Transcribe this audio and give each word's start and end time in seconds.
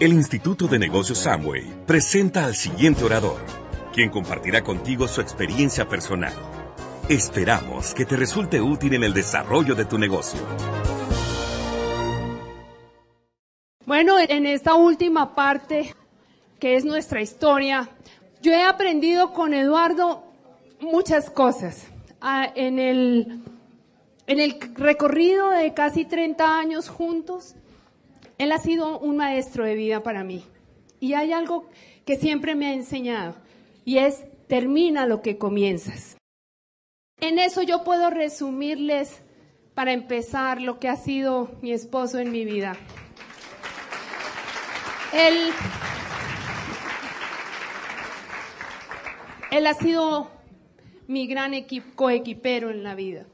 El 0.00 0.14
Instituto 0.14 0.66
de 0.66 0.78
Negocios 0.78 1.18
Samway 1.18 1.84
presenta 1.86 2.46
al 2.46 2.54
siguiente 2.54 3.04
orador, 3.04 3.38
quien 3.92 4.08
compartirá 4.08 4.64
contigo 4.64 5.06
su 5.06 5.20
experiencia 5.20 5.86
personal. 5.86 6.32
Esperamos 7.10 7.92
que 7.92 8.06
te 8.06 8.16
resulte 8.16 8.62
útil 8.62 8.94
en 8.94 9.04
el 9.04 9.12
desarrollo 9.12 9.74
de 9.74 9.84
tu 9.84 9.98
negocio. 9.98 10.40
Bueno, 13.84 14.14
en 14.18 14.46
esta 14.46 14.74
última 14.74 15.34
parte, 15.34 15.94
que 16.58 16.76
es 16.76 16.86
nuestra 16.86 17.20
historia, 17.20 17.90
yo 18.40 18.52
he 18.52 18.62
aprendido 18.62 19.34
con 19.34 19.52
Eduardo 19.52 20.24
muchas 20.80 21.28
cosas. 21.28 21.88
Ah, 22.22 22.50
en 22.54 22.78
el, 22.78 23.42
en 24.26 24.40
el 24.40 24.58
recorrido 24.76 25.50
de 25.50 25.74
casi 25.74 26.06
30 26.06 26.58
años 26.58 26.88
juntos, 26.88 27.54
él 28.40 28.52
ha 28.52 28.58
sido 28.58 28.98
un 28.98 29.18
maestro 29.18 29.66
de 29.66 29.74
vida 29.74 30.02
para 30.02 30.24
mí. 30.24 30.46
Y 30.98 31.12
hay 31.12 31.34
algo 31.34 31.68
que 32.06 32.16
siempre 32.16 32.54
me 32.54 32.68
ha 32.68 32.72
enseñado, 32.72 33.36
y 33.84 33.98
es, 33.98 34.24
termina 34.48 35.04
lo 35.04 35.20
que 35.20 35.36
comienzas. 35.36 36.16
En 37.20 37.38
eso 37.38 37.60
yo 37.60 37.84
puedo 37.84 38.08
resumirles, 38.08 39.20
para 39.74 39.92
empezar, 39.92 40.62
lo 40.62 40.78
que 40.78 40.88
ha 40.88 40.96
sido 40.96 41.50
mi 41.60 41.70
esposo 41.72 42.18
en 42.18 42.32
mi 42.32 42.46
vida. 42.46 42.78
Él, 45.12 45.50
él 49.50 49.66
ha 49.66 49.74
sido 49.74 50.30
mi 51.08 51.26
gran 51.26 51.52
coequipero 51.94 52.70
en 52.70 52.84
la 52.84 52.94
vida. 52.94 53.26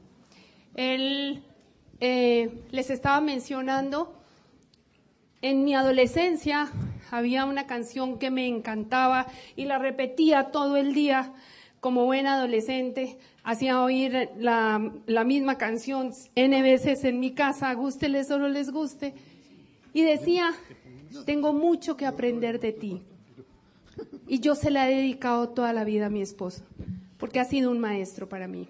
Él, 0.75 1.45
eh, 2.01 2.61
les 2.71 2.89
estaba 2.89 3.21
mencionando 3.21 4.16
en 5.41 5.63
mi 5.63 5.75
adolescencia 5.75 6.69
había 7.11 7.45
una 7.45 7.67
canción 7.67 8.19
que 8.19 8.31
me 8.31 8.47
encantaba 8.47 9.27
y 9.55 9.65
la 9.65 9.77
repetía 9.77 10.51
todo 10.51 10.77
el 10.77 10.93
día 10.93 11.33
como 11.79 12.05
buena 12.05 12.35
adolescente. 12.35 13.17
Hacía 13.43 13.81
oír 13.81 14.29
la, 14.37 14.79
misma 15.25 15.57
canción 15.57 16.11
N 16.35 16.61
veces 16.61 17.03
en 17.03 17.19
mi 17.19 17.31
casa, 17.31 17.73
gústeles 17.73 18.29
o 18.31 18.39
no 18.39 18.49
les 18.49 18.71
guste. 18.71 19.13
Y 19.93 20.03
decía, 20.03 20.53
tengo 21.25 21.53
mucho 21.53 21.95
que 21.95 22.05
aprender 22.05 22.59
de 22.59 22.73
ti. 22.73 23.01
Y 24.27 24.39
yo 24.39 24.55
se 24.55 24.69
la 24.69 24.89
he 24.89 24.95
dedicado 24.95 25.49
toda 25.49 25.71
la 25.71 25.85
vida 25.85 26.07
a 26.07 26.09
mi 26.09 26.21
esposo, 26.21 26.63
porque 27.17 27.39
ha 27.39 27.45
sido 27.45 27.71
un 27.71 27.79
maestro 27.79 28.27
para 28.27 28.47
mí. 28.47 28.67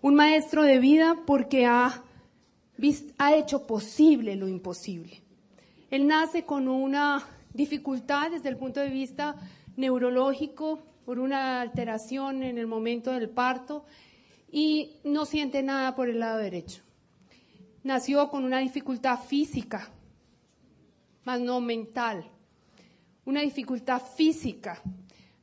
Un 0.00 0.16
maestro 0.16 0.64
de 0.64 0.78
vida 0.78 1.16
porque 1.24 1.64
ha, 1.64 2.02
ha 3.18 3.34
hecho 3.36 3.66
posible 3.66 4.34
lo 4.34 4.48
imposible. 4.48 5.21
Él 5.92 6.06
nace 6.06 6.46
con 6.46 6.68
una 6.68 7.22
dificultad 7.52 8.30
desde 8.30 8.48
el 8.48 8.56
punto 8.56 8.80
de 8.80 8.88
vista 8.88 9.36
neurológico 9.76 10.82
por 11.04 11.18
una 11.18 11.60
alteración 11.60 12.42
en 12.42 12.56
el 12.56 12.66
momento 12.66 13.12
del 13.12 13.28
parto 13.28 13.84
y 14.50 14.96
no 15.04 15.26
siente 15.26 15.62
nada 15.62 15.94
por 15.94 16.08
el 16.08 16.20
lado 16.20 16.38
derecho. 16.38 16.82
Nació 17.82 18.30
con 18.30 18.46
una 18.46 18.60
dificultad 18.60 19.18
física, 19.18 19.90
más 21.24 21.42
no 21.42 21.60
mental. 21.60 22.24
Una 23.26 23.42
dificultad 23.42 24.00
física, 24.00 24.80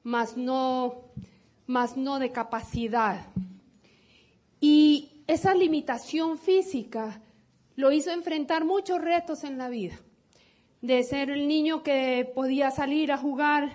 más 0.02 0.36
no, 0.36 1.12
más 1.68 1.96
no 1.96 2.18
de 2.18 2.32
capacidad. 2.32 3.28
Y 4.60 5.22
esa 5.28 5.54
limitación 5.54 6.40
física 6.40 7.22
lo 7.76 7.92
hizo 7.92 8.10
enfrentar 8.10 8.66
muchos 8.66 9.00
retos 9.00 9.44
en 9.44 9.60
la 9.60 9.70
vida 9.70 10.00
de 10.82 11.04
ser 11.04 11.30
el 11.30 11.48
niño 11.48 11.84
que 11.84 12.30
podía 12.34 12.72
salir 12.72 13.12
a 13.12 13.18
jugar 13.18 13.72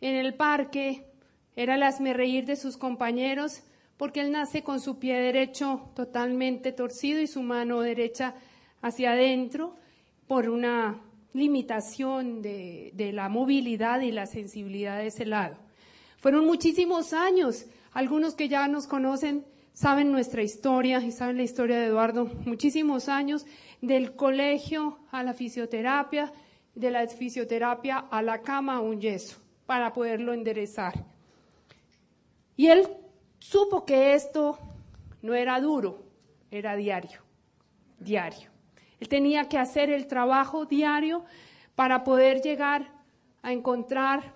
en 0.00 0.14
el 0.16 0.34
parque, 0.34 1.06
era 1.54 1.74
el 1.74 2.14
reír 2.14 2.44
de 2.44 2.56
sus 2.56 2.76
compañeros, 2.76 3.62
porque 3.96 4.20
él 4.20 4.32
nace 4.32 4.62
con 4.62 4.80
su 4.80 4.98
pie 4.98 5.18
derecho 5.18 5.90
totalmente 5.94 6.72
torcido 6.72 7.20
y 7.20 7.26
su 7.26 7.42
mano 7.42 7.80
derecha 7.80 8.34
hacia 8.82 9.12
adentro 9.12 9.74
por 10.26 10.50
una 10.50 11.00
limitación 11.32 12.42
de, 12.42 12.90
de 12.94 13.12
la 13.12 13.28
movilidad 13.28 14.00
y 14.00 14.10
la 14.10 14.26
sensibilidad 14.26 14.98
de 14.98 15.06
ese 15.06 15.24
lado. 15.24 15.56
Fueron 16.18 16.44
muchísimos 16.44 17.14
años, 17.14 17.66
algunos 17.92 18.34
que 18.34 18.48
ya 18.48 18.68
nos 18.68 18.86
conocen 18.86 19.46
saben 19.76 20.10
nuestra 20.10 20.42
historia 20.42 21.00
y 21.00 21.12
saben 21.12 21.36
la 21.36 21.42
historia 21.42 21.78
de 21.78 21.86
Eduardo, 21.88 22.30
muchísimos 22.46 23.10
años 23.10 23.44
del 23.82 24.16
colegio 24.16 24.98
a 25.10 25.22
la 25.22 25.34
fisioterapia, 25.34 26.32
de 26.74 26.90
la 26.90 27.06
fisioterapia 27.06 27.98
a 27.98 28.22
la 28.22 28.40
cama 28.40 28.76
a 28.76 28.80
un 28.80 29.02
yeso 29.02 29.38
para 29.66 29.92
poderlo 29.92 30.32
enderezar. 30.32 31.04
Y 32.56 32.68
él 32.68 32.88
supo 33.38 33.84
que 33.84 34.14
esto 34.14 34.58
no 35.20 35.34
era 35.34 35.60
duro, 35.60 36.04
era 36.50 36.74
diario, 36.74 37.20
diario. 37.98 38.48
Él 38.98 39.08
tenía 39.08 39.46
que 39.46 39.58
hacer 39.58 39.90
el 39.90 40.06
trabajo 40.06 40.64
diario 40.64 41.22
para 41.74 42.02
poder 42.02 42.40
llegar 42.40 42.90
a 43.42 43.52
encontrar 43.52 44.32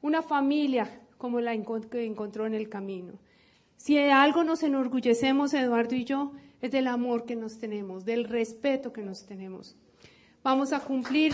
una 0.00 0.22
familia 0.22 1.02
como 1.18 1.42
la 1.42 1.52
que 1.90 2.06
encontró 2.06 2.46
en 2.46 2.54
el 2.54 2.70
camino. 2.70 3.18
Si 3.78 3.94
de 3.94 4.10
algo 4.10 4.44
nos 4.44 4.62
enorgullecemos, 4.64 5.54
Eduardo 5.54 5.94
y 5.94 6.04
yo, 6.04 6.32
es 6.60 6.72
del 6.72 6.88
amor 6.88 7.24
que 7.24 7.36
nos 7.36 7.58
tenemos, 7.58 8.04
del 8.04 8.24
respeto 8.24 8.92
que 8.92 9.02
nos 9.02 9.24
tenemos. 9.24 9.76
Vamos 10.42 10.72
a 10.72 10.80
cumplir 10.80 11.32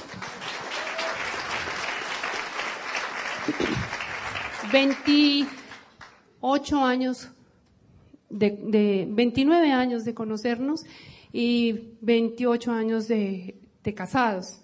28 4.71 6.85
años, 6.85 7.31
de, 8.29 9.07
29 9.09 9.73
años 9.73 10.05
de 10.05 10.13
conocernos 10.13 10.85
y 11.33 11.97
28 12.03 12.73
años 12.73 13.09
de, 13.09 13.59
casados. 13.97 14.61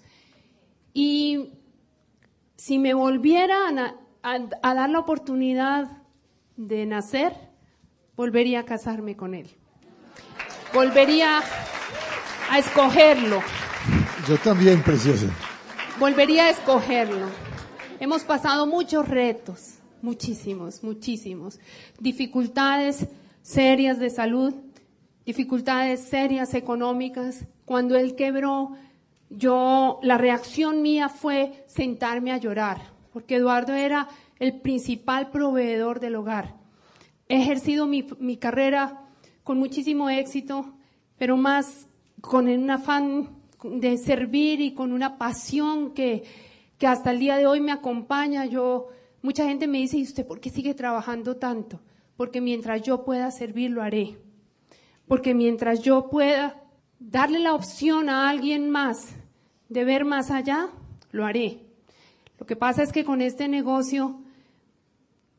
Y 0.93 1.55
si 2.57 2.79
me 2.79 2.93
volviera 2.93 3.57
a 4.23 4.75
dar 4.75 4.91
la 4.91 4.99
oportunidad 4.99 6.03
de 6.59 6.85
nacer, 6.85 7.50
volvería 8.21 8.61
a 8.61 8.65
casarme 8.65 9.17
con 9.17 9.35
él 9.35 9.49
volvería 10.73 11.41
a 12.49 12.59
escogerlo. 12.59 13.41
Yo 14.29 14.37
también, 14.39 14.83
preciosa. 14.83 15.27
Volvería 15.99 16.47
a 16.47 16.51
escogerlo. 16.51 17.27
Hemos 17.99 18.23
pasado 18.23 18.67
muchos 18.67 19.09
retos, 19.09 19.79
muchísimos, 20.03 20.83
muchísimos. 20.83 21.59
Dificultades 21.99 23.09
serias 23.43 23.99
de 23.99 24.11
salud, 24.11 24.55
dificultades 25.27 26.01
serias 26.01 26.55
económicas. 26.55 27.47
Cuando 27.65 27.97
él 27.97 28.15
quebró, 28.15 28.77
yo, 29.29 29.99
la 30.03 30.19
reacción 30.19 30.83
mía 30.83 31.09
fue 31.09 31.65
sentarme 31.67 32.33
a 32.33 32.39
llorar, 32.39 32.81
porque 33.13 33.37
Eduardo 33.37 33.75
era 33.75 34.09
el 34.39 34.61
principal 34.61 35.31
proveedor 35.31 36.01
del 36.01 36.17
hogar. 36.17 36.60
He 37.31 37.37
ejercido 37.37 37.87
mi, 37.87 38.37
carrera 38.39 39.05
con 39.45 39.57
muchísimo 39.57 40.11
éxito, 40.11 40.75
pero 41.17 41.37
más 41.37 41.87
con 42.21 42.49
un 42.49 42.69
afán 42.69 43.29
de 43.63 43.99
servir 43.99 44.61
y 44.61 44.75
con 44.75 44.91
una 44.91 45.17
pasión 45.17 45.95
que, 45.95 46.25
que 46.77 46.89
hasta 46.89 47.13
el 47.13 47.21
día 47.21 47.37
de 47.37 47.47
hoy 47.47 47.61
me 47.61 47.71
acompaña. 47.71 48.47
Yo, 48.47 48.89
mucha 49.23 49.45
gente 49.45 49.69
me 49.69 49.79
dice, 49.79 49.99
¿y 49.99 50.03
usted 50.03 50.27
por 50.27 50.41
qué 50.41 50.51
sigue 50.51 50.75
trabajando 50.75 51.37
tanto? 51.37 51.81
Porque 52.17 52.41
mientras 52.41 52.83
yo 52.83 53.05
pueda 53.05 53.31
servir, 53.31 53.71
lo 53.71 53.85
haré. 53.85 54.19
Porque 55.07 55.33
mientras 55.33 55.83
yo 55.83 56.11
pueda 56.11 56.61
darle 56.99 57.39
la 57.39 57.55
opción 57.55 58.09
a 58.09 58.29
alguien 58.29 58.71
más 58.71 59.15
de 59.69 59.85
ver 59.85 60.05
más 60.05 60.33
allá, 60.33 60.69
lo 61.13 61.25
haré. 61.25 61.61
Lo 62.41 62.47
que 62.47 62.57
pasa 62.57 62.83
es 62.83 62.91
que 62.91 63.05
con 63.05 63.23
este 63.23 63.47
negocio 63.47 64.19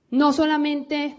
no 0.10 0.32
solamente 0.32 1.18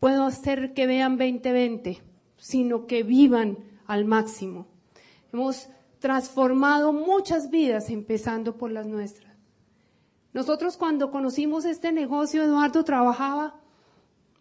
puedo 0.00 0.24
hacer 0.24 0.74
que 0.74 0.86
vean 0.86 1.16
2020, 1.16 2.02
sino 2.36 2.86
que 2.86 3.02
vivan 3.02 3.58
al 3.86 4.04
máximo. 4.04 4.66
Hemos 5.32 5.68
transformado 5.98 6.92
muchas 6.92 7.50
vidas, 7.50 7.90
empezando 7.90 8.56
por 8.56 8.70
las 8.70 8.86
nuestras. 8.86 9.34
Nosotros 10.32 10.76
cuando 10.76 11.10
conocimos 11.10 11.64
este 11.64 11.90
negocio, 11.90 12.44
Eduardo 12.44 12.84
trabajaba 12.84 13.56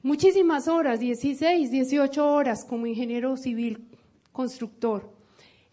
muchísimas 0.04 0.68
horas, 0.68 1.00
16, 1.00 1.71
18 1.71 2.33
horas 2.33 2.63
como 2.63 2.86
ingeniero 2.86 3.36
civil 3.38 3.88
constructor. 4.31 5.12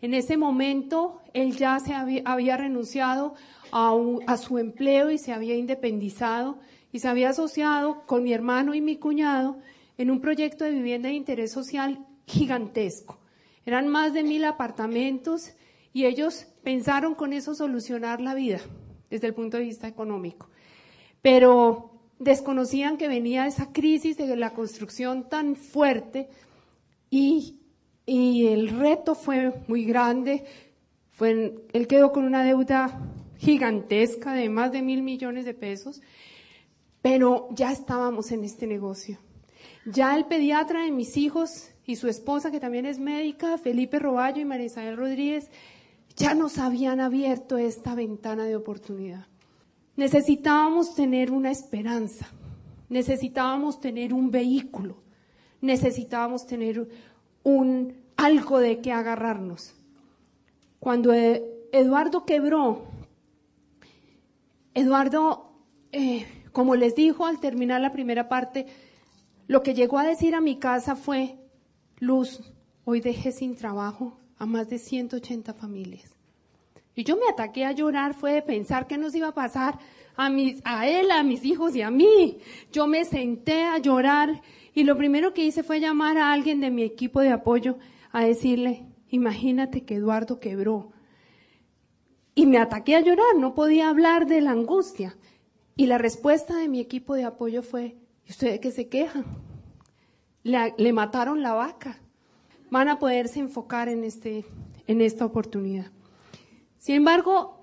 En 0.00 0.14
ese 0.14 0.36
momento 0.36 1.20
él 1.34 1.56
ya 1.56 1.78
se 1.80 1.92
había, 1.94 2.56
renunciado 2.56 3.34
a, 3.72 3.94
a, 4.26 4.36
su 4.36 4.58
empleo 4.58 5.10
y 5.10 5.18
se 5.18 5.32
había 5.32 5.56
independizado 5.56 6.58
y 6.92 7.00
se 7.00 7.08
había 7.08 7.30
asociado 7.30 8.02
con 8.06 8.22
mi 8.22 8.32
hermano 8.32 8.74
y 8.74 8.80
mi 8.80 8.96
cuñado 8.96 9.58
en 9.98 10.10
un 10.10 10.20
proyecto 10.20 10.64
de 10.64 10.72
vivienda 10.72 11.08
de 11.08 11.14
interés 11.14 11.52
social 11.52 12.06
gigantesco. 12.26 13.18
Eran 13.66 13.88
más 13.88 14.12
de 14.12 14.22
mil 14.22 14.44
apartamentos 14.44 15.52
y 15.92 16.06
ellos 16.06 16.46
pensaron 16.62 17.14
con 17.14 17.32
eso 17.32 17.54
solucionar 17.54 18.20
la 18.20 18.34
vida 18.34 18.60
desde 19.10 19.28
el 19.28 19.34
punto 19.34 19.56
de 19.56 19.64
vista 19.64 19.86
económico. 19.86 20.48
Pero 21.22 21.94
desconocían 22.18 22.96
que 22.96 23.08
venía 23.08 23.46
esa 23.46 23.72
crisis 23.72 24.16
de 24.16 24.36
la 24.36 24.50
construcción 24.50 25.28
tan 25.28 25.56
fuerte 25.56 26.28
y, 27.10 27.60
el 28.06 28.68
reto 28.68 29.14
fue 29.14 29.54
muy 29.66 29.84
grande. 29.84 30.44
Fue, 31.12 31.54
él 31.72 31.86
quedó 31.86 32.12
con 32.12 32.24
una 32.24 32.44
deuda 32.44 33.00
gigantesca 33.38 34.34
de 34.34 34.48
más 34.50 34.72
de 34.72 34.82
mil 34.82 35.02
millones 35.02 35.44
de 35.44 35.54
pesos, 35.54 36.02
pero 37.00 37.48
ya 37.52 37.72
estábamos 37.72 38.30
en 38.32 38.44
este 38.44 38.66
negocio. 38.66 39.18
Ya 39.86 40.16
el 40.16 40.24
pediatra 40.24 40.84
de 40.84 40.90
mis 40.90 41.16
hijos 41.16 41.70
y 41.84 41.96
su 41.96 42.08
esposa, 42.08 42.50
que 42.50 42.60
también 42.60 42.86
es 42.86 42.98
médica, 42.98 43.58
Felipe 43.58 43.98
Roballo 43.98 44.40
y 44.40 44.44
María 44.46 44.66
Isabel 44.66 44.96
Rodríguez, 44.96 45.50
ya 46.16 46.34
nos 46.34 46.58
habían 46.58 47.00
abierto 47.00 47.58
esta 47.58 47.94
ventana 47.94 48.44
de 48.44 48.56
oportunidad. 48.56 49.26
Necesitábamos 49.96 50.94
tener 50.94 51.30
una 51.30 51.50
esperanza, 51.50 52.28
necesitábamos 52.88 53.80
tener 53.80 54.14
un 54.14 54.30
vehículo, 54.30 54.96
necesitábamos 55.60 56.46
tener 56.46 56.88
un 57.42 57.94
algo 58.16 58.58
de 58.60 58.80
que 58.80 58.90
agarrarnos. 58.90 59.74
Cuando 60.80 61.12
Eduardo 61.12 62.24
quebró, 62.24 62.86
Eduardo, 64.72 65.52
eh, 65.92 66.26
como 66.52 66.74
les 66.74 66.94
dijo 66.94 67.26
al 67.26 67.38
terminar 67.38 67.80
la 67.80 67.92
primera 67.92 68.28
parte, 68.28 68.66
lo 69.46 69.62
que 69.62 69.74
llegó 69.74 69.98
a 69.98 70.04
decir 70.04 70.34
a 70.34 70.40
mi 70.40 70.58
casa 70.58 70.96
fue, 70.96 71.38
Luz, 71.98 72.40
hoy 72.84 73.00
dejé 73.00 73.32
sin 73.32 73.56
trabajo 73.56 74.18
a 74.38 74.46
más 74.46 74.68
de 74.68 74.78
180 74.78 75.54
familias. 75.54 76.14
Y 76.94 77.04
yo 77.04 77.16
me 77.16 77.28
ataqué 77.28 77.64
a 77.64 77.72
llorar, 77.72 78.14
fue 78.14 78.32
de 78.32 78.42
pensar 78.42 78.86
qué 78.86 78.96
nos 78.98 79.14
iba 79.14 79.28
a 79.28 79.34
pasar 79.34 79.78
a, 80.16 80.30
mis, 80.30 80.60
a 80.64 80.88
él, 80.88 81.10
a 81.10 81.22
mis 81.22 81.44
hijos 81.44 81.74
y 81.74 81.82
a 81.82 81.90
mí. 81.90 82.38
Yo 82.72 82.86
me 82.86 83.04
senté 83.04 83.64
a 83.64 83.78
llorar 83.78 84.42
y 84.74 84.84
lo 84.84 84.96
primero 84.96 85.34
que 85.34 85.44
hice 85.44 85.62
fue 85.62 85.80
llamar 85.80 86.18
a 86.18 86.32
alguien 86.32 86.60
de 86.60 86.70
mi 86.70 86.82
equipo 86.82 87.20
de 87.20 87.30
apoyo 87.30 87.78
a 88.12 88.24
decirle, 88.24 88.86
imagínate 89.08 89.84
que 89.84 89.96
Eduardo 89.96 90.40
quebró. 90.40 90.92
Y 92.36 92.46
me 92.46 92.58
ataqué 92.58 92.96
a 92.96 93.00
llorar, 93.00 93.36
no 93.38 93.54
podía 93.54 93.88
hablar 93.88 94.26
de 94.26 94.40
la 94.40 94.52
angustia. 94.52 95.16
Y 95.76 95.86
la 95.86 95.98
respuesta 95.98 96.56
de 96.56 96.68
mi 96.68 96.80
equipo 96.80 97.14
de 97.14 97.24
apoyo 97.24 97.62
fue, 97.62 97.96
¿y 98.26 98.30
ustedes 98.30 98.60
qué 98.60 98.70
se 98.70 98.88
quejan? 98.88 99.24
Le, 100.42 100.92
mataron 100.92 101.42
la 101.42 101.52
vaca. 101.52 102.00
Van 102.70 102.88
a 102.88 102.98
poderse 102.98 103.40
enfocar 103.40 103.88
en, 103.88 104.04
este, 104.04 104.44
en 104.86 105.00
esta 105.00 105.24
oportunidad. 105.24 105.90
Sin 106.78 106.96
embargo, 106.96 107.60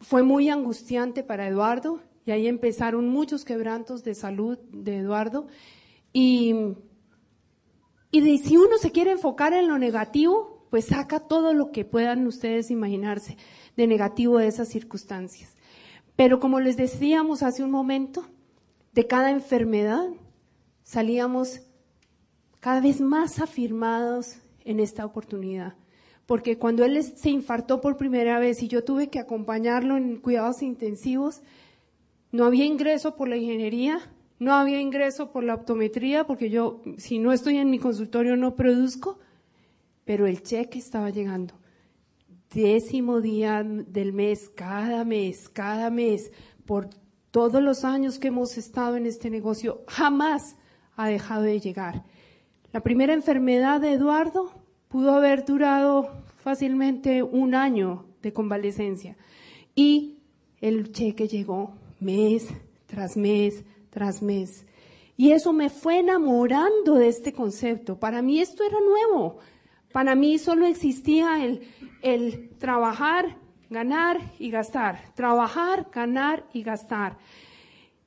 fue 0.00 0.22
muy 0.22 0.48
angustiante 0.48 1.22
para 1.22 1.48
Eduardo 1.48 2.00
y 2.24 2.30
ahí 2.30 2.46
empezaron 2.46 3.08
muchos 3.08 3.44
quebrantos 3.44 4.04
de 4.04 4.14
salud 4.14 4.58
de 4.72 4.98
Eduardo. 4.98 5.48
Y, 6.12 6.54
y 8.10 8.20
de, 8.20 8.38
si 8.38 8.56
uno 8.56 8.78
se 8.78 8.92
quiere 8.92 9.10
enfocar 9.12 9.52
en 9.52 9.68
lo 9.68 9.78
negativo, 9.78 10.66
pues 10.70 10.86
saca 10.86 11.20
todo 11.20 11.52
lo 11.52 11.70
que 11.70 11.84
puedan 11.84 12.26
ustedes 12.26 12.70
imaginarse 12.70 13.36
de 13.76 13.86
negativo 13.86 14.38
de 14.38 14.46
esas 14.46 14.68
circunstancias. 14.68 15.56
Pero 16.16 16.40
como 16.40 16.60
les 16.60 16.76
decíamos 16.76 17.42
hace 17.42 17.62
un 17.62 17.70
momento, 17.70 18.24
de 18.94 19.06
cada 19.06 19.30
enfermedad 19.30 20.08
salíamos 20.82 21.60
cada 22.60 22.80
vez 22.80 23.00
más 23.00 23.40
afirmados 23.40 24.36
en 24.64 24.80
esta 24.80 25.04
oportunidad. 25.04 25.74
Porque 26.26 26.56
cuando 26.56 26.84
él 26.84 27.02
se 27.02 27.28
infartó 27.28 27.80
por 27.80 27.98
primera 27.98 28.38
vez 28.38 28.62
y 28.62 28.68
yo 28.68 28.82
tuve 28.82 29.08
que 29.08 29.18
acompañarlo 29.18 29.96
en 29.96 30.16
cuidados 30.16 30.62
intensivos, 30.62 31.42
no 32.32 32.46
había 32.46 32.64
ingreso 32.64 33.16
por 33.16 33.28
la 33.28 33.36
ingeniería, 33.36 34.00
no 34.38 34.54
había 34.54 34.80
ingreso 34.80 35.32
por 35.32 35.44
la 35.44 35.54
optometría, 35.54 36.26
porque 36.26 36.48
yo, 36.48 36.80
si 36.96 37.18
no 37.18 37.32
estoy 37.32 37.58
en 37.58 37.70
mi 37.70 37.78
consultorio, 37.78 38.36
no 38.36 38.56
produzco, 38.56 39.18
pero 40.04 40.26
el 40.26 40.42
cheque 40.42 40.78
estaba 40.78 41.10
llegando 41.10 41.54
décimo 42.54 43.20
día 43.20 43.64
del 43.64 44.12
mes, 44.12 44.48
cada 44.48 45.04
mes, 45.04 45.48
cada 45.48 45.90
mes, 45.90 46.30
por 46.64 46.88
todos 47.34 47.60
los 47.60 47.84
años 47.84 48.20
que 48.20 48.28
hemos 48.28 48.56
estado 48.56 48.94
en 48.94 49.06
este 49.06 49.28
negocio, 49.28 49.82
jamás 49.88 50.54
ha 50.94 51.08
dejado 51.08 51.42
de 51.42 51.58
llegar. 51.58 52.04
La 52.72 52.78
primera 52.78 53.12
enfermedad 53.12 53.80
de 53.80 53.94
Eduardo 53.94 54.52
pudo 54.86 55.10
haber 55.10 55.44
durado 55.44 56.10
fácilmente 56.44 57.24
un 57.24 57.56
año 57.56 58.04
de 58.22 58.32
convalecencia 58.32 59.16
y 59.74 60.20
el 60.60 60.92
cheque 60.92 61.26
llegó 61.26 61.74
mes 61.98 62.46
tras 62.86 63.16
mes 63.16 63.64
tras 63.90 64.22
mes. 64.22 64.64
Y 65.16 65.32
eso 65.32 65.52
me 65.52 65.70
fue 65.70 65.98
enamorando 65.98 66.94
de 66.94 67.08
este 67.08 67.32
concepto. 67.32 67.98
Para 67.98 68.22
mí 68.22 68.38
esto 68.38 68.62
era 68.62 68.78
nuevo. 68.78 69.38
Para 69.92 70.14
mí 70.14 70.38
solo 70.38 70.66
existía 70.66 71.44
el, 71.44 71.62
el 72.00 72.50
trabajar, 72.58 73.38
ganar 73.70 74.18
y 74.38 74.50
gastar. 74.50 75.12
Trabajar, 75.14 75.88
ganar 75.92 76.44
y 76.52 76.62
gastar. 76.62 77.18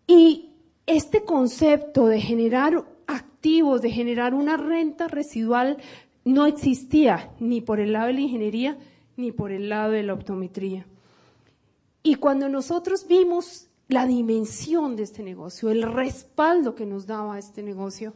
Y 0.06 0.52
este 0.86 1.24
concepto 1.24 2.08
de 2.08 2.22
generar 2.22 2.86
activos, 3.08 3.82
de 3.82 3.92
generar 3.92 4.34
una 4.34 4.58
renta 4.58 5.08
residual, 5.08 5.78
no 6.24 6.46
existía 6.46 7.32
ni 7.40 7.62
por 7.62 7.80
el 7.80 7.94
lado 7.94 8.08
de 8.08 8.14
la 8.14 8.22
ingeniería 8.22 8.78
ni 9.16 9.32
por 9.32 9.52
el 9.52 9.70
lado 9.70 9.92
de 9.92 10.04
la 10.04 10.14
optometría. 10.14 10.86
Y 12.04 12.16
cuando 12.16 12.50
nosotros 12.50 13.08
vimos 13.08 13.70
la 13.88 14.06
dimensión 14.06 14.96
de 14.96 15.04
este 15.04 15.24
negocio, 15.24 15.70
el 15.70 15.82
respaldo 15.82 16.76
que 16.76 16.86
nos 16.86 17.08
daba 17.08 17.40
este 17.40 17.64
negocio, 17.64 18.14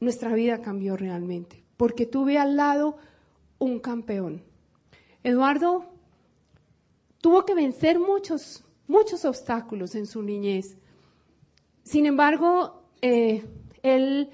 nuestra 0.00 0.32
vida 0.34 0.62
cambió 0.62 0.96
realmente 0.96 1.64
porque 1.76 2.06
tuve 2.06 2.38
al 2.38 2.56
lado 2.56 2.96
un 3.58 3.78
campeón. 3.80 4.42
Eduardo 5.22 5.86
tuvo 7.24 7.46
que 7.46 7.54
vencer 7.54 7.98
muchos, 7.98 8.62
muchos 8.86 9.24
obstáculos 9.24 9.94
en 9.94 10.04
su 10.04 10.20
niñez. 10.20 10.76
Sin 11.82 12.04
embargo, 12.04 12.82
eh, 13.00 13.46
él, 13.82 14.28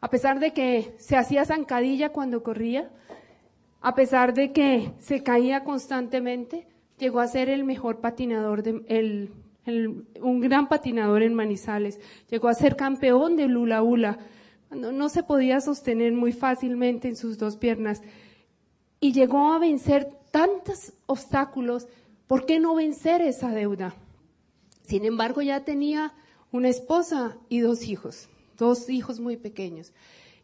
a 0.00 0.08
pesar 0.08 0.38
de 0.38 0.52
que 0.52 0.94
se 0.98 1.16
hacía 1.16 1.44
zancadilla 1.44 2.10
cuando 2.10 2.44
corría, 2.44 2.92
a 3.80 3.96
pesar 3.96 4.34
de 4.34 4.52
que 4.52 4.92
se 5.00 5.24
caía 5.24 5.64
constantemente, 5.64 6.68
llegó 6.96 7.18
a 7.18 7.26
ser 7.26 7.48
el 7.48 7.64
mejor 7.64 7.98
patinador, 7.98 8.62
de, 8.62 9.32
un 10.22 10.40
gran 10.40 10.68
patinador 10.68 11.24
en 11.24 11.34
Manizales. 11.34 11.98
Llegó 12.30 12.46
a 12.46 12.54
ser 12.54 12.76
campeón 12.76 13.34
de 13.34 13.48
Lula 13.48 13.82
Ula 13.82 14.16
cuando 14.68 14.92
no 14.92 15.08
se 15.08 15.24
podía 15.24 15.60
sostener 15.60 16.12
muy 16.12 16.30
fácilmente 16.30 17.08
en 17.08 17.16
sus 17.16 17.36
dos 17.36 17.56
piernas 17.56 18.00
y 19.00 19.10
llegó 19.10 19.52
a 19.52 19.58
vencer 19.58 20.08
tantos 20.30 20.92
obstáculos, 21.06 21.88
¿por 22.28 22.46
qué 22.46 22.60
no 22.60 22.76
vencer 22.76 23.20
esa 23.22 23.50
deuda? 23.50 23.96
Sin 24.82 25.04
embargo, 25.04 25.42
ya 25.42 25.64
tenía 25.64 26.14
una 26.52 26.68
esposa 26.68 27.36
y 27.48 27.58
dos 27.58 27.82
hijos, 27.88 28.28
dos 28.56 28.88
hijos 28.88 29.18
muy 29.18 29.36
pequeños. 29.36 29.92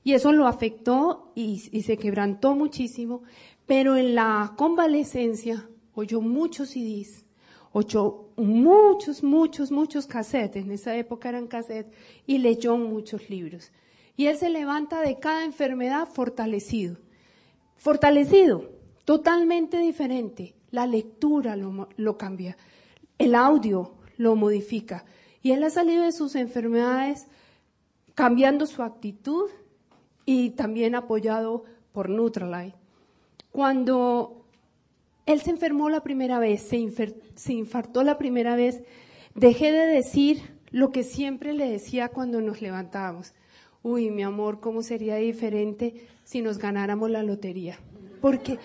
Y 0.03 0.13
eso 0.13 0.33
lo 0.33 0.47
afectó 0.47 1.33
y, 1.35 1.59
se 1.59 1.97
quebrantó 1.97 2.55
muchísimo, 2.55 3.23
pero 3.65 3.97
en 3.97 4.15
la 4.15 4.53
convalecencia 4.57 5.67
oyó 5.95 6.21
muchos 6.21 6.71
CDs, 6.71 7.25
oyó 7.73 8.29
muchos, 8.37 9.23
muchos, 9.23 9.73
muchos 9.73 10.07
cassettes, 10.07 10.63
en 10.63 10.73
esa 10.73 10.95
época 10.97 11.31
eran 11.31 11.47
cassettes, 11.47 11.97
y 12.27 12.39
leyó 12.39 12.77
muchos 12.77 13.31
libros. 13.31 13.73
Y 14.17 14.27
él 14.27 14.37
se 14.37 14.51
levanta 14.51 15.01
de 15.01 15.19
cada 15.19 15.45
enfermedad 15.45 16.07
fortalecido. 16.07 16.99
Fortalecido, 17.77 18.71
totalmente 19.07 19.79
diferente. 19.79 20.55
La 20.75 20.87
lectura 20.87 21.57
lo, 21.57 22.19
cambia, 22.19 22.57
el 23.19 23.35
audio 23.35 23.95
lo 24.17 24.35
modifica. 24.35 25.05
Y 25.43 25.53
él 25.53 25.63
ha 25.63 25.71
salido 25.71 26.05
de 26.05 26.13
sus 26.13 26.35
enfermedades 26.35 27.27
cambiando 28.15 28.67
su 28.67 28.83
actitud 28.83 29.51
y 30.25 30.51
también 30.51 30.95
apoyado 30.95 31.65
por 31.93 32.09
Nutralite. 32.09 32.77
Cuando 33.53 34.45
él 35.27 35.41
se 35.41 35.51
enfermó 35.51 35.91
la 35.91 36.03
primera 36.03 36.39
vez, 36.39 36.63
se, 36.63 37.15
se, 37.35 37.53
infartó 37.53 38.03
la 38.03 38.19
primera 38.19 38.57
vez, 38.57 38.83
dejé 39.35 39.71
de 39.71 39.87
decir 39.87 40.59
lo 40.71 40.91
que 40.91 41.05
siempre 41.05 41.53
le 41.53 41.71
decía 41.71 42.09
cuando 42.09 42.41
nos 42.41 42.61
levantábamos 42.61 43.35
uy, 43.85 44.11
mi 44.11 44.23
amor, 44.23 44.61
¿cómo 44.61 44.83
sería 44.83 45.17
diferente 45.17 46.09
si 46.25 46.41
nos 46.41 46.59
ganáramos 46.59 47.11
la 47.11 47.23
lotería? 47.23 47.79
Porque 48.21 48.59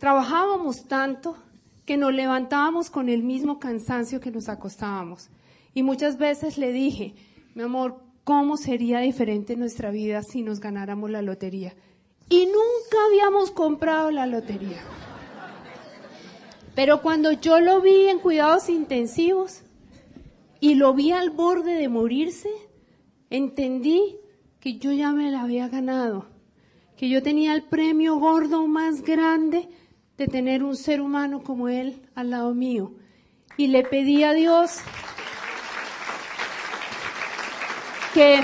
trabajábamos 0.00 0.88
tanto 0.88 1.36
que 1.84 1.98
nos 1.98 2.12
levantábamos 2.14 2.88
con 2.88 3.10
el 3.10 3.22
mismo 3.22 3.60
cansancio 3.60 4.18
que 4.18 4.30
nos 4.30 4.48
acostábamos. 4.48 5.28
Y 5.74 5.82
muchas 5.82 6.16
veces 6.16 6.56
le 6.56 6.72
dije, 6.72 7.14
mi 7.54 7.62
amor, 7.62 8.00
¿cómo 8.24 8.56
sería 8.56 9.00
diferente 9.00 9.56
nuestra 9.56 9.90
vida 9.90 10.22
si 10.22 10.40
nos 10.40 10.58
ganáramos 10.58 11.10
la 11.10 11.20
lotería? 11.20 11.74
Y 12.30 12.46
nunca 12.46 12.96
habíamos 13.08 13.50
comprado 13.50 14.10
la 14.10 14.26
lotería. 14.26 14.80
Pero 16.74 17.02
cuando 17.02 17.32
yo 17.32 17.60
lo 17.60 17.82
vi 17.82 18.08
en 18.08 18.20
cuidados 18.20 18.70
intensivos 18.70 19.62
y 20.60 20.76
lo 20.76 20.94
vi 20.94 21.12
al 21.12 21.28
borde 21.28 21.74
de 21.74 21.90
morirse, 21.90 22.48
entendí 23.28 24.16
que 24.60 24.78
yo 24.78 24.92
ya 24.92 25.12
me 25.12 25.30
la 25.30 25.42
había 25.42 25.68
ganado, 25.68 26.26
que 26.96 27.10
yo 27.10 27.22
tenía 27.22 27.52
el 27.52 27.64
premio 27.64 28.16
gordo 28.16 28.66
más 28.66 29.02
grande 29.02 29.68
de 30.20 30.28
tener 30.28 30.62
un 30.62 30.76
ser 30.76 31.00
humano 31.00 31.42
como 31.42 31.70
él 31.70 32.02
al 32.14 32.28
lado 32.28 32.54
mío. 32.54 32.92
Y 33.56 33.68
le 33.68 33.84
pedí 33.84 34.22
a 34.22 34.34
Dios 34.34 34.80
que 38.12 38.42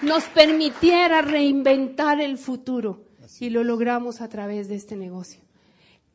nos 0.00 0.24
permitiera 0.24 1.20
reinventar 1.20 2.22
el 2.22 2.38
futuro. 2.38 3.04
Y 3.38 3.50
lo 3.50 3.64
logramos 3.64 4.22
a 4.22 4.30
través 4.30 4.68
de 4.68 4.76
este 4.76 4.96
negocio. 4.96 5.42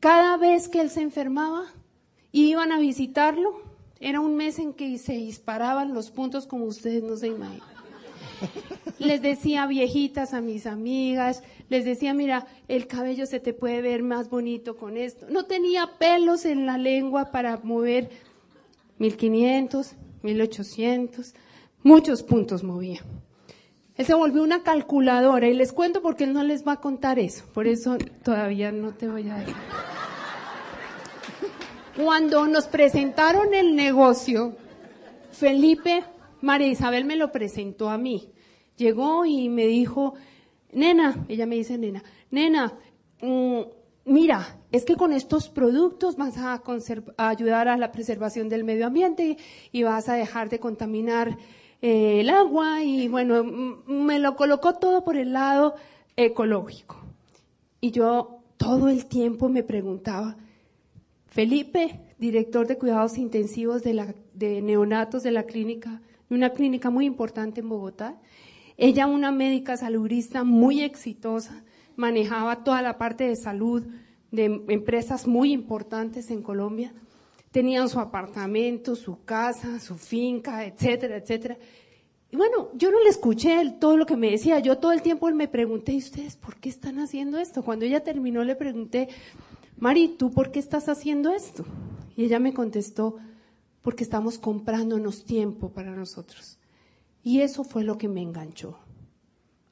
Cada 0.00 0.36
vez 0.36 0.68
que 0.68 0.80
él 0.80 0.90
se 0.90 1.02
enfermaba, 1.02 1.66
iban 2.32 2.72
a 2.72 2.80
visitarlo, 2.80 3.62
era 4.00 4.18
un 4.18 4.34
mes 4.34 4.58
en 4.58 4.72
que 4.72 4.98
se 4.98 5.12
disparaban 5.12 5.94
los 5.94 6.10
puntos 6.10 6.48
como 6.48 6.64
ustedes 6.64 7.04
no 7.04 7.16
se 7.16 7.28
imaginan. 7.28 7.68
Les 8.98 9.22
decía 9.22 9.66
viejitas 9.66 10.34
a 10.34 10.40
mis 10.40 10.66
amigas, 10.66 11.44
les 11.70 11.84
decía, 11.84 12.12
mira, 12.12 12.46
el 12.68 12.86
cabello 12.88 13.24
se 13.26 13.40
te 13.40 13.54
puede 13.54 13.80
ver 13.80 14.02
más 14.02 14.28
bonito 14.28 14.76
con 14.76 14.96
esto. 14.96 15.26
No 15.30 15.46
tenía 15.46 15.92
pelos 15.98 16.44
en 16.44 16.66
la 16.66 16.76
lengua 16.76 17.30
para 17.30 17.58
mover 17.62 18.10
1500, 18.98 19.94
1800, 20.22 21.34
muchos 21.84 22.24
puntos 22.24 22.64
movía. 22.64 23.00
Él 23.96 24.04
se 24.04 24.14
volvió 24.14 24.42
una 24.42 24.62
calculadora 24.62 25.48
y 25.48 25.54
les 25.54 25.72
cuento 25.72 26.02
porque 26.02 26.24
él 26.24 26.32
no 26.32 26.42
les 26.42 26.66
va 26.66 26.72
a 26.72 26.80
contar 26.80 27.18
eso, 27.18 27.44
por 27.54 27.66
eso 27.66 27.98
todavía 28.24 28.72
no 28.72 28.92
te 28.92 29.08
voy 29.08 29.28
a 29.28 29.36
decir. 29.36 29.54
Cuando 31.96 32.46
nos 32.46 32.66
presentaron 32.66 33.54
el 33.54 33.76
negocio, 33.76 34.56
Felipe, 35.32 36.02
María 36.40 36.68
Isabel 36.68 37.04
me 37.04 37.16
lo 37.16 37.30
presentó 37.30 37.90
a 37.90 37.98
mí. 37.98 38.32
Llegó 38.76 39.24
y 39.26 39.48
me 39.48 39.66
dijo, 39.66 40.14
nena, 40.72 41.24
ella 41.28 41.46
me 41.46 41.56
dice 41.56 41.78
nena, 41.78 42.02
nena, 42.30 42.74
mm, 43.20 43.60
mira, 44.04 44.58
es 44.72 44.84
que 44.84 44.96
con 44.96 45.12
estos 45.12 45.48
productos 45.48 46.16
vas 46.16 46.36
a, 46.38 46.62
ayudar 47.16 47.68
a 47.68 47.76
la 47.76 47.92
preservación 47.92 48.48
del 48.48 48.64
medio 48.64 48.86
ambiente 48.86 49.36
y 49.72 49.82
vas 49.82 50.08
a 50.08 50.14
dejar 50.14 50.48
de 50.48 50.60
contaminar 50.60 51.36
eh, 51.82 52.20
el 52.20 52.30
agua 52.30 52.82
y 52.82 53.08
bueno, 53.08 53.42
me 53.86 54.18
lo 54.18 54.36
colocó 54.36 54.74
todo 54.74 55.04
por 55.04 55.16
el 55.16 55.32
lado 55.32 55.74
ecológico. 56.16 56.96
Y 57.80 57.90
yo 57.92 58.40
todo 58.56 58.88
el 58.88 59.06
tiempo 59.06 59.48
me 59.48 59.62
preguntaba, 59.62 60.36
Felipe, 61.26 62.00
director 62.18 62.66
de 62.66 62.76
cuidados 62.76 63.16
intensivos 63.16 63.82
de, 63.82 63.94
la, 63.94 64.14
de 64.34 64.60
neonatos 64.60 65.22
de 65.22 65.30
la 65.30 65.44
clínica, 65.44 66.02
una 66.28 66.50
clínica 66.50 66.90
muy 66.90 67.06
importante 67.06 67.60
en 67.60 67.68
Bogotá, 67.68 68.18
ella 68.80 69.06
una 69.06 69.30
médica 69.30 69.76
saludista 69.76 70.42
muy 70.42 70.82
exitosa, 70.82 71.62
manejaba 71.96 72.64
toda 72.64 72.82
la 72.82 72.98
parte 72.98 73.24
de 73.24 73.36
salud 73.36 73.86
de 74.32 74.44
empresas 74.68 75.26
muy 75.26 75.52
importantes 75.52 76.30
en 76.30 76.42
Colombia 76.42 76.92
tenían 77.50 77.88
su 77.88 77.98
apartamento, 77.98 78.94
su 78.94 79.24
casa, 79.24 79.80
su 79.80 79.96
finca, 79.96 80.64
etcétera, 80.64 81.16
etcétera. 81.16 81.58
Y 82.30 82.36
bueno, 82.36 82.70
yo 82.74 82.92
no 82.92 83.02
le 83.02 83.08
escuché 83.08 83.58
todo 83.80 83.96
lo 83.96 84.06
que 84.06 84.16
me 84.16 84.30
decía, 84.30 84.60
yo 84.60 84.78
todo 84.78 84.92
el 84.92 85.02
tiempo 85.02 85.28
me 85.32 85.48
pregunté, 85.48 85.92
¿y 85.92 85.98
ustedes 85.98 86.36
por 86.36 86.56
qué 86.56 86.68
están 86.68 87.00
haciendo 87.00 87.38
esto? 87.38 87.64
Cuando 87.64 87.84
ella 87.84 88.04
terminó 88.04 88.44
le 88.44 88.54
pregunté, 88.54 89.08
Mari, 89.78 90.14
¿tú 90.16 90.30
por 90.30 90.52
qué 90.52 90.60
estás 90.60 90.88
haciendo 90.88 91.32
esto? 91.32 91.64
Y 92.16 92.24
ella 92.24 92.38
me 92.38 92.54
contestó, 92.54 93.16
porque 93.82 94.04
estamos 94.04 94.38
comprándonos 94.38 95.24
tiempo 95.24 95.70
para 95.70 95.90
nosotros. 95.90 96.59
Y 97.22 97.40
eso 97.40 97.64
fue 97.64 97.84
lo 97.84 97.98
que 97.98 98.08
me 98.08 98.22
enganchó. 98.22 98.78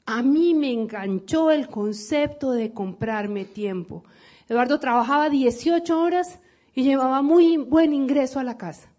A 0.06 0.22
mí 0.22 0.54
me 0.54 0.72
enganchó 0.72 1.50
el 1.50 1.68
concepto 1.68 2.52
de 2.52 2.72
comprarme 2.72 3.44
tiempo. 3.44 4.04
Eduardo 4.48 4.80
trabajaba 4.80 5.28
18 5.28 6.00
horas 6.00 6.40
y 6.74 6.82
llevaba 6.82 7.22
muy 7.22 7.56
buen 7.58 7.92
ingreso 7.92 8.38
a 8.38 8.44
la 8.44 8.56
casa. 8.56 8.90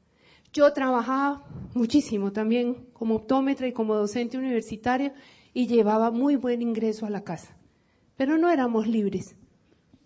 Yo 0.51 0.72
trabajaba 0.74 1.46
muchísimo 1.74 2.32
también 2.32 2.88
como 2.94 3.15
optómetra 3.15 3.68
y 3.68 3.74
como 3.74 3.96
docente 3.96 4.38
universitario 4.38 5.13
y 5.53 5.68
llevaba 5.68 6.12
muy 6.12 6.36
buen 6.36 6.62
ingreso 6.62 7.06
a 7.06 7.10
la 7.10 7.24
casa. 7.24 7.56
Pero 8.15 8.38
no 8.38 8.50
éramos 8.50 8.88
libres. 8.88 9.36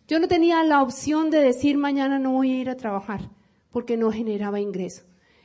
Yo 0.08 0.20
no 0.20 0.28
tenía 0.28 0.64
la 0.64 0.82
opción 0.82 1.30
de 1.30 1.40
decir 1.40 1.78
mañana 1.78 2.20
no 2.20 2.34
voy 2.34 2.52
a 2.52 2.60
ir 2.60 2.70
a 2.70 2.78
trabajar 2.78 3.30
porque 3.72 3.98
no 3.98 4.12
generaba 4.12 4.60
ingreso. 4.60 5.04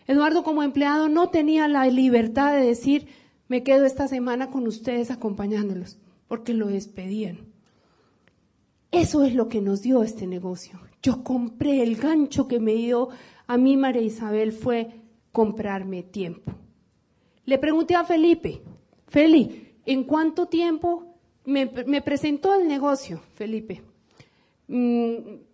Eduardo 0.09 0.43
como 0.43 0.65
empleado 0.65 1.09
no 1.09 1.29
tenía 1.29 1.69
la 1.69 1.87
libertad 1.87 2.53
de 2.53 2.67
decir 2.67 3.07
me 3.47 3.62
quedo 3.62 3.85
esta 3.85 4.09
semana 4.09 4.50
con 4.50 4.67
ustedes 4.67 5.11
acompañándolos 5.11 5.99
porque 6.27 6.55
lo 6.55 6.67
despedían. 6.67 7.38
Eso 8.91 9.23
es 9.23 9.35
lo 9.35 9.49
que 9.49 9.61
nos 9.61 9.83
dio 9.83 10.03
este 10.03 10.27
negocio. 10.27 10.81
Yo 11.03 11.23
compré 11.23 11.83
el 11.83 11.97
gancho 11.97 12.49
que 12.49 12.59
me 12.59 12.75
dio 12.75 13.11
a 13.47 13.57
mí 13.57 13.77
María 13.77 14.03
Isabel 14.03 14.53
fue 14.53 14.91
comprarme 15.33 16.03
tiempo. 16.03 16.53
Le 17.45 17.59
pregunté 17.59 17.95
a 17.95 18.05
Felipe, 18.05 18.62
Feli, 19.07 19.75
¿en 19.87 20.05
cuánto 20.05 20.47
tiempo 20.47 21.15
me, 21.45 21.67
presentó 22.03 22.55
el 22.55 22.69
negocio, 22.69 23.23
Felipe? 23.35 23.83
Mm, 24.69 25.12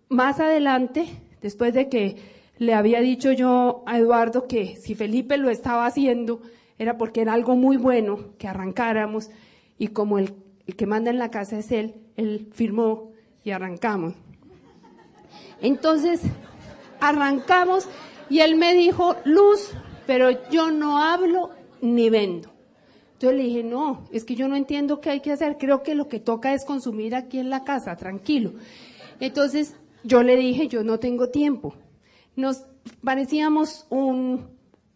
más 0.09 0.39
adelante, 0.41 1.07
después 1.41 1.73
de 1.73 1.87
que 1.87 2.17
le 2.57 2.73
había 2.73 3.01
dicho 3.01 3.31
yo 3.31 3.83
a 3.85 3.97
Eduardo 3.97 4.47
que 4.47 4.75
si 4.77 4.95
Felipe 4.95 5.37
lo 5.37 5.49
estaba 5.49 5.85
haciendo, 5.85 6.41
era 6.77 6.97
porque 6.97 7.21
era 7.21 7.33
algo 7.33 7.55
muy 7.55 7.77
bueno 7.77 8.35
que 8.37 8.47
arrancáramos 8.47 9.29
y 9.77 9.89
como 9.89 10.19
el 10.19 10.33
que 10.77 10.85
manda 10.85 11.11
en 11.11 11.19
la 11.19 11.31
casa 11.31 11.57
es 11.57 11.71
él, 11.71 11.95
él 12.15 12.49
firmó 12.53 13.11
y 13.43 13.51
arrancamos. 13.51 14.13
Entonces, 15.61 16.21
arrancamos 16.99 17.87
y 18.29 18.39
él 18.39 18.55
me 18.55 18.73
dijo, 18.73 19.15
Luz, 19.25 19.71
pero 20.07 20.29
yo 20.49 20.71
no 20.71 21.01
hablo 21.01 21.51
ni 21.81 22.09
vendo. 22.09 22.51
Yo 23.19 23.31
le 23.31 23.43
dije, 23.43 23.63
no, 23.63 24.05
es 24.11 24.25
que 24.25 24.35
yo 24.35 24.47
no 24.47 24.55
entiendo 24.55 24.99
qué 24.99 25.09
hay 25.09 25.19
que 25.21 25.31
hacer, 25.31 25.57
creo 25.57 25.83
que 25.83 25.95
lo 25.95 26.07
que 26.07 26.19
toca 26.19 26.53
es 26.53 26.65
consumir 26.65 27.15
aquí 27.15 27.39
en 27.39 27.49
la 27.49 27.63
casa, 27.63 27.95
tranquilo. 27.95 28.53
Entonces, 29.19 29.75
yo 30.03 30.21
le 30.21 30.35
dije, 30.35 30.67
yo 30.67 30.83
no 30.83 30.99
tengo 30.99 31.29
tiempo. 31.29 31.75
Nos 32.35 32.65
parecíamos 33.03 33.87
un, 33.89 34.47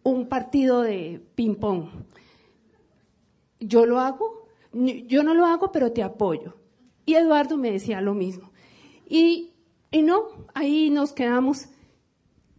un 0.02 0.28
partido 0.28 0.82
de 0.82 1.22
ping-pong. 1.34 1.88
Yo 3.60 3.86
lo 3.86 4.00
hago, 4.00 4.48
yo 4.72 5.22
no 5.22 5.34
lo 5.34 5.46
hago, 5.46 5.72
pero 5.72 5.92
te 5.92 6.02
apoyo. 6.02 6.56
Y 7.06 7.14
Eduardo 7.14 7.56
me 7.56 7.72
decía 7.72 8.00
lo 8.00 8.14
mismo. 8.14 8.50
Y 9.08 9.50
y 9.92 10.02
no, 10.02 10.22
ahí 10.54 10.88
nos 10.88 11.12
quedamos 11.12 11.68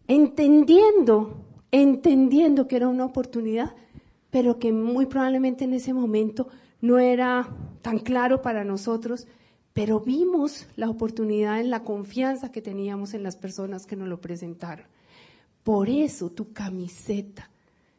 entendiendo, 0.06 1.46
entendiendo 1.70 2.68
que 2.68 2.76
era 2.76 2.88
una 2.88 3.06
oportunidad, 3.06 3.74
pero 4.30 4.58
que 4.58 4.70
muy 4.70 5.06
probablemente 5.06 5.64
en 5.64 5.72
ese 5.72 5.94
momento 5.94 6.48
no 6.82 6.98
era 6.98 7.48
tan 7.80 7.98
claro 7.98 8.42
para 8.42 8.64
nosotros, 8.64 9.26
pero 9.72 10.00
vimos 10.00 10.66
la 10.76 10.90
oportunidad 10.90 11.60
en 11.60 11.70
la 11.70 11.82
confianza 11.82 12.52
que 12.52 12.62
teníamos 12.62 13.14
en 13.14 13.22
las 13.22 13.36
personas 13.36 13.86
que 13.86 13.96
nos 13.96 14.08
lo 14.08 14.20
presentaron. 14.20 14.86
Por 15.62 15.88
eso 15.88 16.30
tu 16.30 16.52
camiseta, 16.52 17.50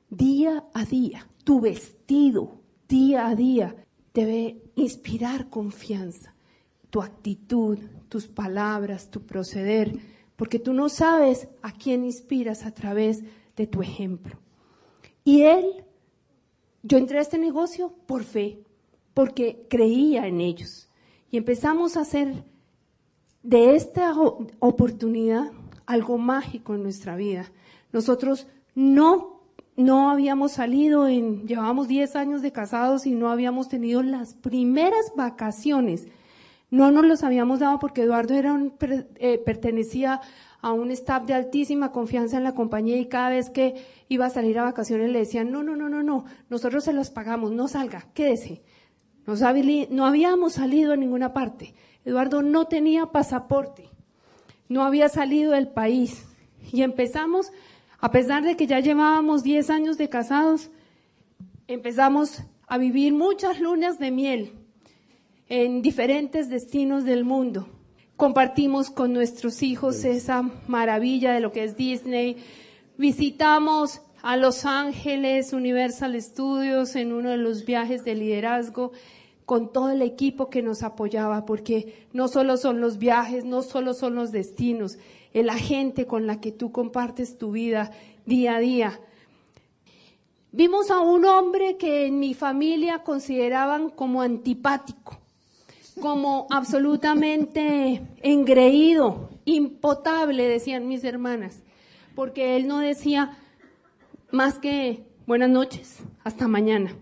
día 0.09 0.65
a 0.73 0.85
día, 0.85 1.27
tu 1.43 1.61
vestido, 1.61 2.59
día 2.87 3.27
a 3.27 3.35
día, 3.35 3.75
debe 4.13 4.61
inspirar 4.75 5.49
confianza, 5.49 6.35
tu 6.89 7.01
actitud, 7.01 7.79
tus 8.09 8.27
palabras, 8.27 9.09
tu 9.09 9.21
proceder, 9.25 9.97
porque 10.35 10.59
tú 10.59 10.73
no 10.73 10.89
sabes 10.89 11.47
a 11.61 11.71
quién 11.71 12.03
inspiras 12.03 12.65
a 12.65 12.73
través 12.73 13.23
de 13.55 13.65
tu 13.65 13.81
ejemplo. 13.81 14.37
Y 15.23 15.43
él, 15.43 15.83
yo 16.83 16.97
entré 16.97 17.17
a 17.17 17.21
este 17.21 17.37
negocio 17.37 17.93
por 18.05 18.23
fe, 18.23 18.59
porque 19.13 19.65
creía 19.69 20.27
en 20.27 20.41
ellos. 20.41 20.89
Y 21.33 21.37
empezamos 21.37 21.97
a 21.97 22.01
hacer 22.01 22.43
de 23.41 23.75
esta 23.75 24.13
oportunidad 24.59 25.51
algo 25.87 26.19
mágico 26.19 26.75
en 26.75 26.83
nuestra 26.83 27.15
vida. 27.15 27.51
Nosotros 27.91 28.45
no, 28.75 29.41
no 29.75 30.11
habíamos 30.11 30.51
salido 30.51 31.07
en, 31.07 31.47
llevábamos 31.47 31.87
10 31.87 32.15
años 32.17 32.43
de 32.43 32.51
casados 32.51 33.07
y 33.07 33.13
no 33.13 33.31
habíamos 33.31 33.67
tenido 33.67 34.03
las 34.03 34.35
primeras 34.35 35.11
vacaciones 35.15 36.05
no 36.73 36.89
nos 36.89 37.05
los 37.05 37.23
habíamos 37.23 37.59
dado 37.59 37.77
porque 37.77 38.01
Eduardo 38.01 38.33
era 38.33 38.51
un, 38.51 38.73
eh, 39.19 39.37
pertenecía 39.37 40.21
a 40.59 40.71
un 40.73 40.89
staff 40.89 41.23
de 41.25 41.35
altísima 41.35 41.91
confianza 41.91 42.37
en 42.37 42.43
la 42.43 42.55
compañía 42.55 42.97
y 42.97 43.05
cada 43.05 43.29
vez 43.29 43.51
que 43.51 43.75
iba 44.09 44.25
a 44.25 44.31
salir 44.31 44.57
a 44.57 44.63
vacaciones 44.63 45.11
le 45.11 45.19
decían, 45.19 45.51
no, 45.51 45.61
no, 45.61 45.75
no, 45.75 45.87
no, 45.87 46.01
no, 46.01 46.25
nosotros 46.49 46.83
se 46.83 46.91
los 46.91 47.11
pagamos, 47.11 47.51
no 47.51 47.67
salga, 47.67 48.07
quédese. 48.15 48.63
No 49.25 50.05
habíamos 50.05 50.53
salido 50.53 50.93
a 50.93 50.97
ninguna 50.97 51.33
parte. 51.33 51.73
Eduardo 52.05 52.41
no 52.41 52.67
tenía 52.67 53.07
pasaporte. 53.07 53.89
no 54.69 54.83
había 54.83 55.09
salido 55.09 55.51
del 55.51 55.67
país. 55.67 56.25
Y 56.71 56.81
empezamos, 56.81 57.51
a 57.99 58.11
pesar 58.11 58.43
de 58.43 58.55
que 58.55 58.65
ya 58.65 58.79
llevábamos 58.79 59.43
10 59.43 59.69
años 59.69 59.97
de 59.97 60.09
casados, 60.09 60.71
empezamos 61.67 62.41
a 62.67 62.77
vivir 62.77 63.13
muchas 63.13 63.59
lunas 63.59 63.99
de 63.99 64.11
miel 64.11 64.53
en 65.47 65.81
diferentes 65.81 66.49
destinos 66.49 67.03
del 67.03 67.23
mundo. 67.23 67.67
Compartimos 68.15 68.89
con 68.89 69.13
nuestros 69.13 69.61
hijos 69.61 70.03
esa 70.05 70.41
maravilla 70.67 71.33
de 71.33 71.39
lo 71.39 71.51
que 71.51 71.63
es 71.63 71.77
Disney. 71.77 72.37
Visitamos 72.97 74.01
a 74.23 74.37
Los 74.37 74.65
Ángeles, 74.65 75.51
Universal 75.51 76.19
Studios, 76.19 76.95
en 76.95 77.11
uno 77.11 77.29
de 77.29 77.37
los 77.37 77.65
viajes 77.65 78.05
de 78.05 78.15
liderazgo, 78.15 78.93
con 79.45 79.73
todo 79.73 79.91
el 79.91 80.01
equipo 80.01 80.49
que 80.49 80.61
nos 80.61 80.81
apoyaba, 80.81 81.45
porque 81.45 82.07
no 82.13 82.29
solo 82.29 82.55
son 82.55 82.79
los 82.79 82.97
viajes, 82.97 83.43
no 83.43 83.61
solo 83.61 83.93
son 83.93 84.15
los 84.15 84.31
destinos, 84.31 84.97
es 85.33 85.45
la 85.45 85.57
gente 85.57 86.07
con 86.07 86.25
la 86.25 86.39
que 86.39 86.53
tú 86.53 86.71
compartes 86.71 87.37
tu 87.37 87.51
vida 87.51 87.91
día 88.25 88.55
a 88.55 88.59
día. 88.59 88.99
Vimos 90.53 90.89
a 90.89 91.01
un 91.01 91.25
hombre 91.25 91.75
que 91.75 92.05
en 92.05 92.19
mi 92.19 92.33
familia 92.33 92.99
consideraban 92.99 93.89
como 93.89 94.21
antipático, 94.21 95.17
como 95.99 96.47
absolutamente 96.49 98.01
engreído, 98.21 99.31
impotable, 99.43 100.47
decían 100.47 100.87
mis 100.87 101.03
hermanas, 101.03 101.61
porque 102.15 102.55
él 102.55 102.67
no 102.67 102.79
decía 102.79 103.37
más 104.33 104.57
que 104.57 105.05
buenas 105.27 105.51
noches, 105.51 105.99
hasta 106.23 106.47
mañana. 106.47 106.95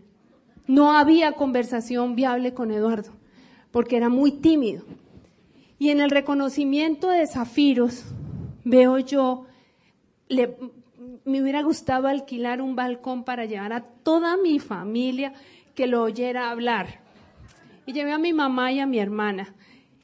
No 0.68 0.98
había 0.98 1.32
conversación 1.32 2.14
viable 2.14 2.54
con 2.54 2.72
Eduardo, 2.72 3.14
porque 3.72 3.96
era 3.96 4.10
muy 4.10 4.34
tímido. 4.34 4.84
Y 5.80 5.92
en 5.92 6.02
el 6.02 6.12
reconocimiento 6.12 7.10
de 7.10 7.26
Zafiros, 7.26 8.04
veo 8.66 9.00
yo, 9.00 9.46
le, 10.28 10.58
me 11.24 11.42
hubiera 11.42 11.64
gustado 11.64 12.10
alquilar 12.10 12.62
un 12.62 12.76
balcón 12.76 13.24
para 13.24 13.46
llevar 13.46 13.72
a 13.72 13.82
toda 13.82 14.36
mi 14.36 14.60
familia 14.60 15.32
que 15.74 15.88
lo 15.88 16.04
oyera 16.04 16.52
hablar. 16.52 17.00
Y 17.86 17.94
llevé 17.94 18.12
a 18.12 18.18
mi 18.18 18.34
mamá 18.34 18.74
y 18.74 18.82
a 18.82 18.86
mi 18.86 19.00
hermana. 19.00 19.56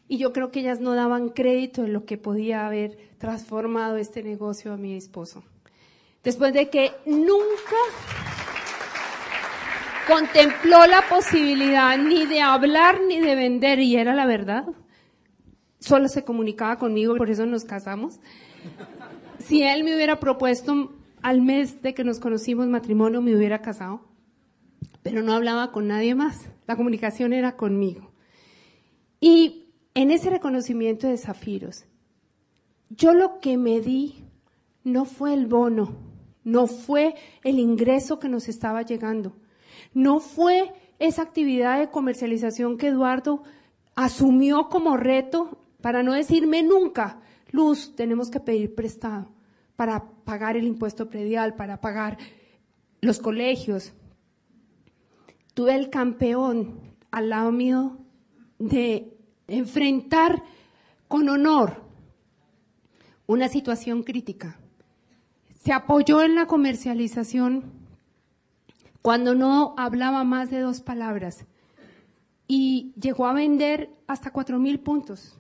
Y 0.08 0.18
yo 0.18 0.32
creo 0.32 0.50
que 0.50 0.62
ellas 0.62 0.80
no 0.80 0.96
daban 0.96 1.28
crédito 1.28 1.84
en 1.84 1.92
lo 1.92 2.06
que 2.06 2.18
podía 2.18 2.66
haber 2.66 2.98
transformado 3.18 3.98
este 3.98 4.24
negocio 4.24 4.72
a 4.72 4.78
mi 4.78 4.96
esposo. 4.96 5.44
Después 6.28 6.52
de 6.52 6.70
que 6.70 6.92
nunca 7.06 7.78
contempló 10.06 10.86
la 10.86 11.08
posibilidad 11.08 11.98
ni 11.98 12.26
de 12.26 12.42
hablar 12.42 13.00
ni 13.08 13.22
de 13.22 13.34
vender, 13.34 13.80
y 13.80 13.96
era 13.96 14.14
la 14.14 14.26
verdad. 14.26 14.66
Solo 15.80 16.10
se 16.10 16.26
comunicaba 16.26 16.76
conmigo, 16.80 17.16
por 17.16 17.30
eso 17.30 17.46
nos 17.46 17.64
casamos. 17.64 18.20
Si 19.40 19.64
él 19.64 19.86
me 19.86 19.96
hubiera 19.96 20.20
propuesto 20.20 20.92
al 21.22 21.42
mes 21.42 21.82
de 21.82 21.94
que 21.94 22.04
nos 22.04 22.20
conocimos 22.20 22.68
matrimonio, 22.68 23.22
me 23.22 23.34
hubiera 23.34 23.62
casado, 23.62 24.02
pero 25.04 25.22
no 25.22 25.32
hablaba 25.32 25.72
con 25.72 25.88
nadie 25.88 26.14
más. 26.14 26.50
La 26.68 26.76
comunicación 26.76 27.32
era 27.32 27.56
conmigo. 27.56 28.12
Y 29.22 29.70
en 29.94 30.12
ese 30.12 30.30
reconocimiento 30.30 31.08
de 31.08 31.18
Zafiros, 31.18 31.86
yo 32.90 33.14
lo 33.14 33.40
que 33.40 33.56
me 33.56 33.80
di 33.80 34.26
no 34.84 35.06
fue 35.06 35.34
el 35.34 35.48
bono, 35.48 36.07
no 36.48 36.66
fue 36.66 37.14
el 37.44 37.60
ingreso 37.60 38.20
que 38.20 38.30
nos 38.30 38.48
estaba 38.48 38.82
llegando, 38.82 39.36
no 39.94 40.22
fue 40.22 40.72
esa 40.98 41.22
actividad 41.22 41.78
de 41.78 41.92
comercialización 41.92 42.78
que 42.78 42.88
Eduardo 42.88 43.44
asumió 43.96 44.70
como 44.70 44.96
reto 44.96 45.58
para 45.82 46.04
no 46.04 46.14
decirme 46.14 46.64
nunca, 46.64 47.20
Luz, 47.52 47.94
tenemos 47.98 48.30
que 48.30 48.40
pedir 48.40 48.76
prestado 48.76 49.28
para 49.76 50.10
pagar 50.24 50.56
el 50.56 50.66
impuesto 50.66 51.10
predial, 51.10 51.56
para 51.56 51.82
pagar 51.82 52.18
los 53.02 53.20
colegios. 53.20 53.92
Tuve 55.54 55.76
el 55.76 55.90
campeón 55.90 56.80
al 57.12 57.30
lado 57.30 57.52
mío 57.52 57.98
de 58.58 59.18
enfrentar 59.50 60.44
con 61.10 61.28
honor 61.28 61.84
una 63.26 63.50
situación 63.50 64.04
crítica. 64.04 64.58
Se 65.68 65.74
apoyó 65.74 66.24
en 66.24 66.36
la 66.36 66.46
comercialización 66.46 67.66
cuando 69.02 69.36
no 69.36 69.76
hablaba 69.76 70.24
más 70.24 70.50
de 70.50 70.62
dos 70.62 70.80
palabras 70.80 71.46
y 72.48 72.94
llegó 72.98 73.28
a 73.28 73.34
vender 73.34 73.90
hasta 74.08 74.32
cuatro 74.32 74.60
mil 74.60 74.80
puntos. 74.80 75.38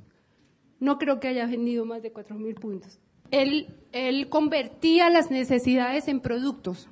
No 0.81 0.97
creo 0.97 1.21
que 1.21 1.29
haya 1.29 1.45
vendido 1.45 1.85
más 1.85 2.03
de 2.03 2.11
cuatro 2.11 2.35
mil 2.35 2.55
puntos 2.55 2.99
él, 3.31 3.67
él 3.93 4.27
convertía 4.27 5.09
las 5.09 5.31
necesidades 5.31 6.09
en 6.09 6.19
productos. 6.19 6.89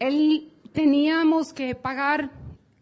Él 0.00 0.52
teníamos 0.72 1.52
que 1.52 1.76
pagar 1.76 2.32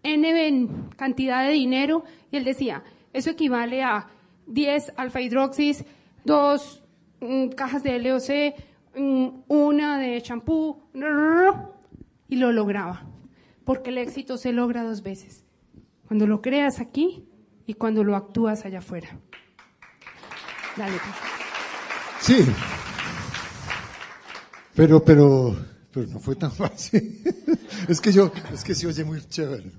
N 0.02 0.68
cantidad 0.96 1.44
de 1.46 1.52
dinero 1.52 2.04
y 2.30 2.38
él 2.38 2.44
decía, 2.44 2.82
eso 3.12 3.28
equivale 3.28 3.82
a 3.82 4.08
10 4.46 4.94
alfa 4.96 5.20
hidroxis, 5.20 5.84
dos 6.24 6.78
mm, 6.78 6.81
cajas 7.56 7.82
de 7.82 7.98
LOC, 7.98 8.54
mm, 8.96 9.28
una 9.48 9.98
de 9.98 10.20
champú, 10.22 10.82
y 12.28 12.36
lo 12.36 12.52
lograba. 12.52 13.06
Porque 13.64 13.90
el 13.90 13.98
éxito 13.98 14.36
se 14.36 14.52
logra 14.52 14.82
dos 14.82 15.02
veces. 15.02 15.44
Cuando 16.06 16.26
lo 16.26 16.42
creas 16.42 16.80
aquí 16.80 17.24
y 17.66 17.74
cuando 17.74 18.04
lo 18.04 18.16
actúas 18.16 18.64
allá 18.64 18.78
afuera. 18.78 19.08
Dale. 20.76 20.92
Pues. 20.92 21.16
Sí. 22.20 22.52
Pero, 24.74 25.04
pero, 25.04 25.56
pero 25.92 26.06
no 26.06 26.18
fue 26.18 26.36
tan 26.36 26.50
fácil. 26.52 27.22
es 27.88 28.00
que 28.00 28.12
yo, 28.12 28.32
es 28.52 28.64
que 28.64 28.74
se 28.74 28.86
oye 28.86 29.04
muy 29.04 29.20
chévere. 29.26 29.70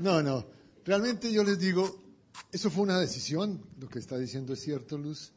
No, 0.00 0.22
no. 0.22 0.44
Realmente 0.84 1.32
yo 1.32 1.44
les 1.44 1.58
digo, 1.58 2.02
eso 2.50 2.70
fue 2.70 2.82
una 2.82 2.98
decisión, 2.98 3.62
lo 3.78 3.88
que 3.88 3.98
está 3.98 4.18
diciendo 4.18 4.52
es 4.52 4.60
cierto, 4.60 4.98
Luz, 4.98 5.32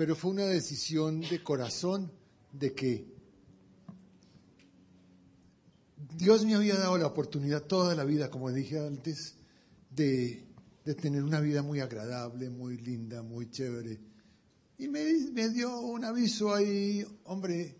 pero 0.00 0.16
fue 0.16 0.30
una 0.30 0.46
decisión 0.46 1.20
de 1.20 1.42
corazón 1.42 2.10
de 2.54 2.72
que 2.72 3.04
Dios 6.16 6.46
me 6.46 6.54
había 6.54 6.76
dado 6.76 6.96
la 6.96 7.04
oportunidad 7.04 7.64
toda 7.64 7.94
la 7.94 8.04
vida, 8.04 8.30
como 8.30 8.50
dije 8.50 8.78
antes, 8.78 9.34
de, 9.90 10.46
de 10.86 10.94
tener 10.94 11.22
una 11.22 11.38
vida 11.40 11.60
muy 11.60 11.80
agradable, 11.80 12.48
muy 12.48 12.78
linda, 12.78 13.22
muy 13.22 13.50
chévere 13.50 14.00
y 14.78 14.88
me, 14.88 15.50
dio 15.50 15.78
un 15.80 16.02
aviso 16.02 16.54
ahí, 16.54 17.06
hombre, 17.24 17.76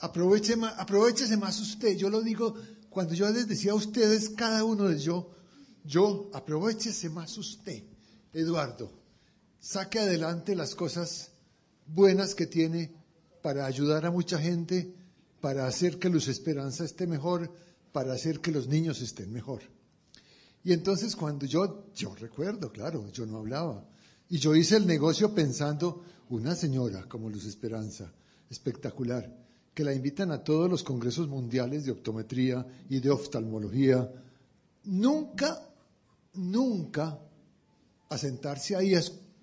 aproveche 0.00 0.56
aprovechese 0.76 1.36
más 1.36 1.60
usted. 1.60 1.96
Yo 1.96 2.10
lo 2.10 2.20
digo, 2.20 2.52
cuando 2.90 3.14
yo 3.14 3.30
les 3.30 3.46
decía 3.46 3.70
a 3.70 3.76
ustedes, 3.76 4.30
cada 4.30 4.64
uno 4.64 4.88
de 4.88 4.98
yo, 4.98 5.30
yo, 5.84 6.32
aprovechese 6.34 7.10
más 7.10 7.38
usted, 7.38 7.84
Eduardo. 8.32 9.03
Saque 9.64 9.98
adelante 9.98 10.54
las 10.54 10.74
cosas 10.74 11.30
buenas 11.86 12.34
que 12.34 12.46
tiene 12.46 12.92
para 13.40 13.64
ayudar 13.64 14.04
a 14.04 14.10
mucha 14.10 14.38
gente, 14.38 14.94
para 15.40 15.66
hacer 15.66 15.98
que 15.98 16.10
Luz 16.10 16.28
Esperanza 16.28 16.84
esté 16.84 17.06
mejor, 17.06 17.50
para 17.90 18.12
hacer 18.12 18.40
que 18.40 18.52
los 18.52 18.68
niños 18.68 19.00
estén 19.00 19.32
mejor. 19.32 19.62
Y 20.64 20.74
entonces 20.74 21.16
cuando 21.16 21.46
yo, 21.46 21.86
yo 21.94 22.14
recuerdo, 22.14 22.70
claro, 22.70 23.10
yo 23.10 23.24
no 23.24 23.38
hablaba, 23.38 23.88
y 24.28 24.36
yo 24.36 24.54
hice 24.54 24.76
el 24.76 24.86
negocio 24.86 25.34
pensando, 25.34 26.04
una 26.28 26.54
señora 26.54 27.08
como 27.08 27.30
Luz 27.30 27.46
Esperanza, 27.46 28.12
espectacular, 28.50 29.34
que 29.72 29.82
la 29.82 29.94
invitan 29.94 30.30
a 30.30 30.44
todos 30.44 30.70
los 30.70 30.82
congresos 30.82 31.26
mundiales 31.26 31.86
de 31.86 31.92
optometría 31.92 32.66
y 32.90 33.00
de 33.00 33.08
oftalmología, 33.08 34.12
nunca, 34.84 35.58
nunca 36.34 37.18
a 38.10 38.18
sentarse 38.18 38.76
ahí 38.76 38.92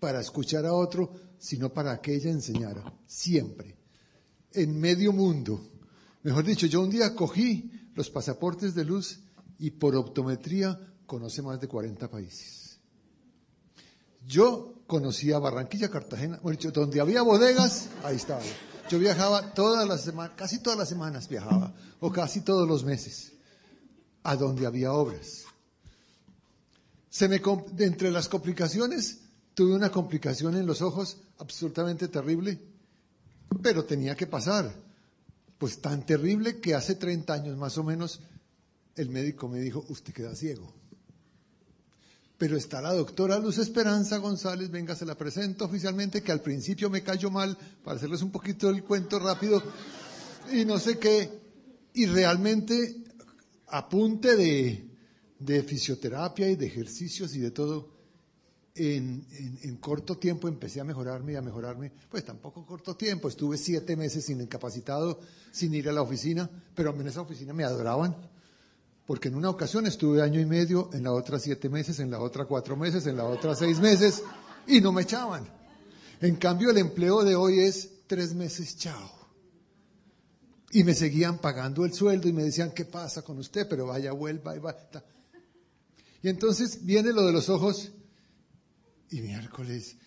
para 0.02 0.20
escuchar 0.20 0.66
a 0.66 0.74
otro, 0.74 1.14
sino 1.38 1.72
para 1.72 2.02
que 2.02 2.16
ella 2.16 2.32
enseñara, 2.32 2.92
siempre, 3.06 3.78
en 4.52 4.82
medio 4.82 5.14
mundo. 5.14 5.62
Mejor 6.24 6.44
dicho, 6.44 6.66
yo 6.66 6.82
un 6.82 6.90
día 6.90 7.14
cogí 7.16 7.72
los 7.94 8.10
pasaportes 8.10 8.74
de 8.74 8.84
luz 8.84 9.20
y 9.60 9.70
por 9.70 9.96
optometría 9.96 10.96
conoce 11.06 11.44
más 11.44 11.62
de 11.62 11.68
40 11.68 12.10
países. 12.10 12.80
Yo 14.26 14.82
conocía 14.88 15.38
Barranquilla, 15.38 15.92
Cartagena, 15.92 16.40
donde 16.74 17.00
había 17.00 17.22
bodegas, 17.22 17.90
ahí 18.04 18.16
estaba. 18.16 18.42
Yo 18.90 18.98
viajaba 18.98 19.54
todas 19.54 19.88
las 19.88 20.02
semanas, 20.02 20.34
casi 20.36 20.64
todas 20.64 20.80
las 20.80 20.90
semanas 20.90 21.30
viajaba, 21.30 21.76
o 22.00 22.12
casi 22.12 22.42
todos 22.42 22.68
los 22.68 22.84
meses, 22.84 23.34
a 24.24 24.36
donde 24.36 24.66
había 24.66 24.94
obras. 24.94 25.44
Entre 27.20 28.10
las 28.10 28.28
complicaciones, 28.28 29.21
tuve 29.62 29.76
una 29.76 29.92
complicación 29.92 30.56
en 30.56 30.66
los 30.66 30.82
ojos 30.82 31.18
absolutamente 31.38 32.08
terrible, 32.08 32.58
pero 33.62 33.86
tenía 33.86 34.16
que 34.16 34.26
pasar. 34.26 34.74
Pues 35.60 35.80
tan 35.80 36.04
terrible 36.04 36.60
que 36.60 36.74
hace 36.74 36.96
30 36.96 37.32
años 37.32 37.58
más 37.58 37.78
o 37.78 37.84
menos 37.84 38.22
el 38.96 39.10
médico 39.10 39.48
me 39.48 39.60
dijo, 39.60 39.86
usted 39.90 40.14
queda 40.14 40.34
ciego 40.34 40.74
pero 42.40 42.58
está 42.58 42.82
la 42.82 42.92
doctora 42.92 43.38
Luz 43.38 43.60
Esperanza 43.60 44.18
González, 44.18 44.72
venga, 44.72 44.96
se 44.96 45.06
la 45.06 45.14
presento 45.14 45.66
oficialmente, 45.66 46.24
que 46.24 46.32
al 46.32 46.42
principio 46.42 46.90
me 46.90 47.04
cayó 47.04 47.30
mal, 47.30 47.56
para 47.84 47.98
hacerles 47.98 48.24
un 48.24 48.32
poquito 48.32 48.68
el 48.72 48.84
cuento 48.84 49.20
rápido, 49.20 49.62
y 50.52 50.66
no 50.66 50.80
sé 50.80 50.98
qué, 50.98 51.30
y 51.94 52.08
realmente 52.08 53.04
apunte 53.68 54.36
de, 54.36 54.90
de 55.38 55.62
fisioterapia 55.62 56.50
y 56.50 56.56
de 56.56 56.66
ejercicios 56.66 57.36
y 57.36 57.42
de 57.42 57.52
todo, 57.52 57.91
en, 58.76 59.26
en, 59.64 59.78
corto 59.78 60.18
tiempo 60.18 60.48
empecé 60.48 60.80
a 60.80 60.84
mejorarme 60.84 61.34
y 61.34 61.36
a 61.36 61.42
mejorarme, 61.42 61.92
pues 62.10 62.24
tampoco 62.24 62.66
corto 62.66 62.96
tiempo, 62.96 63.28
estuve 63.28 63.58
siete 63.58 63.96
meses 63.96 64.26
sin 64.26 64.40
incapacitado, 64.40 65.20
sin 65.52 65.74
ir 65.74 65.90
a 65.90 65.92
la 65.92 66.02
oficina, 66.02 66.50
pero 66.74 66.96
en 66.98 67.08
esa 67.08 67.22
oficina 67.22 67.54
me 67.54 67.64
adoraban 67.64 68.16
porque 69.12 69.28
en 69.28 69.36
una 69.36 69.50
ocasión 69.50 69.86
estuve 69.88 70.22
año 70.22 70.40
y 70.40 70.46
medio, 70.46 70.90
en 70.94 71.04
la 71.04 71.12
otra 71.12 71.38
siete 71.38 71.68
meses, 71.68 72.00
en 72.00 72.12
la 72.12 72.22
otra 72.22 72.46
cuatro 72.46 72.78
meses, 72.78 73.06
en 73.08 73.18
la 73.18 73.26
otra 73.26 73.56
seis 73.56 73.78
meses, 73.80 74.24
y 74.68 74.80
no 74.80 74.94
me 74.94 75.02
echaban. 75.02 75.46
En 76.22 76.38
cambio, 76.38 76.70
el 76.70 76.78
empleo 76.78 77.22
de 77.24 77.36
hoy 77.36 77.60
es 77.60 77.90
tres 78.08 78.34
meses, 78.34 78.78
chao. 78.78 79.12
Y 80.72 80.86
me 80.86 80.94
seguían 80.94 81.40
pagando 81.40 81.84
el 81.84 81.94
sueldo 81.94 82.30
y 82.30 82.32
me 82.32 82.44
decían, 82.44 82.72
¿qué 82.72 82.86
pasa 82.86 83.22
con 83.22 83.38
usted? 83.38 83.68
Pero 83.68 83.88
vaya, 83.88 84.14
vuelva 84.14 84.56
y 84.56 84.60
va. 84.60 84.78
Y 86.24 86.30
entonces 86.30 86.86
viene 86.86 87.12
lo 87.12 87.26
de 87.26 87.34
los 87.34 87.50
ojos 87.50 87.92
y 89.12 89.22
miércoles, 89.22 89.98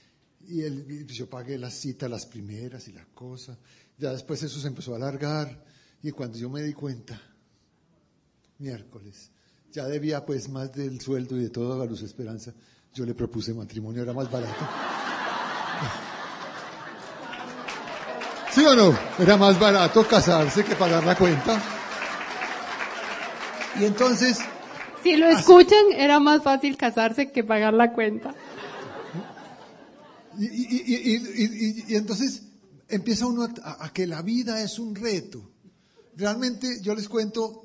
y 0.48 0.62
el, 0.62 1.06
yo 1.06 1.28
pagué 1.28 1.56
la 1.58 1.70
cita, 1.70 2.08
las 2.08 2.26
primeras 2.26 2.88
y 2.88 2.92
la 2.92 3.04
cosa. 3.14 3.56
Ya 3.96 4.12
después 4.12 4.42
eso 4.42 4.58
se 4.58 4.66
empezó 4.68 4.92
a 4.92 4.96
alargar 4.96 5.64
y 6.02 6.10
cuando 6.10 6.36
yo 6.36 6.50
me 6.50 6.62
di 6.62 6.72
cuenta, 6.72 7.20
miércoles. 8.58 9.30
Ya 9.72 9.86
debía 9.86 10.24
pues 10.24 10.48
más 10.48 10.72
del 10.72 11.00
sueldo 11.00 11.36
y 11.36 11.44
de 11.44 11.50
todo 11.50 11.80
a 11.80 11.86
Luz 11.86 12.02
Esperanza. 12.02 12.52
Yo 12.92 13.04
le 13.04 13.14
propuse 13.14 13.52
matrimonio, 13.52 14.02
era 14.02 14.12
más 14.12 14.30
barato. 14.30 14.68
¿Sí 18.52 18.64
o 18.64 18.74
no? 18.76 18.96
Era 19.18 19.36
más 19.36 19.58
barato 19.58 20.06
casarse 20.06 20.64
que 20.64 20.76
pagar 20.76 21.04
la 21.04 21.16
cuenta. 21.16 21.60
Y 23.80 23.84
entonces... 23.84 24.38
Si 25.02 25.16
lo 25.16 25.26
escuchan, 25.26 25.84
era 25.96 26.20
más 26.20 26.42
fácil 26.42 26.76
casarse 26.76 27.32
que 27.32 27.42
pagar 27.42 27.74
la 27.74 27.92
cuenta. 27.92 28.32
Y, 30.38 31.94
entonces 31.94 32.42
empieza 32.88 33.26
uno 33.26 33.48
a 33.62 33.92
que 33.92 34.06
la 34.06 34.22
vida 34.22 34.62
es 34.62 34.78
un 34.78 34.94
reto. 34.94 35.50
Realmente 36.16 36.80
yo 36.80 36.94
les 36.94 37.08
cuento, 37.08 37.64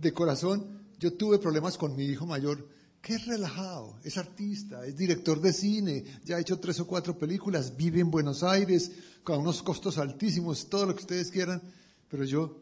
de 0.00 0.12
corazón, 0.12 0.80
yo 0.98 1.12
tuve 1.12 1.38
problemas 1.38 1.76
con 1.76 1.94
mi 1.94 2.04
hijo 2.04 2.26
mayor, 2.26 2.66
que 3.02 3.14
es 3.14 3.26
relajado, 3.26 3.98
es 4.04 4.16
artista, 4.18 4.84
es 4.86 4.96
director 4.96 5.40
de 5.40 5.52
cine, 5.52 6.04
ya 6.24 6.36
ha 6.36 6.40
hecho 6.40 6.58
tres 6.58 6.80
o 6.80 6.86
cuatro 6.86 7.18
películas, 7.18 7.76
vive 7.76 8.00
en 8.00 8.10
Buenos 8.10 8.42
Aires, 8.42 8.90
con 9.22 9.40
unos 9.40 9.62
costos 9.62 9.98
altísimos, 9.98 10.68
todo 10.68 10.86
lo 10.86 10.94
que 10.94 11.02
ustedes 11.02 11.30
quieran, 11.30 11.62
pero 12.08 12.24
yo, 12.24 12.60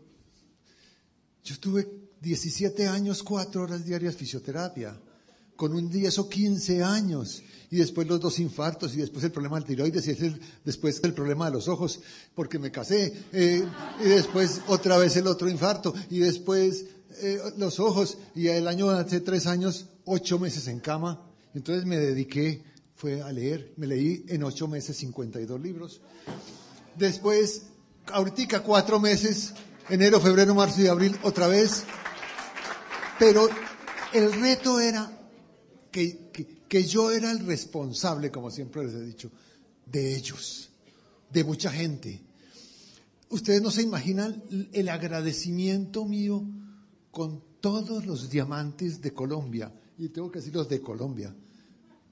yo 1.45 1.55
estuve 1.55 1.89
17 2.21 2.87
años, 2.87 3.23
cuatro 3.23 3.63
horas 3.63 3.85
diarias 3.85 4.17
fisioterapia, 4.17 5.01
con 5.57 5.73
un 5.75 5.91
10 5.91 6.19
o 6.21 6.29
15 6.29 6.83
años, 6.83 7.43
y 7.71 7.77
después 7.77 8.07
los 8.07 8.21
dos 8.21 8.39
infartos, 8.39 8.95
y 8.95 8.99
después 8.99 9.25
el 9.25 9.33
problema 9.33 9.57
del 9.57 9.65
tiroides, 9.65 10.09
y 10.09 10.41
después 10.65 11.01
el 11.05 11.13
problema 11.13 11.47
de 11.47 11.53
los 11.53 11.69
ojos, 11.69 12.01
porque 12.35 12.59
me 12.59 12.71
casé, 12.71 13.13
eh, 13.33 13.65
y 14.01 14.09
después 14.09 14.63
otra 14.69 14.97
vez 14.97 15.17
el 15.17 15.27
otro 15.27 15.49
infarto, 15.49 15.95
y 16.11 16.21
después 16.21 16.87
eh, 17.21 17.41
los 17.57 17.81
ojos 17.81 18.17
y 18.35 18.49
el 18.49 18.69
año 18.69 18.91
hace 18.91 19.21
tres 19.21 19.47
años, 19.47 19.87
ocho 20.05 20.39
meses 20.39 20.69
en 20.69 20.81
cama. 20.81 21.27
Entonces 21.55 21.85
me 21.85 21.99
dediqué, 21.99 22.63
fue 22.95 23.23
a 23.23 23.33
leer, 23.33 23.73
me 23.77 23.87
leí 23.87 24.25
en 24.29 24.45
ocho 24.45 24.69
meses 24.69 24.97
52 24.99 25.61
libros. 25.61 26.01
Después, 26.97 27.63
ahorita 28.13 28.61
cuatro 28.63 29.01
meses, 29.01 29.55
enero, 29.89 30.21
febrero, 30.21 30.55
marzo 30.55 30.81
y 30.81 30.87
abril, 30.87 31.17
otra 31.23 31.49
vez. 31.49 31.85
Pero 33.19 33.49
el 34.13 34.33
reto 34.41 34.79
era 34.79 35.11
que, 35.91 36.28
que 36.69 36.85
yo 36.85 37.11
era 37.11 37.31
el 37.31 37.47
responsable, 37.47 38.31
como 38.31 38.51
siempre 38.51 38.85
les 38.85 38.95
he 38.95 39.05
dicho, 39.05 39.31
de 39.87 40.17
ellos, 40.17 40.69
de 41.31 41.45
mucha 41.45 41.71
gente. 41.71 42.21
Ustedes 43.31 43.63
no 43.63 43.71
se 43.71 43.83
imaginan 43.83 44.43
el 44.73 44.89
agradecimiento 44.89 46.05
mío 46.05 46.45
con 47.11 47.43
todos 47.61 48.07
los 48.07 48.31
diamantes 48.31 49.01
de 49.01 49.13
Colombia, 49.13 49.73
y 49.99 50.09
tengo 50.11 50.31
que 50.31 50.39
decir 50.39 50.55
los 50.55 50.69
de 50.69 50.81
Colombia, 50.81 51.35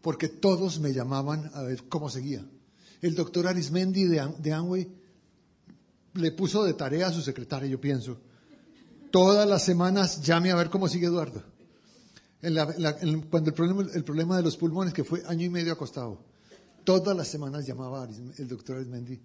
porque 0.01 0.29
todos 0.29 0.81
me 0.81 0.93
llamaban 0.93 1.51
a 1.55 1.63
ver 1.63 1.85
cómo 1.85 2.11
seguía. 2.11 2.45
El 3.03 3.15
doctor 3.15 3.47
Arismendi 3.47 4.05
de, 4.05 4.27
de 4.39 4.89
le 6.15 6.33
puso 6.33 6.65
de 6.65 6.75
tarea 6.75 7.09
a 7.09 7.13
su 7.13 7.21
secretaria, 7.21 7.69
yo 7.69 7.81
pienso, 7.81 8.19
todas 9.11 9.49
las 9.49 9.65
semanas 9.65 10.23
llame 10.23 10.51
a 10.51 10.57
ver 10.57 10.71
cómo 10.71 10.89
sigue 10.89 11.07
Eduardo. 11.07 11.43
Cuando 13.31 13.51
el 13.51 13.55
problema, 13.55 13.87
el 13.95 14.05
problema 14.05 14.37
de 14.37 14.43
los 14.43 14.57
pulmones, 14.57 14.93
que 14.93 15.05
fue 15.05 15.23
año 15.27 15.45
y 15.45 15.51
medio 15.51 15.73
acostado, 15.73 16.19
todas 16.85 17.17
las 17.17 17.29
semanas 17.29 17.67
llamaba 17.67 18.09
el 18.39 18.49
doctor 18.49 18.77
Arismendi 18.77 19.21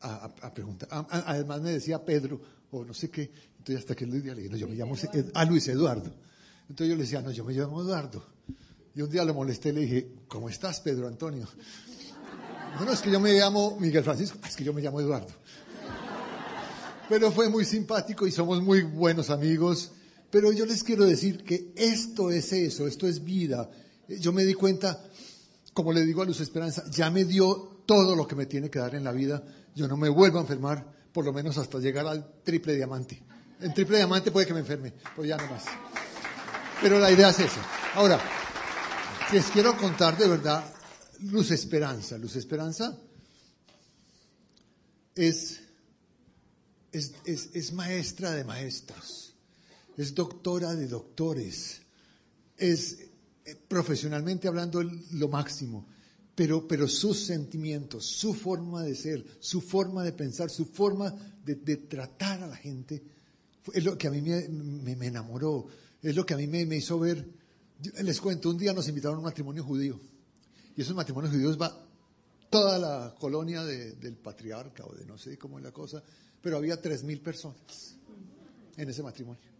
a, 0.00 0.52
preguntar. 0.52 0.88
además 1.10 1.60
me 1.62 1.70
decía 1.70 2.04
Pedro, 2.04 2.40
o 2.70 2.84
no 2.84 2.92
sé 2.92 3.08
qué, 3.08 3.30
entonces 3.58 3.78
hasta 3.78 3.94
que 3.94 4.06
le 4.06 4.20
dije, 4.20 4.48
no, 4.50 4.56
yo 4.56 4.68
me 4.68 4.74
llamo 4.74 4.96
a 5.34 5.44
Luis 5.44 5.68
Eduardo. 5.68 6.12
Entonces 6.68 6.88
yo 6.88 6.96
le 6.96 7.02
decía, 7.02 7.22
no, 7.22 7.30
yo 7.30 7.44
me 7.44 7.52
llamo 7.52 7.80
Eduardo. 7.80 8.24
Y 8.94 9.02
un 9.02 9.10
día 9.10 9.24
lo 9.24 9.34
molesté 9.34 9.70
y 9.70 9.72
le 9.72 9.80
dije, 9.80 10.08
¿cómo 10.28 10.48
estás, 10.48 10.80
Pedro 10.80 11.08
Antonio? 11.08 11.48
No, 12.76 12.84
no, 12.84 12.90
es 12.90 13.02
que 13.02 13.08
yo 13.12 13.20
me 13.20 13.32
llamo 13.32 13.76
Miguel 13.78 14.02
Francisco, 14.02 14.36
ah, 14.42 14.48
es 14.48 14.56
que 14.56 14.64
yo 14.64 14.72
me 14.72 14.82
llamo 14.82 15.00
Eduardo. 15.00 15.28
Pero 17.08 17.30
fue 17.30 17.48
muy 17.48 17.64
simpático 17.64 18.26
y 18.26 18.32
somos 18.32 18.60
muy 18.60 18.82
buenos 18.82 19.30
amigos. 19.30 19.92
Pero 20.34 20.50
yo 20.50 20.66
les 20.66 20.82
quiero 20.82 21.04
decir 21.04 21.44
que 21.44 21.72
esto 21.76 22.28
es 22.32 22.52
eso, 22.52 22.88
esto 22.88 23.06
es 23.06 23.22
vida. 23.22 23.70
Yo 24.08 24.32
me 24.32 24.42
di 24.42 24.54
cuenta, 24.54 25.00
como 25.72 25.92
le 25.92 26.04
digo 26.04 26.22
a 26.22 26.24
Luz 26.24 26.40
Esperanza, 26.40 26.82
ya 26.90 27.08
me 27.08 27.24
dio 27.24 27.84
todo 27.86 28.16
lo 28.16 28.26
que 28.26 28.34
me 28.34 28.46
tiene 28.46 28.68
que 28.68 28.80
dar 28.80 28.96
en 28.96 29.04
la 29.04 29.12
vida. 29.12 29.44
Yo 29.76 29.86
no 29.86 29.96
me 29.96 30.08
vuelvo 30.08 30.38
a 30.38 30.40
enfermar, 30.40 30.92
por 31.12 31.24
lo 31.24 31.32
menos 31.32 31.56
hasta 31.56 31.78
llegar 31.78 32.08
al 32.08 32.42
triple 32.42 32.74
diamante. 32.74 33.22
En 33.60 33.72
triple 33.74 33.98
diamante 33.98 34.32
puede 34.32 34.44
que 34.44 34.54
me 34.54 34.58
enferme, 34.58 34.92
pues 35.14 35.28
ya 35.28 35.36
no 35.36 35.48
más. 35.48 35.66
Pero 36.82 36.98
la 36.98 37.12
idea 37.12 37.30
es 37.30 37.38
esa. 37.38 37.64
Ahora, 37.94 38.20
les 39.32 39.44
quiero 39.52 39.76
contar 39.76 40.18
de 40.18 40.26
verdad 40.26 40.64
Luz 41.20 41.52
Esperanza. 41.52 42.18
Luz 42.18 42.34
Esperanza 42.34 42.98
es, 45.14 45.60
es, 46.90 47.14
es, 47.24 47.72
maestra 47.72 48.32
de 48.32 48.42
maestros, 48.42 49.23
es 49.96 50.14
doctora 50.14 50.74
de 50.74 50.88
doctores, 50.88 51.82
es 52.56 52.98
eh, 53.44 53.56
profesionalmente 53.68 54.48
hablando 54.48 54.82
lo 54.82 55.28
máximo, 55.28 55.86
pero, 56.34 56.66
pero 56.66 56.88
sus 56.88 57.18
sentimientos, 57.18 58.04
su 58.04 58.34
forma 58.34 58.82
de 58.82 58.94
ser, 58.94 59.24
su 59.38 59.60
forma 59.60 60.02
de 60.02 60.12
pensar, 60.12 60.50
su 60.50 60.66
forma 60.66 61.14
de, 61.44 61.76
tratar 61.76 62.42
a 62.42 62.46
la 62.46 62.56
gente 62.56 63.02
es 63.72 63.84
lo 63.84 63.96
que 63.96 64.08
a 64.08 64.10
mí 64.10 64.20
me, 64.20 65.06
enamoró, 65.06 65.66
es 66.02 66.14
lo 66.16 66.26
que 66.26 66.34
a 66.34 66.36
mí 66.36 66.46
me, 66.46 66.76
hizo 66.76 66.98
ver. 66.98 67.26
Les 68.02 68.20
cuento, 68.20 68.50
un 68.50 68.58
día 68.58 68.72
nos 68.72 68.88
invitaron 68.88 69.16
a 69.16 69.18
un 69.18 69.24
matrimonio 69.24 69.62
judío, 69.62 70.00
y 70.76 70.82
esos 70.82 70.96
matrimonios 70.96 71.32
judíos 71.32 71.60
va 71.60 71.86
toda 72.50 72.78
la 72.78 73.14
colonia 73.18 73.64
del 73.64 74.16
patriarca 74.16 74.84
o 74.86 74.94
de 74.94 75.04
no 75.04 75.18
sé 75.18 75.38
cómo 75.38 75.58
es 75.58 75.64
la 75.64 75.72
cosa, 75.72 76.02
pero 76.40 76.56
había 76.56 76.80
tres 76.80 77.04
mil 77.04 77.20
personas 77.20 77.96
en 78.76 78.88
ese 78.88 79.02
matrimonio. 79.02 79.53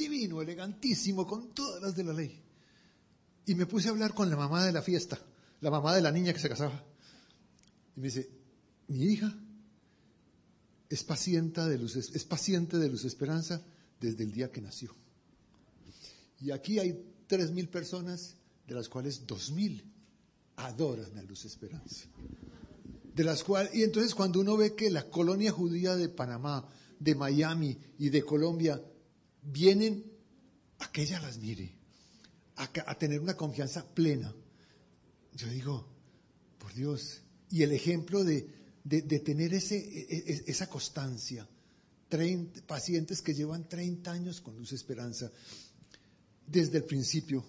Divino, 0.00 0.40
elegantísimo, 0.40 1.26
con 1.26 1.54
todas 1.54 1.82
las 1.82 1.94
de 1.94 2.04
la 2.04 2.12
ley. 2.12 2.42
Y 3.46 3.54
me 3.54 3.66
puse 3.66 3.88
a 3.88 3.90
hablar 3.90 4.14
con 4.14 4.30
la 4.30 4.36
mamá 4.36 4.64
de 4.64 4.72
la 4.72 4.82
fiesta, 4.82 5.18
la 5.60 5.70
mamá 5.70 5.94
de 5.94 6.02
la 6.02 6.10
niña 6.10 6.32
que 6.32 6.40
se 6.40 6.48
casaba. 6.48 6.84
Y 7.96 8.00
me 8.00 8.06
dice, 8.06 8.28
mi 8.88 9.04
hija 9.04 9.32
es 10.88 11.04
paciente 11.04 11.60
de 11.60 11.78
luz, 11.78 11.96
es 11.96 12.24
paciente 12.24 12.78
de 12.78 12.88
luz 12.88 13.04
esperanza 13.04 13.62
desde 14.00 14.24
el 14.24 14.32
día 14.32 14.50
que 14.50 14.60
nació. 14.60 14.94
Y 16.40 16.50
aquí 16.50 16.78
hay 16.78 17.04
tres 17.26 17.50
mil 17.50 17.68
personas, 17.68 18.34
de 18.66 18.74
las 18.74 18.88
cuales 18.88 19.26
dos 19.26 19.50
mil 19.50 19.84
adoran 20.56 21.16
a 21.18 21.22
Luz 21.22 21.44
Esperanza. 21.44 22.06
De 23.14 23.24
las 23.24 23.44
cuales, 23.44 23.74
y 23.74 23.82
entonces 23.82 24.14
cuando 24.14 24.40
uno 24.40 24.56
ve 24.56 24.74
que 24.74 24.90
la 24.90 25.08
colonia 25.10 25.52
judía 25.52 25.96
de 25.96 26.08
Panamá, 26.08 26.66
de 26.98 27.14
Miami 27.14 27.76
y 27.98 28.08
de 28.08 28.22
Colombia 28.22 28.80
vienen 29.42 30.04
a 30.78 30.90
que 30.90 31.02
ella 31.02 31.20
las 31.20 31.38
mire, 31.38 31.74
a 32.56 32.98
tener 32.98 33.20
una 33.20 33.36
confianza 33.36 33.86
plena, 33.86 34.34
yo 35.34 35.48
digo, 35.48 35.86
por 36.58 36.74
Dios, 36.74 37.22
y 37.50 37.62
el 37.62 37.72
ejemplo 37.72 38.22
de, 38.24 38.46
de, 38.84 39.20
tener 39.20 39.54
ese, 39.54 39.76
e, 39.76 40.16
e, 40.18 40.44
esa 40.46 40.68
constancia. 40.68 41.46
pacientes 42.66 43.22
que 43.22 43.34
llevan 43.34 43.68
30 43.68 44.10
años 44.10 44.40
con 44.40 44.56
Luz 44.56 44.72
Esperanza. 44.72 45.30
Desde 46.46 46.78
el 46.78 46.84
principio, 46.84 47.44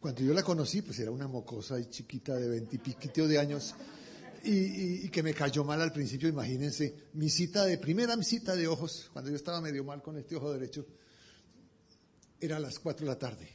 cuando 0.00 0.22
yo 0.22 0.32
la 0.32 0.42
conocí, 0.42 0.82
pues 0.82 0.98
era 0.98 1.10
una 1.10 1.28
mocosa 1.28 1.78
y 1.78 1.86
chiquita 1.86 2.36
de 2.36 2.48
veintipiquito 2.48 3.28
de 3.28 3.38
años 3.38 3.74
y, 4.42 5.08
que 5.10 5.22
me 5.22 5.34
cayó 5.34 5.64
mal 5.64 5.80
al 5.82 5.92
principio, 5.92 6.28
imagínense, 6.28 6.94
mi 7.14 7.28
cita 7.28 7.64
de, 7.64 7.78
primera 7.78 8.16
cita 8.22 8.54
de 8.54 8.68
ojos, 8.68 9.10
cuando 9.12 9.30
yo 9.30 9.36
estaba 9.36 9.60
medio 9.60 9.82
mal 9.84 10.02
con 10.02 10.16
este 10.16 10.36
ojo 10.36 10.52
derecho, 10.52 10.86
era 12.40 12.56
a 12.56 12.60
las 12.60 12.78
cuatro 12.78 13.06
de 13.06 13.12
la 13.12 13.18
tarde. 13.18 13.48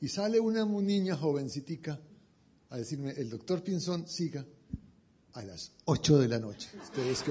Y 0.00 0.08
sale 0.08 0.40
una 0.40 0.64
niña 0.64 1.16
jovencitica 1.16 1.98
a 2.70 2.76
decirme, 2.76 3.12
el 3.12 3.30
doctor 3.30 3.62
Pinzón 3.62 4.08
siga 4.08 4.44
a 5.34 5.42
las 5.42 5.72
8 5.86 6.18
de 6.18 6.28
la 6.28 6.38
noche. 6.38 6.68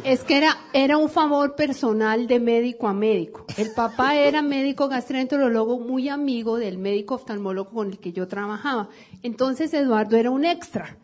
es 0.03 0.23
que 0.23 0.37
era, 0.37 0.57
era 0.73 0.97
un 0.97 1.09
favor 1.09 1.55
personal 1.55 2.27
de 2.27 2.39
médico 2.39 2.87
a 2.87 2.93
médico. 2.93 3.45
El 3.57 3.71
papá 3.71 4.15
era 4.17 4.41
médico 4.41 4.89
gastroenterólogo, 4.89 5.79
muy 5.79 6.09
amigo 6.09 6.57
del 6.57 6.77
médico 6.77 7.15
oftalmólogo 7.15 7.71
con 7.71 7.91
el 7.91 7.99
que 7.99 8.11
yo 8.11 8.27
trabajaba. 8.27 8.89
Entonces 9.21 9.73
Eduardo 9.73 10.17
era 10.17 10.31
un 10.31 10.43
extra. 10.45 10.97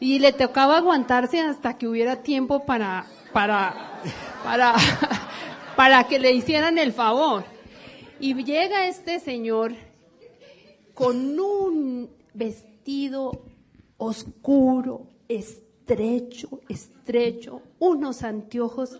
Y 0.00 0.18
le 0.18 0.32
tocaba 0.32 0.78
aguantarse 0.78 1.40
hasta 1.40 1.78
que 1.78 1.88
hubiera 1.88 2.22
tiempo 2.22 2.64
para, 2.64 3.06
para, 3.32 4.00
para, 4.42 4.74
para 5.76 6.04
que 6.06 6.18
le 6.18 6.32
hicieran 6.32 6.78
el 6.78 6.92
favor. 6.92 7.55
Y 8.18 8.34
llega 8.44 8.86
este 8.86 9.20
señor 9.20 9.74
con 10.94 11.38
un 11.38 12.10
vestido 12.32 13.42
oscuro, 13.98 15.08
estrecho, 15.28 16.60
estrecho, 16.68 17.60
unos 17.78 18.22
anteojos 18.22 18.98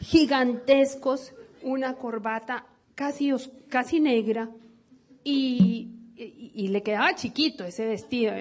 gigantescos, 0.00 1.34
una 1.62 1.94
corbata 1.94 2.66
casi, 2.94 3.32
casi 3.68 4.00
negra 4.00 4.48
y, 5.22 5.90
y, 6.16 6.68
le 6.68 6.82
quedaba 6.82 7.14
chiquito 7.14 7.64
ese 7.64 7.86
vestido, 7.86 8.32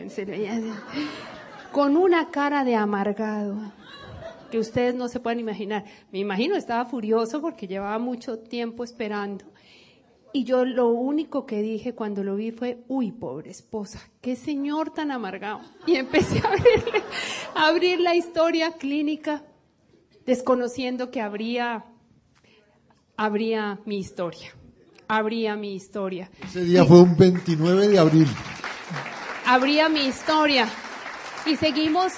con 1.73 1.97
una 1.97 2.29
cara 2.29 2.63
de 2.63 2.75
amargado 2.75 3.73
que 4.49 4.59
ustedes 4.59 4.95
no 4.95 5.09
se 5.09 5.19
pueden 5.19 5.39
imaginar. 5.39 5.83
Me 6.11 6.19
imagino 6.19 6.55
estaba 6.55 6.85
furioso 6.85 7.41
porque 7.41 7.67
llevaba 7.67 7.97
mucho 7.99 8.39
tiempo 8.39 8.85
esperando 8.85 9.45
y 10.35 10.43
yo 10.43 10.65
lo 10.65 10.89
único 10.89 11.45
que 11.45 11.61
dije 11.61 11.95
cuando 11.95 12.21
lo 12.21 12.35
vi 12.35 12.51
fue, 12.51 12.83
uy, 12.89 13.13
pobre 13.13 13.51
esposa, 13.51 14.01
qué 14.19 14.35
señor 14.35 14.93
tan 14.93 15.11
amargado. 15.11 15.61
Y 15.87 15.95
empecé 15.95 16.39
a, 16.39 17.69
abrir 17.69 18.01
la 18.01 18.15
historia 18.15 18.73
clínica, 18.73 19.45
desconociendo 20.25 21.09
que 21.09 21.21
habría, 21.21 21.85
habría 23.15 23.79
mi 23.85 23.97
historia. 23.97 24.51
Habría 25.07 25.55
mi 25.55 25.73
historia. 25.73 26.29
Ese 26.43 26.65
día 26.65 26.83
fue 26.83 27.01
un 27.01 27.15
29 27.15 27.87
de 27.87 27.97
abril. 27.97 28.27
Habría 29.45 29.87
mi 29.87 30.01
historia. 30.01 30.67
Y 31.45 31.55
seguimos. 31.55 32.11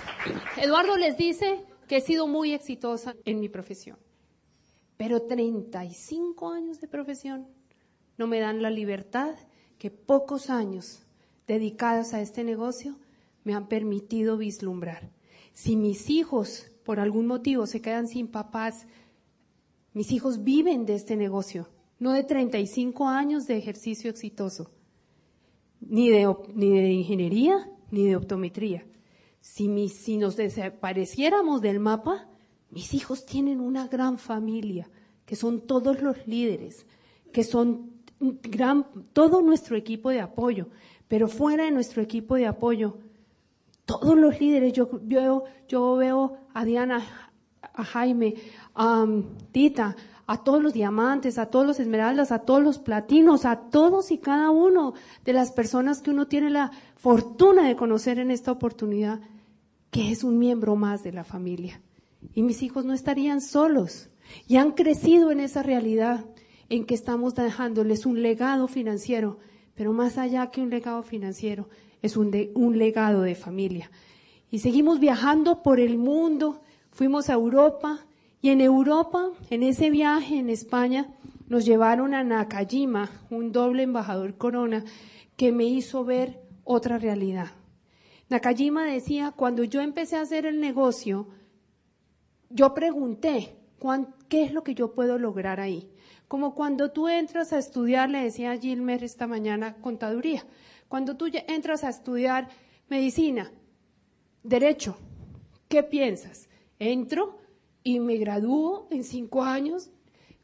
Eduardo 0.55 0.97
les 0.97 1.17
dice 1.17 1.63
que 1.87 1.97
he 1.97 2.01
sido 2.01 2.25
muy 2.25 2.53
exitosa 2.53 3.13
en 3.25 3.39
mi 3.39 3.47
profesión. 3.47 3.99
Pero 4.97 5.21
35 5.21 6.51
años 6.51 6.81
de 6.81 6.87
profesión 6.87 7.56
no 8.17 8.27
me 8.27 8.39
dan 8.39 8.61
la 8.61 8.69
libertad 8.69 9.35
que 9.77 9.91
pocos 9.91 10.49
años 10.49 11.03
dedicados 11.47 12.13
a 12.13 12.21
este 12.21 12.43
negocio 12.43 12.95
me 13.43 13.53
han 13.53 13.67
permitido 13.67 14.37
vislumbrar. 14.37 15.09
Si 15.53 15.75
mis 15.75 16.09
hijos 16.09 16.71
por 16.83 16.99
algún 16.99 17.27
motivo 17.27 17.65
se 17.67 17.81
quedan 17.81 18.07
sin 18.07 18.27
papás, 18.27 18.87
mis 19.93 20.11
hijos 20.11 20.43
viven 20.43 20.85
de 20.85 20.95
este 20.95 21.15
negocio, 21.15 21.69
no 21.99 22.11
de 22.11 22.23
35 22.23 23.07
años 23.07 23.47
de 23.47 23.57
ejercicio 23.57 24.09
exitoso, 24.09 24.69
ni 25.79 26.09
de, 26.09 26.31
ni 26.53 26.69
de 26.69 26.91
ingeniería, 26.91 27.71
ni 27.91 28.05
de 28.07 28.15
optometría. 28.15 28.85
Si, 29.39 29.89
si 29.89 30.17
nos 30.17 30.35
desapareciéramos 30.35 31.61
del 31.61 31.79
mapa, 31.79 32.29
mis 32.69 32.93
hijos 32.93 33.25
tienen 33.25 33.59
una 33.59 33.87
gran 33.87 34.17
familia, 34.17 34.89
que 35.25 35.35
son 35.35 35.61
todos 35.61 36.01
los 36.01 36.27
líderes, 36.27 36.85
que 37.31 37.43
son 37.43 37.96
gran, 38.19 38.85
todo 39.13 39.41
nuestro 39.41 39.75
equipo 39.75 40.09
de 40.09 40.21
apoyo, 40.21 40.67
pero 41.07 41.27
fuera 41.27 41.65
de 41.65 41.71
nuestro 41.71 42.01
equipo 42.01 42.35
de 42.35 42.47
apoyo, 42.47 42.97
todos 43.85 44.17
los 44.17 44.39
líderes, 44.39 44.73
yo 44.73 44.89
yo 45.67 45.95
veo 45.95 46.37
a 46.53 46.65
Diana, 46.65 47.03
a 47.61 47.83
Jaime, 47.83 48.35
a 48.75 49.05
Tita, 49.51 49.95
a 50.25 50.43
todos 50.43 50.61
los 50.61 50.73
diamantes, 50.73 51.37
a 51.37 51.47
todos 51.47 51.65
los 51.65 51.79
esmeraldas, 51.79 52.31
a 52.31 52.39
todos 52.39 52.61
los 52.61 52.79
platinos, 52.79 53.45
a 53.45 53.69
todos 53.69 54.11
y 54.11 54.17
cada 54.17 54.49
uno 54.51 54.93
de 55.23 55.33
las 55.33 55.51
personas 55.51 56.01
que 56.01 56.11
uno 56.11 56.27
tiene 56.27 56.49
la 56.49 56.71
fortuna 56.95 57.65
de 57.67 57.77
conocer 57.77 58.19
en 58.19 58.31
esta 58.31 58.51
oportunidad, 58.51 59.21
que 59.89 60.11
es 60.11 60.23
un 60.23 60.37
miembro 60.37 60.75
más 60.75 61.01
de 61.03 61.13
la 61.13 61.23
familia. 61.23 61.81
Y 62.33 62.43
mis 62.43 62.61
hijos 62.61 62.83
no 62.83 62.93
estarían 62.93 63.39
solos 63.39 64.09
y 64.47 64.57
han 64.57 64.73
crecido 64.73 65.31
en 65.31 65.39
esa 65.39 65.63
realidad 65.63 66.25
en 66.69 66.85
que 66.85 66.95
estamos 66.95 67.35
dejándoles 67.35 68.05
un 68.05 68.21
legado 68.21 68.67
financiero, 68.67 69.39
pero 69.75 69.93
más 69.93 70.17
allá 70.17 70.51
que 70.51 70.61
un 70.61 70.69
legado 70.69 71.03
financiero, 71.03 71.69
es 72.01 72.17
un, 72.17 72.31
un 72.55 72.77
legado 72.77 73.21
de 73.21 73.35
familia. 73.35 73.89
Y 74.51 74.59
seguimos 74.59 74.99
viajando 74.99 75.61
por 75.63 75.79
el 75.79 75.97
mundo, 75.97 76.61
fuimos 76.91 77.29
a 77.29 77.33
Europa 77.33 78.05
y 78.41 78.49
en 78.49 78.61
Europa, 78.61 79.29
en 79.49 79.63
ese 79.63 79.89
viaje 79.89 80.37
en 80.37 80.49
España, 80.49 81.13
nos 81.47 81.65
llevaron 81.65 82.13
a 82.13 82.23
Nakajima, 82.23 83.09
un 83.29 83.51
doble 83.51 83.83
embajador 83.83 84.37
corona, 84.37 84.83
que 85.35 85.51
me 85.51 85.65
hizo 85.65 86.03
ver 86.03 86.41
otra 86.63 86.97
realidad. 86.97 87.51
Nakajima 88.29 88.85
decía, 88.85 89.31
cuando 89.35 89.63
yo 89.63 89.81
empecé 89.81 90.17
a 90.17 90.21
hacer 90.21 90.45
el 90.45 90.59
negocio, 90.59 91.27
yo 92.49 92.73
pregunté, 92.73 93.55
¿qué 94.27 94.43
es 94.43 94.53
lo 94.53 94.63
que 94.63 94.75
yo 94.75 94.93
puedo 94.93 95.17
lograr 95.17 95.59
ahí? 95.59 95.89
Como 96.27 96.55
cuando 96.55 96.91
tú 96.91 97.07
entras 97.07 97.53
a 97.53 97.57
estudiar, 97.57 98.09
le 98.09 98.23
decía 98.23 98.57
Gilmer 98.57 99.03
esta 99.03 99.27
mañana, 99.27 99.75
contaduría. 99.75 100.45
Cuando 100.89 101.15
tú 101.15 101.27
entras 101.47 101.83
a 101.83 101.89
estudiar 101.89 102.49
medicina, 102.89 103.51
derecho, 104.43 104.97
¿qué 105.69 105.83
piensas? 105.83 106.49
Entro 106.79 107.39
y 107.83 107.99
me 107.99 108.17
gradúo 108.17 108.87
en 108.91 109.03
cinco 109.03 109.43
años 109.43 109.89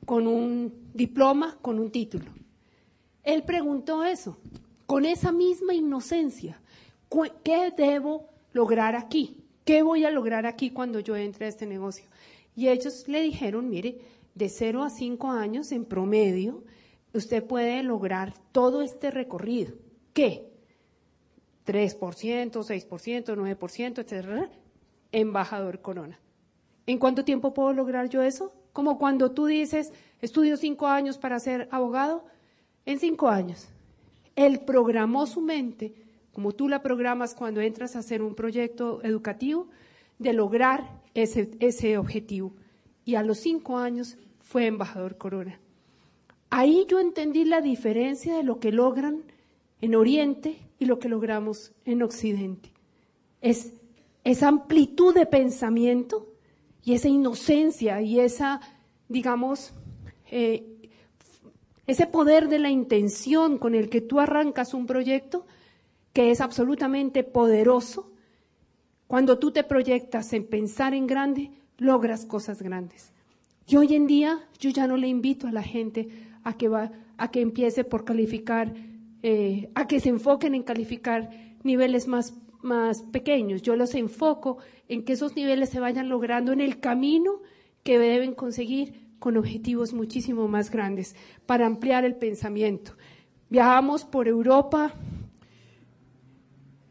con 0.06 0.28
un 0.28 0.90
diploma, 0.94 1.58
con 1.62 1.80
un 1.80 1.92
título. 1.92 2.32
Él 3.24 3.44
preguntó 3.44 4.04
eso, 4.04 4.38
con 4.86 5.06
esa 5.06 5.32
misma 5.32 5.74
inocencia. 5.74 6.62
¿Qué 7.44 7.72
debo 7.76 8.30
lograr 8.54 8.96
aquí? 8.96 9.38
¿Qué 9.66 9.82
voy 9.82 10.04
a 10.04 10.12
lograr 10.12 10.46
aquí 10.46 10.72
cuando 10.72 11.00
yo 11.00 11.16
entre 11.16 11.46
a 11.46 11.50
este 11.50 11.66
negocio? 11.66 12.06
Y 12.56 12.68
ellos 12.68 13.08
le 13.08 13.22
dijeron, 13.22 13.70
mire, 13.70 14.00
de 14.36 14.50
0 14.50 14.84
a 14.84 14.90
5 14.90 15.32
años 15.32 15.72
en 15.72 15.86
promedio, 15.86 16.64
usted 17.14 17.44
puede 17.44 17.84
lograr 17.84 18.34
todo 18.52 18.82
este 18.82 19.12
recorrido. 19.12 19.76
¿Qué? 20.14 20.52
3%, 21.66 22.52
6%, 22.52 23.36
9%, 23.36 24.00
etcétera. 24.00 24.50
Embajador 25.12 25.82
Corona. 25.82 26.20
¿En 26.86 26.98
cuánto 26.98 27.24
tiempo 27.24 27.54
puedo 27.54 27.72
lograr 27.74 28.10
yo 28.10 28.22
eso? 28.22 28.54
Como 28.74 28.98
cuando 28.98 29.32
tú 29.32 29.46
dices, 29.46 29.94
estudio 30.22 30.58
cinco 30.58 30.88
años 30.88 31.18
para 31.18 31.40
ser 31.40 31.70
abogado, 31.72 32.26
en 32.86 33.00
cinco 33.00 33.30
años. 33.30 33.70
Él 34.36 34.62
programó 34.62 35.28
su 35.28 35.40
mente, 35.40 35.94
como 36.34 36.52
tú 36.52 36.68
la 36.68 36.82
programas 36.82 37.36
cuando 37.36 37.62
entras 37.62 37.96
a 37.96 38.00
hacer 38.00 38.22
un 38.22 38.34
proyecto 38.34 39.02
educativo, 39.04 39.68
de 40.18 40.34
lograr 40.34 41.02
ese, 41.14 41.52
ese 41.60 41.98
objetivo 41.98 42.54
y 43.06 43.16
a 43.16 43.24
los 43.24 43.40
cinco 43.40 43.78
años 43.78 44.18
fue 44.42 44.66
embajador 44.66 45.18
Corona. 45.18 45.60
Ahí 46.50 46.86
yo 46.88 47.00
entendí 47.00 47.46
la 47.46 47.62
diferencia 47.62 48.36
de 48.36 48.44
lo 48.44 48.60
que 48.60 48.72
logran 48.72 49.24
en 49.82 49.96
Oriente 49.96 50.60
y 50.80 50.86
lo 50.86 51.00
que 51.00 51.10
logramos 51.10 51.72
en 51.86 52.04
Occidente. 52.04 52.72
Es 53.42 53.74
esa 54.24 54.48
amplitud 54.48 55.14
de 55.14 55.26
pensamiento 55.26 56.28
y 56.84 56.94
esa 56.94 57.10
inocencia 57.10 58.02
y 58.02 58.20
esa, 58.20 58.62
digamos, 59.10 59.74
eh, 60.30 60.90
ese 61.88 62.08
poder 62.08 62.48
de 62.48 62.60
la 62.60 62.70
intención 62.70 63.58
con 63.58 63.76
el 63.76 63.90
que 63.90 64.02
tú 64.02 64.20
arrancas 64.20 64.74
un 64.74 64.86
proyecto 64.86 65.46
que 66.14 66.32
es 66.32 66.40
absolutamente 66.40 67.24
poderoso. 67.24 68.12
Cuando 69.08 69.40
tú 69.40 69.52
te 69.52 69.64
proyectas 69.64 70.32
en 70.34 70.48
pensar 70.48 70.94
en 70.94 71.08
grande, 71.08 71.52
logras 71.78 72.26
cosas 72.26 72.62
grandes. 72.62 73.12
Y 73.68 73.78
hoy 73.78 73.96
en 73.96 74.08
día 74.08 74.40
yo 74.60 74.70
ya 74.70 74.88
no 74.88 74.98
le 74.98 75.08
invito 75.08 75.48
a 75.48 75.52
la 75.52 75.64
gente 75.64 76.10
a 76.44 76.58
que, 76.58 76.68
va, 76.68 76.92
a 77.18 77.32
que 77.32 77.42
empiece 77.42 77.84
por 77.84 78.06
calificar, 78.06 78.74
eh, 79.22 79.70
a 79.76 79.88
que 79.88 80.00
se 80.00 80.10
enfoquen 80.10 80.56
en 80.56 80.64
calificar 80.64 81.30
niveles 81.64 82.08
más, 82.08 82.36
más 82.62 83.02
pequeños. 83.04 83.62
Yo 83.62 83.76
los 83.76 83.96
enfoco 83.96 84.58
en 84.90 85.04
que 85.06 85.14
esos 85.14 85.36
niveles 85.36 85.70
se 85.70 85.80
vayan 85.80 86.10
logrando 86.10 86.52
en 86.52 86.62
el 86.62 86.80
camino 86.80 87.42
que 87.84 88.00
deben 88.00 88.34
conseguir 88.34 89.04
con 89.20 89.38
objetivos 89.38 89.94
muchísimo 89.94 90.48
más 90.50 90.70
grandes 90.70 91.16
para 91.46 91.66
ampliar 91.66 92.04
el 92.04 92.16
pensamiento. 92.16 92.98
Viajamos 93.50 94.04
por 94.04 94.28
Europa 94.28 94.94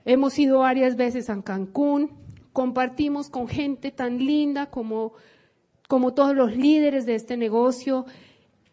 hemos 0.05 0.39
ido 0.39 0.61
varias 0.61 0.97
veces 0.97 1.31
a 1.31 1.43
Cancún, 1.43 2.11
compartimos 2.53 3.29
con 3.31 3.49
gente 3.49 3.91
tan 3.91 4.19
linda 4.19 4.67
como, 4.67 5.13
como 5.89 6.15
todos 6.15 6.35
los 6.35 6.57
líderes 6.57 7.07
de 7.07 7.15
este 7.15 7.37
negocio, 7.37 8.07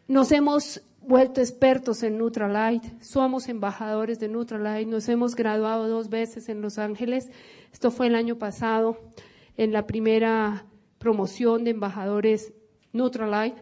nos 0.07 0.31
hemos 0.31 0.81
vuelto 1.01 1.41
expertos 1.41 2.03
en 2.03 2.17
Nutralite, 2.17 2.91
somos 3.01 3.47
embajadores 3.47 4.19
de 4.19 4.27
Nutralite, 4.27 4.89
nos 4.89 5.07
hemos 5.07 5.35
graduado 5.35 5.87
dos 5.87 6.09
veces 6.09 6.49
en 6.49 6.61
Los 6.61 6.77
Ángeles, 6.77 7.29
esto 7.71 7.91
fue 7.91 8.07
el 8.07 8.15
año 8.15 8.37
pasado, 8.37 8.99
en 9.57 9.71
la 9.71 9.85
primera 9.85 10.65
promoción 10.97 11.63
de 11.63 11.71
embajadores 11.71 12.53
Nutralite. 12.93 13.61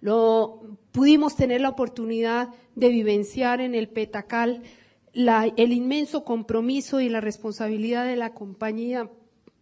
Lo, 0.00 0.78
pudimos 0.92 1.34
tener 1.34 1.60
la 1.60 1.70
oportunidad 1.70 2.50
de 2.74 2.88
vivenciar 2.88 3.60
en 3.60 3.74
el 3.74 3.88
Petacal 3.88 4.62
el 5.14 5.72
inmenso 5.72 6.24
compromiso 6.24 7.00
y 7.00 7.08
la 7.08 7.20
responsabilidad 7.20 8.04
de 8.06 8.16
la 8.16 8.34
compañía 8.34 9.10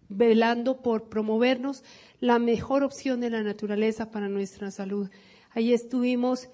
velando 0.08 0.82
por 0.82 1.08
promovernos 1.08 1.84
la 2.20 2.38
mejor 2.38 2.82
opción 2.82 3.20
de 3.20 3.30
la 3.30 3.42
naturaleza 3.42 4.10
para 4.10 4.28
nuestra 4.28 4.70
salud. 4.70 5.08
Ahí 5.50 5.72
estuvimos 5.72 6.48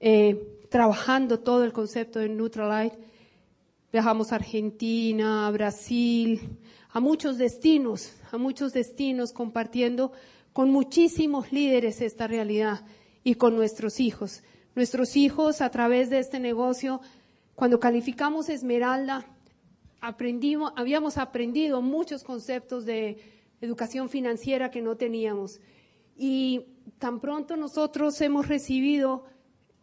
eh, 0.00 0.60
trabajando 0.70 1.40
todo 1.40 1.64
el 1.64 1.72
concepto 1.72 2.18
de 2.18 2.28
Neutralite. 2.28 2.98
Viajamos 3.92 4.32
a 4.32 4.36
Argentina, 4.36 5.46
a 5.46 5.50
Brasil, 5.50 6.58
a 6.90 7.00
muchos 7.00 7.38
destinos, 7.38 8.12
a 8.32 8.38
muchos 8.38 8.72
destinos 8.72 9.32
compartiendo 9.32 10.12
con 10.52 10.70
muchísimos 10.70 11.52
líderes 11.52 12.00
esta 12.00 12.26
realidad 12.26 12.84
y 13.22 13.36
con 13.36 13.56
nuestros 13.56 14.00
hijos. 14.00 14.42
Nuestros 14.74 15.16
hijos 15.16 15.60
a 15.60 15.70
través 15.70 16.10
de 16.10 16.18
este 16.18 16.40
negocio, 16.40 17.00
cuando 17.54 17.78
calificamos 17.78 18.48
Esmeralda, 18.48 19.24
aprendimos, 20.00 20.72
habíamos 20.76 21.18
aprendido 21.18 21.80
muchos 21.82 22.24
conceptos 22.24 22.84
de 22.84 23.18
educación 23.60 24.08
financiera 24.08 24.70
que 24.70 24.82
no 24.82 24.96
teníamos. 24.96 25.60
Y 26.16 26.66
tan 26.98 27.20
pronto 27.20 27.56
nosotros 27.56 28.20
hemos 28.20 28.48
recibido 28.48 29.24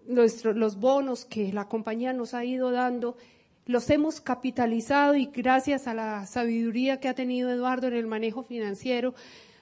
los 0.05 0.79
bonos 0.79 1.25
que 1.25 1.53
la 1.53 1.67
compañía 1.67 2.13
nos 2.13 2.33
ha 2.33 2.43
ido 2.43 2.71
dando, 2.71 3.17
los 3.65 3.89
hemos 3.89 4.19
capitalizado 4.19 5.15
y 5.15 5.27
gracias 5.27 5.87
a 5.87 5.93
la 5.93 6.25
sabiduría 6.25 6.99
que 6.99 7.07
ha 7.07 7.13
tenido 7.13 7.49
Eduardo 7.49 7.87
en 7.87 7.93
el 7.93 8.07
manejo 8.07 8.43
financiero, 8.43 9.13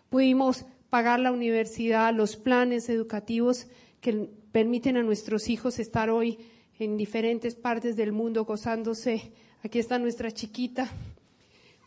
pudimos 0.09 0.65
pagar 0.89 1.19
la 1.19 1.31
universidad, 1.31 2.13
los 2.13 2.35
planes 2.35 2.89
educativos 2.89 3.67
que 4.01 4.29
permiten 4.51 4.97
a 4.97 5.03
nuestros 5.03 5.49
hijos 5.49 5.79
estar 5.79 6.09
hoy 6.09 6.39
en 6.79 6.95
diferentes 6.95 7.55
partes 7.55 7.97
del 7.97 8.13
mundo 8.13 8.45
gozándose. 8.45 9.33
Aquí 9.63 9.79
está 9.79 9.99
nuestra 9.99 10.31
chiquita, 10.31 10.89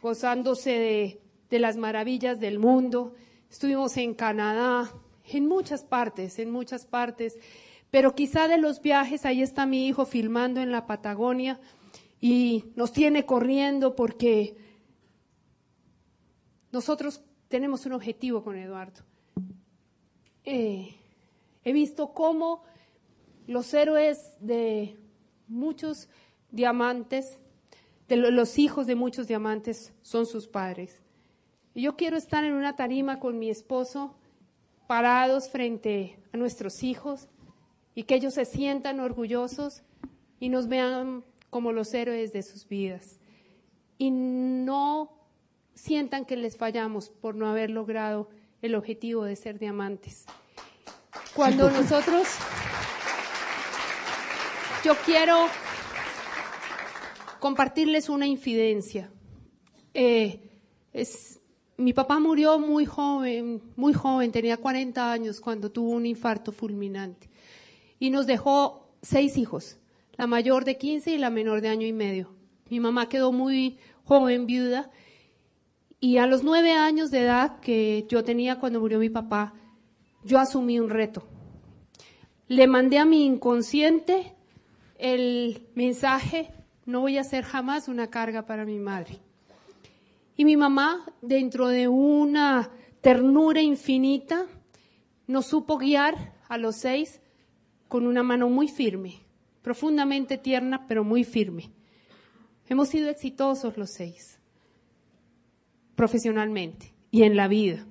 gozándose 0.02 0.70
de, 0.70 1.20
de 1.48 1.58
las 1.58 1.78
maravillas 1.78 2.38
del 2.38 2.58
mundo. 2.58 3.14
Estuvimos 3.50 3.96
en 3.96 4.14
Canadá, 4.14 4.92
en 5.26 5.48
muchas 5.48 5.82
partes, 5.82 6.38
en 6.38 6.50
muchas 6.50 6.84
partes. 6.84 7.38
Pero 7.90 8.14
quizá 8.14 8.48
de 8.48 8.58
los 8.58 8.82
viajes, 8.82 9.24
ahí 9.24 9.42
está 9.42 9.64
mi 9.64 9.86
hijo 9.86 10.04
filmando 10.04 10.60
en 10.60 10.70
la 10.70 10.86
Patagonia 10.86 11.58
y 12.20 12.66
nos 12.76 12.92
tiene 12.92 13.24
corriendo 13.24 13.96
porque 13.96 14.56
nosotros 16.70 17.22
tenemos 17.48 17.86
un 17.86 17.92
objetivo 17.92 18.44
con 18.44 18.56
Eduardo. 18.56 19.02
Eh, 20.44 20.94
he 21.64 21.72
visto 21.72 22.12
cómo 22.12 22.62
los 23.46 23.72
héroes 23.74 24.36
de 24.40 24.98
muchos 25.48 26.08
diamantes, 26.50 27.38
de 28.08 28.16
los 28.16 28.58
hijos 28.58 28.86
de 28.86 28.94
muchos 28.94 29.26
diamantes, 29.28 29.92
son 30.02 30.26
sus 30.26 30.46
padres. 30.46 31.02
Y 31.74 31.82
yo 31.82 31.96
quiero 31.96 32.16
estar 32.16 32.44
en 32.44 32.52
una 32.52 32.76
tarima 32.76 33.18
con 33.18 33.38
mi 33.38 33.50
esposo, 33.50 34.14
parados 34.86 35.48
frente 35.48 36.18
a 36.32 36.36
nuestros 36.36 36.82
hijos, 36.82 37.28
y 37.94 38.04
que 38.04 38.14
ellos 38.14 38.34
se 38.34 38.44
sientan 38.44 39.00
orgullosos 39.00 39.82
y 40.40 40.48
nos 40.48 40.68
vean 40.68 41.24
como 41.50 41.72
los 41.72 41.92
héroes 41.94 42.32
de 42.32 42.42
sus 42.42 42.66
vidas. 42.66 43.18
Y 43.98 44.10
no 44.10 45.12
sientan 45.74 46.24
que 46.24 46.36
les 46.36 46.56
fallamos 46.56 47.10
por 47.10 47.34
no 47.34 47.48
haber 47.48 47.70
logrado 47.70 48.28
el 48.62 48.74
objetivo 48.74 49.24
de 49.24 49.36
ser 49.36 49.58
diamantes. 49.58 50.26
Cuando 51.34 51.70
nosotros, 51.70 52.26
yo 54.84 54.94
quiero 55.04 55.46
compartirles 57.38 58.08
una 58.08 58.26
infidencia. 58.26 59.10
Eh, 59.94 60.40
es, 60.92 61.40
mi 61.76 61.92
papá 61.92 62.18
murió 62.18 62.58
muy 62.58 62.84
joven, 62.84 63.62
muy 63.76 63.92
joven, 63.92 64.32
tenía 64.32 64.56
40 64.56 65.12
años 65.12 65.40
cuando 65.40 65.70
tuvo 65.70 65.90
un 65.90 66.06
infarto 66.06 66.50
fulminante. 66.50 67.30
Y 68.00 68.10
nos 68.10 68.26
dejó 68.26 68.88
seis 69.02 69.36
hijos, 69.36 69.78
la 70.16 70.26
mayor 70.26 70.64
de 70.64 70.76
15 70.76 71.12
y 71.12 71.18
la 71.18 71.30
menor 71.30 71.60
de 71.60 71.68
año 71.68 71.86
y 71.86 71.92
medio. 71.92 72.32
Mi 72.68 72.80
mamá 72.80 73.08
quedó 73.08 73.30
muy 73.30 73.78
joven, 74.04 74.46
viuda, 74.46 74.90
y 76.00 76.16
a 76.16 76.26
los 76.26 76.42
nueve 76.42 76.72
años 76.72 77.12
de 77.12 77.20
edad 77.20 77.60
que 77.60 78.06
yo 78.08 78.24
tenía 78.24 78.58
cuando 78.58 78.80
murió 78.80 78.98
mi 78.98 79.10
papá, 79.10 79.54
yo 80.24 80.40
asumí 80.40 80.80
un 80.80 80.90
reto. 80.90 81.22
Le 82.48 82.66
mandé 82.66 82.98
a 82.98 83.04
mi 83.04 83.24
inconsciente 83.24 84.34
el 85.02 85.66
mensaje, 85.74 86.52
no 86.86 87.00
voy 87.00 87.18
a 87.18 87.24
ser 87.24 87.42
jamás 87.42 87.88
una 87.88 88.08
carga 88.08 88.46
para 88.46 88.64
mi 88.64 88.78
madre. 88.78 89.18
Y 90.36 90.44
mi 90.44 90.56
mamá, 90.56 91.04
dentro 91.20 91.66
de 91.66 91.88
una 91.88 92.70
ternura 93.00 93.60
infinita, 93.60 94.46
nos 95.26 95.46
supo 95.46 95.76
guiar 95.76 96.34
a 96.48 96.56
los 96.56 96.76
seis 96.76 97.20
con 97.88 98.06
una 98.06 98.22
mano 98.22 98.48
muy 98.48 98.68
firme, 98.68 99.24
profundamente 99.60 100.38
tierna, 100.38 100.86
pero 100.86 101.02
muy 101.02 101.24
firme. 101.24 101.72
Hemos 102.68 102.88
sido 102.88 103.10
exitosos 103.10 103.76
los 103.76 103.90
seis 103.90 104.38
profesionalmente 105.96 106.94
y 107.10 107.24
en 107.24 107.36
la 107.36 107.48
vida. 107.48 107.84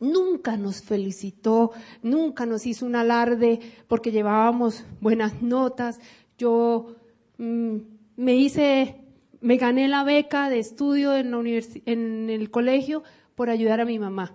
Nunca 0.00 0.56
nos 0.56 0.80
felicitó, 0.82 1.72
nunca 2.02 2.46
nos 2.46 2.66
hizo 2.66 2.86
un 2.86 2.94
alarde 2.94 3.58
porque 3.88 4.12
llevábamos 4.12 4.84
buenas 5.00 5.42
notas. 5.42 6.00
Yo 6.38 6.94
mm, 7.38 7.76
me 8.16 8.36
hice, 8.36 8.96
me 9.40 9.56
gané 9.56 9.88
la 9.88 10.04
beca 10.04 10.50
de 10.50 10.60
estudio 10.60 11.16
en, 11.16 11.32
la 11.32 11.62
en 11.86 12.30
el 12.30 12.50
colegio 12.50 13.02
por 13.34 13.50
ayudar 13.50 13.80
a 13.80 13.84
mi 13.84 13.98
mamá, 13.98 14.34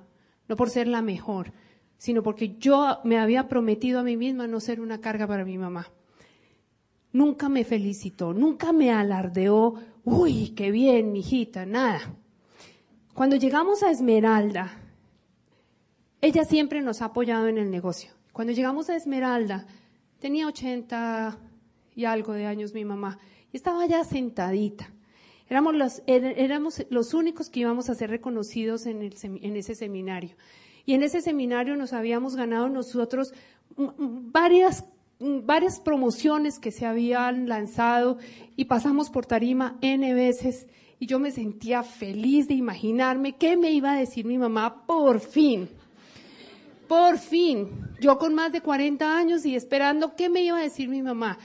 no 0.50 0.56
por 0.58 0.70
ser 0.70 0.88
la 0.88 1.02
mejor, 1.02 1.54
sino 1.98 2.24
porque 2.24 2.58
yo 2.58 3.00
me 3.06 3.18
había 3.18 3.48
prometido 3.48 4.00
a 4.00 4.04
mí 4.04 4.18
misma 4.18 4.48
no 4.48 4.60
ser 4.60 4.82
una 4.82 5.00
carga 5.00 5.28
para 5.28 5.46
mi 5.46 5.58
mamá. 5.58 5.92
Nunca 7.14 7.48
me 7.48 7.64
felicitó, 7.64 8.34
nunca 8.34 8.74
me 8.74 8.92
alardeó, 8.92 9.76
uy, 10.04 10.50
qué 10.56 10.72
bien, 10.72 11.14
mijita, 11.14 11.66
nada. 11.66 12.02
Cuando 13.14 13.36
llegamos 13.36 13.84
a 13.84 13.92
Esmeralda, 13.92 14.83
ella 16.24 16.46
siempre 16.46 16.82
nos 16.82 17.02
ha 17.02 17.06
apoyado 17.06 17.50
en 17.50 17.58
el 17.58 17.70
negocio. 17.70 18.12
Cuando 18.32 18.54
llegamos 18.54 18.90
a 18.90 18.96
Esmeralda, 18.96 19.68
tenía 20.20 20.48
80 20.48 21.38
y 21.98 22.06
algo 22.06 22.32
de 22.32 22.46
años 22.46 22.74
mi 22.74 22.86
mamá, 22.86 23.20
y 23.52 23.58
estaba 23.58 23.86
ya 23.88 24.06
sentadita. 24.06 24.90
Éramos 25.50 25.76
los, 25.76 26.02
er, 26.08 26.24
éramos 26.40 26.86
los 26.90 27.14
únicos 27.14 27.50
que 27.50 27.60
íbamos 27.60 27.90
a 27.90 27.96
ser 27.96 28.10
reconocidos 28.10 28.86
en, 28.86 29.02
el, 29.02 29.14
en 29.22 29.56
ese 29.58 29.76
seminario. 29.76 30.38
Y 30.86 30.94
en 30.94 31.04
ese 31.04 31.22
seminario 31.22 31.76
nos 31.76 31.92
habíamos 31.92 32.38
ganado 32.38 32.70
nosotros 32.70 33.34
varias, 33.76 34.86
varias 35.20 35.82
promociones 35.82 36.58
que 36.58 36.72
se 36.72 36.86
habían 36.86 37.50
lanzado 37.50 38.18
y 38.56 38.66
pasamos 38.66 39.10
por 39.10 39.26
tarima 39.26 39.78
N 39.82 40.14
veces 40.14 40.68
y 41.00 41.06
yo 41.06 41.20
me 41.20 41.32
sentía 41.32 41.84
feliz 41.84 42.48
de 42.48 42.54
imaginarme 42.54 43.36
qué 43.36 43.58
me 43.58 43.72
iba 43.72 43.92
a 43.92 44.00
decir 44.00 44.26
mi 44.26 44.38
mamá 44.38 44.86
por 44.86 45.20
fin. 45.20 45.68
Por 46.88 47.18
fin, 47.18 47.70
yo 48.00 48.18
con 48.18 48.34
más 48.34 48.52
de 48.52 48.62
40 48.62 49.18
años 49.18 49.46
y 49.46 49.56
esperando 49.56 50.16
qué 50.16 50.30
me 50.30 50.42
iba 50.42 50.58
a 50.58 50.62
decir 50.62 50.90
mi 50.90 51.02
mamá. 51.02 51.38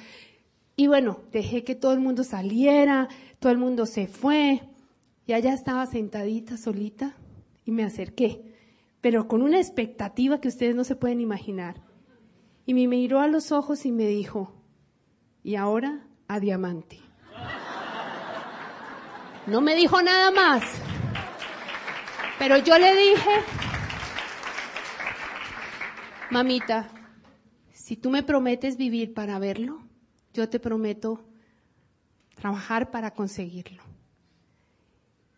Y 0.76 0.86
bueno, 0.86 1.20
dejé 1.32 1.64
que 1.64 1.74
todo 1.74 1.92
el 1.92 2.00
mundo 2.00 2.24
saliera, 2.24 3.08
todo 3.38 3.52
el 3.52 3.58
mundo 3.58 3.86
se 3.86 4.06
fue, 4.06 4.62
y 5.26 5.32
allá 5.32 5.52
estaba 5.52 5.86
sentadita 5.86 6.56
solita 6.56 7.14
y 7.64 7.70
me 7.70 7.84
acerqué, 7.84 8.42
pero 9.00 9.28
con 9.28 9.42
una 9.42 9.58
expectativa 9.58 10.40
que 10.40 10.48
ustedes 10.48 10.74
no 10.74 10.84
se 10.84 10.96
pueden 10.96 11.20
imaginar. 11.20 11.82
Y 12.64 12.74
me 12.74 12.86
miró 12.86 13.20
a 13.20 13.28
los 13.28 13.52
ojos 13.52 13.84
y 13.86 13.92
me 13.92 14.06
dijo, 14.06 14.52
y 15.42 15.56
ahora 15.56 16.06
a 16.28 16.40
diamante. 16.40 16.98
No 19.46 19.60
me 19.60 19.74
dijo 19.74 20.00
nada 20.02 20.30
más. 20.30 20.62
Pero 22.38 22.58
yo 22.58 22.78
le 22.78 22.94
dije, 22.94 23.30
mamita, 26.30 26.88
si 27.72 27.96
tú 27.96 28.10
me 28.10 28.22
prometes 28.22 28.76
vivir 28.76 29.14
para 29.14 29.38
verlo, 29.38 29.80
yo 30.34 30.48
te 30.48 30.60
prometo 30.60 31.24
trabajar 32.34 32.90
para 32.90 33.12
conseguirlo. 33.12 33.82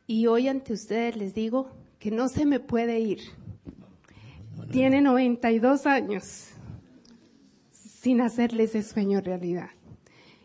Y 0.07 0.27
hoy 0.27 0.49
ante 0.49 0.73
ustedes 0.73 1.17
les 1.17 1.35
digo 1.35 1.71
que 1.99 2.11
no 2.11 2.29
se 2.29 2.45
me 2.45 2.61
puede 2.61 2.99
ir. 2.99 3.21
Tiene 4.73 5.01
92 5.01 5.87
años 5.87 6.49
sin 7.73 8.21
hacerle 8.21 8.65
ese 8.65 8.83
sueño 8.83 9.21
realidad. 9.21 9.71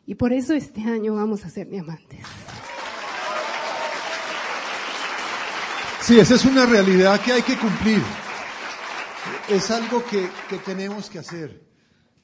Y 0.05 0.15
por 0.15 0.33
eso 0.33 0.53
este 0.53 0.81
año 0.81 1.15
vamos 1.15 1.45
a 1.45 1.49
ser 1.49 1.69
diamantes. 1.69 2.19
Sí, 6.01 6.19
esa 6.19 6.35
es 6.35 6.45
una 6.45 6.67
realidad 6.67 7.19
que 7.21 7.31
hay 7.31 7.41
que 7.41 7.57
cumplir. 7.57 8.01
Es 9.49 9.69
algo 9.69 10.03
que, 10.03 10.27
que 10.49 10.57
tenemos 10.57 11.07
que 11.07 11.19
hacer. 11.19 11.61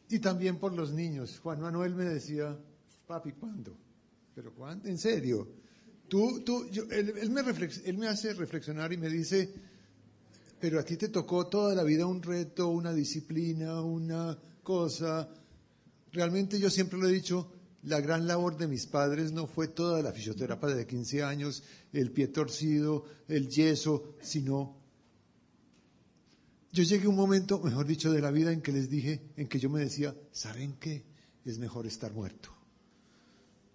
Y 0.10 0.18
también 0.20 0.58
por 0.58 0.74
los 0.74 0.92
niños. 0.92 1.40
Juan 1.40 1.62
Manuel 1.62 1.94
me 1.94 2.06
decía, 2.06 2.58
papi, 3.06 3.34
¿cuándo? 3.34 3.78
¿Pero 4.34 4.54
cuándo? 4.56 4.90
¿En 4.90 4.98
serio? 4.98 5.48
Tú, 6.08 6.42
tú, 6.42 6.68
él, 6.90 7.30
me 7.30 7.42
él 7.86 7.98
me 7.98 8.08
hace 8.08 8.34
reflexionar 8.34 8.92
y 8.92 8.98
me 8.98 9.08
dice, 9.08 9.54
pero 10.60 10.80
a 10.80 10.84
ti 10.84 10.98
te 10.98 11.10
tocó 11.10 11.46
toda 11.46 11.76
la 11.76 11.84
vida 11.84 12.08
un 12.08 12.24
reto, 12.24 12.70
una 12.70 12.92
disciplina, 12.92 13.82
una 13.82 14.38
cosa. 14.64 15.30
Realmente 16.12 16.60
yo 16.60 16.72
siempre 16.72 17.00
lo 17.00 17.08
he 17.08 17.12
dicho, 17.12 17.52
la 17.84 18.02
gran 18.02 18.26
labor 18.28 18.58
de 18.58 18.68
mis 18.68 18.88
padres 18.88 19.32
no 19.32 19.46
fue 19.46 19.68
toda 19.68 20.02
la 20.02 20.12
fisioterapia 20.12 20.76
de 20.76 20.88
15 20.88 21.24
años, 21.24 21.64
el 21.94 22.12
pie 22.12 22.30
torcido, 22.30 23.06
el 23.28 23.48
yeso, 23.48 24.16
sino 24.22 24.81
yo 26.72 26.84
llegué 26.84 27.06
a 27.06 27.10
un 27.10 27.16
momento, 27.16 27.60
mejor 27.60 27.86
dicho, 27.86 28.12
de 28.12 28.22
la 28.22 28.32
vida 28.32 28.52
en 28.52 28.62
que 28.62 28.72
les 28.72 28.90
dije, 28.90 29.22
en 29.36 29.48
que 29.48 29.60
yo 29.60 29.70
me 29.70 29.82
decía, 29.82 30.16
¿saben 30.32 30.78
qué? 30.80 31.06
Es 31.44 31.58
mejor 31.58 31.86
estar 31.86 32.14
muerto. 32.14 32.50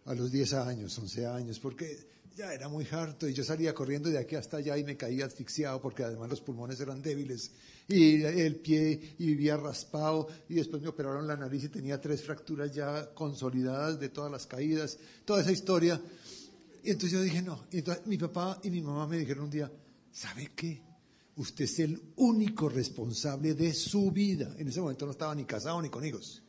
A 0.07 0.15
los 0.15 0.31
10 0.31 0.55
años, 0.55 0.99
11 0.99 1.27
años, 1.27 1.59
porque 1.59 2.07
ya 2.37 2.53
era 2.53 2.69
muy 2.69 2.87
harto 2.91 3.27
y 3.27 3.33
yo 3.33 3.43
salía 3.43 3.75
corriendo 3.75 4.11
de 4.11 4.19
aquí 4.19 4.35
hasta 4.35 4.59
allá 4.59 4.77
y 4.77 4.85
me 4.85 4.97
caía 4.97 5.25
asfixiado 5.25 5.81
porque 5.81 6.05
además 6.05 6.29
los 6.29 6.43
pulmones 6.43 6.79
eran 6.81 7.01
débiles 7.01 7.51
y 7.89 8.23
el 8.23 8.57
pie 8.57 9.17
y 9.19 9.27
vivía 9.27 9.57
raspado 9.57 10.29
y 10.49 10.55
después 10.55 10.83
me 10.83 10.89
operaron 10.89 11.27
la 11.27 11.37
nariz 11.37 11.65
y 11.65 11.69
tenía 11.71 11.99
tres 11.99 12.23
fracturas 12.23 12.73
ya 12.73 13.13
consolidadas 13.15 13.99
de 13.99 14.11
todas 14.11 14.31
las 14.31 14.47
caídas, 14.47 14.99
toda 15.25 15.41
esa 15.41 15.53
historia. 15.53 16.01
Y 16.85 16.91
entonces 16.91 17.13
yo 17.13 17.23
dije, 17.23 17.41
no, 17.41 17.65
y 17.73 17.79
entonces 17.79 18.07
mi 18.07 18.19
papá 18.19 18.61
y 18.63 18.71
mi 18.71 18.83
mamá 18.83 19.07
me 19.07 19.19
dijeron 19.19 19.45
un 19.45 19.51
día, 19.51 19.73
¿sabe 20.13 20.53
qué? 20.55 20.83
Usted 21.37 21.65
es 21.67 21.79
el 21.81 22.13
único 22.17 22.69
responsable 22.69 23.55
de 23.55 23.75
su 23.75 24.11
vida. 24.11 24.55
En 24.59 24.69
ese 24.69 24.81
momento 24.81 25.05
no 25.05 25.13
estaba 25.13 25.35
ni 25.35 25.45
casado 25.45 25.81
ni 25.83 25.91
con 25.91 26.05
hijos. 26.05 26.43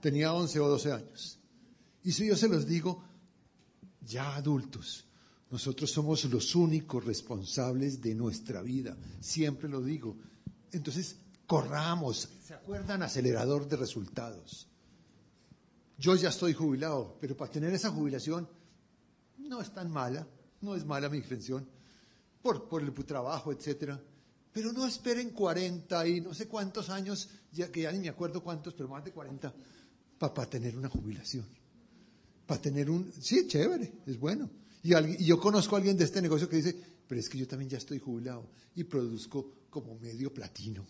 Tenía 0.00 0.32
11 0.32 0.60
o 0.60 0.68
12 0.68 0.92
años. 0.92 1.38
Y 2.02 2.12
si 2.12 2.26
yo 2.26 2.36
se 2.36 2.48
los 2.48 2.66
digo, 2.66 3.04
ya 4.00 4.34
adultos, 4.34 5.06
nosotros 5.50 5.90
somos 5.90 6.24
los 6.24 6.56
únicos 6.56 7.04
responsables 7.04 8.00
de 8.00 8.14
nuestra 8.16 8.62
vida. 8.62 8.96
Siempre 9.20 9.68
lo 9.68 9.80
digo. 9.80 10.16
Entonces, 10.72 11.16
corramos. 11.46 12.28
¿Se 12.44 12.54
acuerdan? 12.54 13.02
Acelerador 13.02 13.68
de 13.68 13.76
resultados. 13.76 14.66
Yo 15.98 16.16
ya 16.16 16.30
estoy 16.30 16.52
jubilado, 16.52 17.16
pero 17.20 17.36
para 17.36 17.50
tener 17.50 17.72
esa 17.72 17.90
jubilación 17.90 18.48
no 19.38 19.60
es 19.60 19.72
tan 19.72 19.90
mala, 19.90 20.26
no 20.60 20.74
es 20.74 20.84
mala 20.84 21.08
mi 21.08 21.20
pensión, 21.22 21.66
por, 22.42 22.68
por 22.68 22.82
el 22.82 22.92
trabajo, 22.92 23.52
etcétera. 23.52 24.02
Pero 24.56 24.72
no 24.72 24.86
esperen 24.86 25.32
40 25.32 26.08
y 26.08 26.22
no 26.22 26.32
sé 26.32 26.48
cuántos 26.48 26.88
años, 26.88 27.28
ya 27.52 27.70
que 27.70 27.82
ya 27.82 27.92
ni 27.92 27.98
me 27.98 28.08
acuerdo 28.08 28.42
cuántos, 28.42 28.72
pero 28.72 28.88
más 28.88 29.04
de 29.04 29.12
40, 29.12 29.52
para 30.18 30.48
tener 30.48 30.74
una 30.78 30.88
jubilación. 30.88 31.44
Para 32.46 32.62
tener 32.62 32.88
un... 32.88 33.12
Sí, 33.20 33.46
chévere, 33.46 33.92
es 34.06 34.18
bueno. 34.18 34.48
Y, 34.82 35.26
yo 35.26 35.38
conozco 35.38 35.76
a 35.76 35.78
alguien 35.78 35.98
de 35.98 36.04
este 36.04 36.22
negocio 36.22 36.48
que 36.48 36.56
dice, 36.56 36.74
pero 37.06 37.20
es 37.20 37.28
que 37.28 37.36
yo 37.36 37.46
también 37.46 37.68
ya 37.68 37.76
estoy 37.76 37.98
jubilado 37.98 38.48
y 38.74 38.84
produzco 38.84 39.52
como 39.68 39.94
medio 39.98 40.32
platino. 40.32 40.86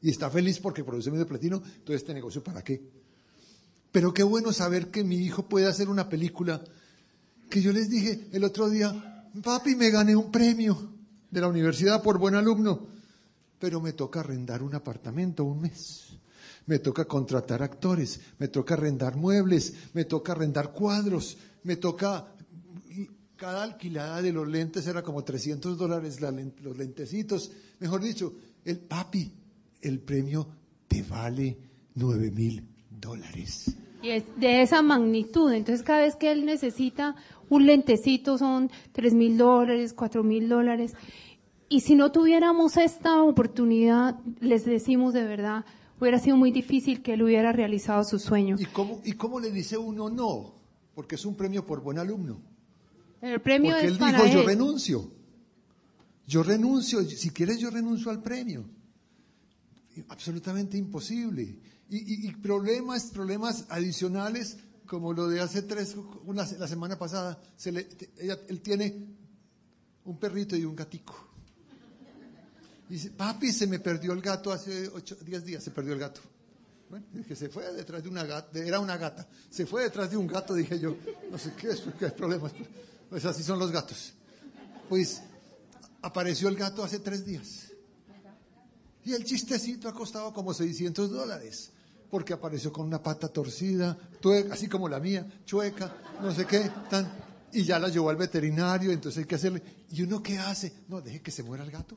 Y 0.00 0.10
está 0.10 0.30
feliz 0.30 0.60
porque 0.60 0.84
produce 0.84 1.10
medio 1.10 1.26
platino, 1.26 1.56
entonces 1.56 2.02
este 2.02 2.14
negocio 2.14 2.44
para 2.44 2.62
qué. 2.62 2.80
Pero 3.90 4.14
qué 4.14 4.22
bueno 4.22 4.52
saber 4.52 4.92
que 4.92 5.02
mi 5.02 5.16
hijo 5.16 5.48
puede 5.48 5.66
hacer 5.66 5.88
una 5.88 6.08
película 6.08 6.62
que 7.50 7.60
yo 7.60 7.72
les 7.72 7.90
dije 7.90 8.28
el 8.30 8.44
otro 8.44 8.70
día, 8.70 9.28
papi, 9.42 9.74
me 9.74 9.90
gané 9.90 10.14
un 10.14 10.30
premio 10.30 10.97
de 11.30 11.40
la 11.40 11.48
universidad 11.48 12.02
por 12.02 12.18
buen 12.18 12.34
alumno, 12.34 12.86
pero 13.58 13.80
me 13.80 13.92
toca 13.92 14.20
arrendar 14.20 14.62
un 14.62 14.74
apartamento 14.74 15.44
un 15.44 15.60
mes. 15.60 16.06
Me 16.66 16.78
toca 16.78 17.06
contratar 17.06 17.62
actores, 17.62 18.20
me 18.38 18.48
toca 18.48 18.74
arrendar 18.74 19.16
muebles, 19.16 19.72
me 19.94 20.04
toca 20.04 20.32
arrendar 20.32 20.72
cuadros, 20.72 21.38
me 21.62 21.76
toca 21.76 22.34
cada 23.36 23.62
alquilada 23.62 24.20
de 24.20 24.32
los 24.32 24.46
lentes 24.48 24.86
era 24.86 25.02
como 25.02 25.24
300 25.24 25.78
dólares 25.78 26.20
los 26.20 26.76
lentecitos. 26.76 27.50
Mejor 27.78 28.02
dicho, 28.02 28.34
el 28.64 28.80
papi, 28.80 29.32
el 29.80 30.00
premio 30.00 30.48
te 30.88 31.02
vale 31.02 31.56
9 31.94 32.30
mil 32.32 32.68
dólares. 32.90 33.76
Y 34.02 34.10
es 34.10 34.24
de 34.36 34.62
esa 34.62 34.82
magnitud. 34.82 35.52
Entonces, 35.52 35.84
cada 35.84 36.00
vez 36.00 36.16
que 36.16 36.30
él 36.30 36.44
necesita 36.44 37.16
un 37.48 37.66
lentecito 37.66 38.38
son 38.38 38.70
3 38.92 39.14
mil 39.14 39.36
dólares, 39.38 39.92
4 39.94 40.22
mil 40.22 40.48
dólares. 40.48 40.94
Y 41.68 41.80
si 41.80 41.94
no 41.94 42.12
tuviéramos 42.12 42.76
esta 42.76 43.22
oportunidad, 43.22 44.16
les 44.40 44.64
decimos 44.64 45.14
de 45.14 45.24
verdad, 45.24 45.64
hubiera 46.00 46.18
sido 46.18 46.36
muy 46.36 46.50
difícil 46.50 47.02
que 47.02 47.14
él 47.14 47.22
hubiera 47.22 47.52
realizado 47.52 48.04
su 48.04 48.18
sueño. 48.18 48.56
¿Y 48.58 48.66
cómo, 48.66 49.00
y 49.04 49.12
cómo 49.12 49.40
le 49.40 49.50
dice 49.50 49.76
uno 49.76 50.08
no? 50.08 50.54
Porque 50.94 51.16
es 51.16 51.24
un 51.24 51.36
premio 51.36 51.66
por 51.66 51.82
buen 51.82 51.98
alumno. 51.98 52.40
El 53.20 53.40
premio 53.40 53.72
Porque 53.72 53.86
él 53.86 53.98
dijo, 53.98 54.26
yo 54.26 54.42
renuncio. 54.44 55.10
Yo 56.26 56.42
renuncio, 56.42 57.02
si 57.02 57.30
quieres 57.30 57.58
yo 57.58 57.70
renuncio 57.70 58.10
al 58.10 58.22
premio. 58.22 58.64
Absolutamente 60.08 60.76
imposible. 60.76 61.56
Y, 61.90 62.30
problemas, 62.36 63.04
problemas 63.04 63.64
adicionales, 63.70 64.58
como 64.86 65.14
lo 65.14 65.28
de 65.28 65.40
hace 65.40 65.62
tres, 65.62 65.96
una, 66.24 66.44
la 66.58 66.68
semana 66.68 66.98
pasada, 66.98 67.40
se 67.56 67.72
le, 67.72 67.88
él 68.18 68.60
tiene 68.60 69.06
un 70.04 70.18
perrito 70.18 70.54
y 70.54 70.64
un 70.64 70.76
gatico. 70.76 71.14
dice, 72.88 73.10
papi, 73.10 73.52
se 73.52 73.66
me 73.66 73.78
perdió 73.78 74.12
el 74.12 74.20
gato 74.20 74.52
hace 74.52 74.88
ocho, 74.88 75.16
diez 75.22 75.44
días, 75.44 75.64
se 75.64 75.70
perdió 75.70 75.94
el 75.94 75.98
gato. 75.98 76.20
Bueno, 76.90 77.06
dije, 77.12 77.36
se 77.36 77.48
fue 77.48 77.70
detrás 77.72 78.02
de 78.02 78.08
una 78.08 78.24
gata, 78.24 78.58
era 78.58 78.80
una 78.80 78.96
gata, 78.96 79.26
se 79.50 79.66
fue 79.66 79.82
detrás 79.82 80.10
de 80.10 80.16
un 80.16 80.26
gato, 80.26 80.54
dije 80.54 80.78
yo, 80.78 80.96
no 81.30 81.38
sé 81.38 81.52
qué 81.54 81.70
es, 81.70 81.82
qué 81.98 82.08
problemas. 82.10 82.52
Pues 83.08 83.24
así 83.24 83.42
son 83.42 83.58
los 83.58 83.70
gatos. 83.70 84.12
Pues 84.88 85.22
apareció 86.02 86.48
el 86.48 86.56
gato 86.56 86.82
hace 86.82 86.98
tres 86.98 87.24
días. 87.24 87.72
Y 89.04 89.12
el 89.12 89.24
chistecito 89.24 89.88
ha 89.88 89.94
costado 89.94 90.32
como 90.32 90.52
600 90.52 91.10
dólares. 91.10 91.72
Porque 92.10 92.32
apareció 92.32 92.72
con 92.72 92.86
una 92.86 93.02
pata 93.02 93.28
torcida, 93.28 93.98
así 94.50 94.68
como 94.68 94.88
la 94.88 94.98
mía, 94.98 95.26
chueca, 95.44 95.94
no 96.22 96.32
sé 96.34 96.46
qué, 96.46 96.70
tan, 96.88 97.10
y 97.52 97.64
ya 97.64 97.78
la 97.78 97.88
llevó 97.88 98.10
al 98.10 98.16
veterinario, 98.16 98.90
entonces 98.90 99.20
hay 99.20 99.26
que 99.26 99.34
hacerle. 99.34 99.62
¿Y 99.90 100.02
uno 100.02 100.22
qué 100.22 100.38
hace? 100.38 100.72
No, 100.88 101.00
deje 101.00 101.20
que 101.20 101.30
se 101.30 101.42
muera 101.42 101.64
el 101.64 101.70
gato. 101.70 101.96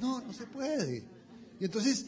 No, 0.00 0.20
no 0.20 0.32
se 0.32 0.46
puede. 0.46 1.04
Y 1.58 1.64
entonces, 1.64 2.06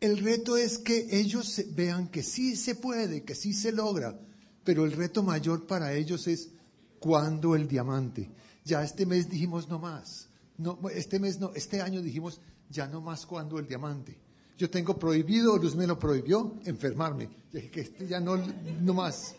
el 0.00 0.18
reto 0.18 0.56
es 0.56 0.78
que 0.78 1.08
ellos 1.10 1.62
vean 1.74 2.08
que 2.08 2.22
sí 2.22 2.56
se 2.56 2.74
puede, 2.74 3.24
que 3.24 3.34
sí 3.34 3.52
se 3.52 3.72
logra, 3.72 4.18
pero 4.64 4.84
el 4.84 4.92
reto 4.92 5.22
mayor 5.22 5.66
para 5.66 5.92
ellos 5.92 6.26
es 6.26 6.48
¿Cuándo 7.02 7.56
el 7.56 7.66
diamante? 7.66 8.30
Ya 8.64 8.84
este 8.84 9.06
mes 9.06 9.28
dijimos 9.28 9.68
no 9.68 9.80
más. 9.80 10.28
No, 10.56 10.78
este 10.88 11.18
mes 11.18 11.40
no, 11.40 11.50
este 11.52 11.82
año 11.82 12.00
dijimos 12.00 12.40
ya 12.70 12.86
no 12.86 13.00
más 13.00 13.26
cuando 13.26 13.58
el 13.58 13.66
diamante. 13.66 14.16
Yo 14.58 14.70
tengo 14.70 14.98
prohibido, 14.98 15.56
Luz 15.56 15.74
me 15.74 15.86
lo 15.86 15.98
prohibió, 15.98 16.54
enfermarme. 16.64 17.28
Dije 17.52 17.70
que 17.70 17.80
este 17.80 18.06
ya 18.06 18.20
no, 18.20 18.36
no 18.36 18.94
más. 18.94 19.34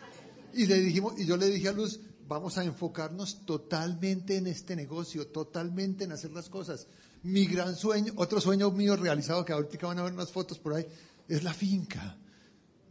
Y 0.54 0.66
le 0.66 0.80
dijimos, 0.80 1.14
y 1.18 1.26
yo 1.26 1.38
le 1.38 1.48
dije 1.48 1.70
a 1.70 1.72
Luz, 1.72 2.00
vamos 2.28 2.58
a 2.58 2.64
enfocarnos 2.64 3.46
totalmente 3.46 4.38
en 4.38 4.48
este 4.48 4.76
negocio, 4.76 5.28
totalmente 5.28 6.04
en 6.04 6.12
hacer 6.12 6.32
las 6.32 6.50
cosas. 6.50 6.88
Mi 7.24 7.46
gran 7.46 7.76
sueño, 7.76 8.14
otro 8.18 8.42
sueño 8.42 8.72
mío 8.72 8.96
realizado, 8.96 9.46
que 9.46 9.54
ahorita 9.54 9.88
van 9.88 10.00
a 10.00 10.04
ver 10.04 10.14
unas 10.14 10.32
fotos 10.32 10.60
por 10.60 10.74
ahí, 10.74 10.86
es 11.28 11.44
la 11.44 11.54
finca. 11.54 12.18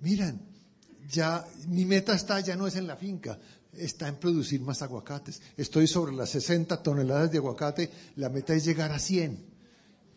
Miren, 0.01 0.41
ya 1.09 1.47
mi 1.69 1.85
meta 1.85 2.15
está, 2.15 2.41
ya 2.41 2.57
no 2.57 2.67
es 2.67 2.77
en 2.77 2.87
la 2.87 2.97
finca, 2.97 3.39
está 3.73 4.09
en 4.09 4.17
producir 4.17 4.61
más 4.61 4.83
aguacates. 4.83 5.41
Estoy 5.57 5.87
sobre 5.87 6.13
las 6.13 6.31
60 6.31 6.83
toneladas 6.83 7.31
de 7.31 7.39
aguacate, 7.39 7.91
la 8.17 8.29
meta 8.29 8.55
es 8.55 8.65
llegar 8.65 8.93
a 8.93 8.99
100 8.99 9.45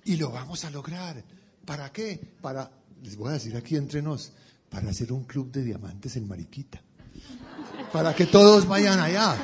y 0.05 0.15
lo 0.17 0.31
vamos 0.31 0.65
a 0.65 0.69
lograr. 0.69 1.23
¿Para 1.65 1.91
qué? 1.91 2.19
Para, 2.41 2.71
les 3.01 3.15
voy 3.15 3.29
a 3.29 3.33
decir 3.33 3.55
aquí 3.57 3.75
entre 3.75 4.01
nos, 4.01 4.31
para 4.69 4.89
hacer 4.89 5.11
un 5.11 5.23
club 5.23 5.51
de 5.51 5.63
diamantes 5.63 6.15
en 6.15 6.27
Mariquita. 6.27 6.81
Para 7.91 8.13
que 8.13 8.25
todos 8.25 8.67
vayan 8.67 8.99
allá. 8.99 9.35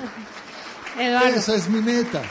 Esa 0.97 1.55
es 1.55 1.69
mi 1.69 1.81
meta. 1.81 2.21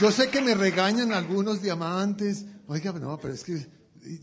Yo 0.00 0.10
sé 0.10 0.28
que 0.28 0.40
me 0.40 0.54
regañan 0.54 1.12
algunos 1.12 1.60
diamantes. 1.60 2.46
Oiga, 2.66 2.92
no, 2.92 3.18
pero 3.18 3.34
es 3.34 3.44
que 3.44 3.66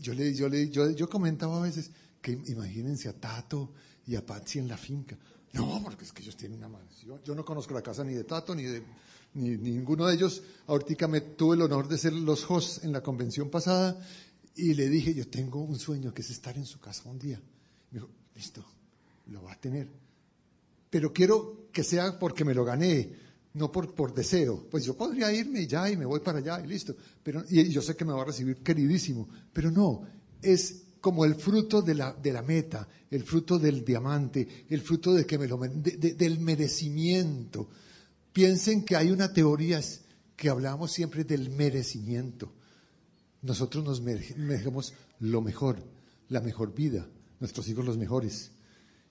yo 0.00 0.14
le, 0.14 0.34
yo 0.34 0.48
le, 0.48 0.68
yo, 0.68 0.90
yo 0.90 1.08
comentaba 1.08 1.58
a 1.58 1.62
veces 1.62 1.90
que 2.20 2.32
imagínense 2.32 3.08
a 3.08 3.12
Tato 3.12 3.72
y 4.06 4.16
a 4.16 4.24
Patsy 4.24 4.58
en 4.58 4.68
la 4.68 4.76
finca. 4.76 5.16
No, 5.52 5.80
porque 5.82 6.04
es 6.04 6.12
que 6.12 6.22
ellos 6.22 6.36
tienen 6.36 6.58
una 6.58 6.68
mansión. 6.68 7.20
Yo 7.24 7.34
no 7.34 7.44
conozco 7.44 7.74
la 7.74 7.82
casa 7.82 8.02
ni 8.02 8.14
de 8.14 8.24
Tato 8.24 8.54
ni 8.54 8.64
de 8.64 8.82
ni, 9.34 9.56
ninguno 9.56 10.06
de 10.06 10.14
ellos. 10.14 10.42
Ahorita 10.66 11.08
me 11.08 11.20
tuve 11.20 11.56
el 11.56 11.62
honor 11.62 11.88
de 11.88 11.98
ser 11.98 12.12
los 12.12 12.50
hosts 12.50 12.84
en 12.84 12.92
la 12.92 13.02
convención 13.02 13.50
pasada 13.50 13.98
y 14.54 14.74
le 14.74 14.88
dije, 14.88 15.14
yo 15.14 15.28
tengo 15.28 15.62
un 15.62 15.78
sueño 15.78 16.12
que 16.12 16.22
es 16.22 16.30
estar 16.30 16.56
en 16.56 16.66
su 16.66 16.78
casa 16.78 17.08
un 17.08 17.18
día. 17.18 17.40
Me 17.90 17.98
dijo, 17.98 18.10
listo, 18.34 18.64
lo 19.26 19.42
va 19.42 19.52
a 19.52 19.60
tener. 19.60 19.88
Pero 20.90 21.12
quiero 21.12 21.68
que 21.72 21.82
sea 21.82 22.18
porque 22.18 22.44
me 22.44 22.54
lo 22.54 22.64
gané, 22.64 23.12
no 23.54 23.72
por, 23.72 23.94
por 23.94 24.14
deseo. 24.14 24.66
Pues 24.70 24.84
yo 24.84 24.96
podría 24.96 25.32
irme 25.32 25.66
ya 25.66 25.88
y 25.90 25.96
me 25.96 26.04
voy 26.04 26.20
para 26.20 26.38
allá 26.38 26.60
y 26.62 26.66
listo. 26.66 26.94
Pero, 27.22 27.44
y 27.48 27.68
yo 27.70 27.80
sé 27.80 27.96
que 27.96 28.04
me 28.04 28.12
va 28.12 28.22
a 28.22 28.26
recibir 28.26 28.58
queridísimo. 28.58 29.28
Pero 29.52 29.70
no, 29.70 30.02
es 30.42 30.82
como 31.00 31.24
el 31.24 31.34
fruto 31.34 31.82
de 31.82 31.94
la, 31.94 32.12
de 32.12 32.32
la 32.32 32.42
meta, 32.42 32.88
el 33.10 33.24
fruto 33.24 33.58
del 33.58 33.84
diamante, 33.84 34.66
el 34.68 34.80
fruto 34.82 35.12
de 35.14 35.26
que 35.26 35.38
me 35.38 35.48
lo, 35.48 35.58
del 35.58 36.38
merecimiento. 36.38 37.68
Piensen 38.32 38.84
que 38.84 38.96
hay 38.96 39.10
una 39.10 39.32
teoría 39.32 39.80
que 40.36 40.48
hablamos 40.48 40.92
siempre 40.92 41.24
del 41.24 41.50
merecimiento. 41.50 42.52
Nosotros 43.42 43.84
nos 43.84 44.00
merecemos 44.00 44.94
lo 45.18 45.40
mejor, 45.40 45.82
la 46.28 46.40
mejor 46.40 46.74
vida, 46.74 47.08
nuestros 47.40 47.68
hijos 47.68 47.84
los 47.84 47.98
mejores. 47.98 48.52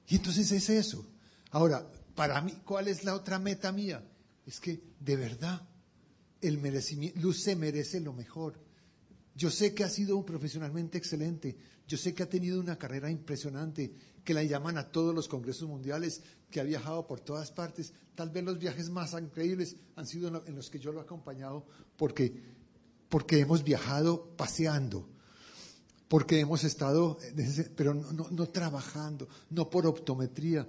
Y 0.07 0.15
entonces 0.15 0.51
es 0.51 0.69
eso. 0.69 1.05
Ahora, 1.51 1.85
para 2.15 2.41
mí, 2.41 2.53
¿cuál 2.65 2.87
es 2.87 3.03
la 3.03 3.13
otra 3.13 3.39
meta 3.39 3.71
mía? 3.71 4.03
Es 4.45 4.59
que 4.59 4.81
de 4.99 5.15
verdad 5.15 5.67
el 6.41 6.57
merecimiento, 6.57 7.19
Luz 7.19 7.43
se 7.43 7.55
merece 7.55 7.99
lo 7.99 8.13
mejor. 8.13 8.59
Yo 9.35 9.49
sé 9.49 9.73
que 9.73 9.83
ha 9.83 9.89
sido 9.89 10.17
un 10.17 10.25
profesionalmente 10.25 10.97
excelente, 10.97 11.55
yo 11.87 11.97
sé 11.97 12.13
que 12.13 12.23
ha 12.23 12.29
tenido 12.29 12.59
una 12.59 12.77
carrera 12.77 13.09
impresionante, 13.11 13.93
que 14.23 14.33
la 14.33 14.43
llaman 14.43 14.77
a 14.77 14.91
todos 14.91 15.13
los 15.13 15.27
congresos 15.27 15.67
mundiales, 15.67 16.21
que 16.49 16.59
ha 16.59 16.63
viajado 16.63 17.07
por 17.07 17.21
todas 17.21 17.51
partes. 17.51 17.93
Tal 18.15 18.29
vez 18.29 18.43
los 18.43 18.59
viajes 18.59 18.89
más 18.89 19.13
increíbles 19.13 19.75
han 19.95 20.05
sido 20.05 20.45
en 20.45 20.55
los 20.55 20.69
que 20.69 20.79
yo 20.79 20.91
lo 20.91 20.99
he 20.99 21.03
acompañado 21.03 21.65
porque, 21.97 22.60
porque 23.11 23.39
hemos 23.39 23.63
viajado 23.65 24.33
paseando, 24.37 25.05
porque 26.07 26.39
hemos 26.39 26.63
estado, 26.63 27.17
pero 27.75 27.93
no, 27.93 28.47
trabajando, 28.47 29.27
no 29.49 29.69
por 29.69 29.85
optometría. 29.85 30.65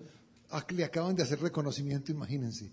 Le 0.71 0.85
acaban 0.85 1.15
de 1.15 1.23
hacer 1.23 1.41
reconocimiento, 1.41 2.11
imagínense. 2.11 2.73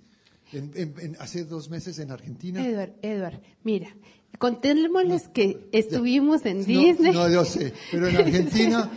hace 1.19 1.45
dos 1.45 1.69
meses 1.69 1.99
en 1.99 2.09
Argentina. 2.09 2.65
Edward, 2.65 2.95
Edward, 3.03 3.41
mira, 3.63 3.95
Contémosles 4.39 5.27
que 5.27 5.69
estuvimos 5.71 6.45
en 6.45 6.65
Disney. 6.65 7.13
No, 7.13 7.29
yo 7.29 7.45
sé, 7.45 7.73
pero 7.91 8.07
en 8.07 8.17
Argentina, 8.17 8.89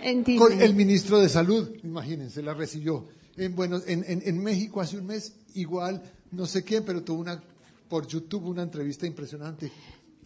con 0.38 0.60
el 0.60 0.74
ministro 0.74 1.20
de 1.20 1.28
Salud, 1.28 1.70
imagínense, 1.84 2.42
la 2.42 2.54
recibió. 2.54 3.06
En, 3.36 3.54
bueno, 3.54 3.80
en, 3.86 4.04
en, 4.06 4.42
México 4.42 4.80
hace 4.80 4.98
un 4.98 5.06
mes, 5.06 5.34
igual, 5.54 6.02
no 6.32 6.46
sé 6.46 6.64
quién, 6.64 6.84
pero 6.84 7.02
tuvo 7.02 7.20
una, 7.20 7.40
por 7.88 8.06
YouTube 8.06 8.46
una 8.46 8.62
entrevista 8.62 9.06
impresionante. 9.06 9.70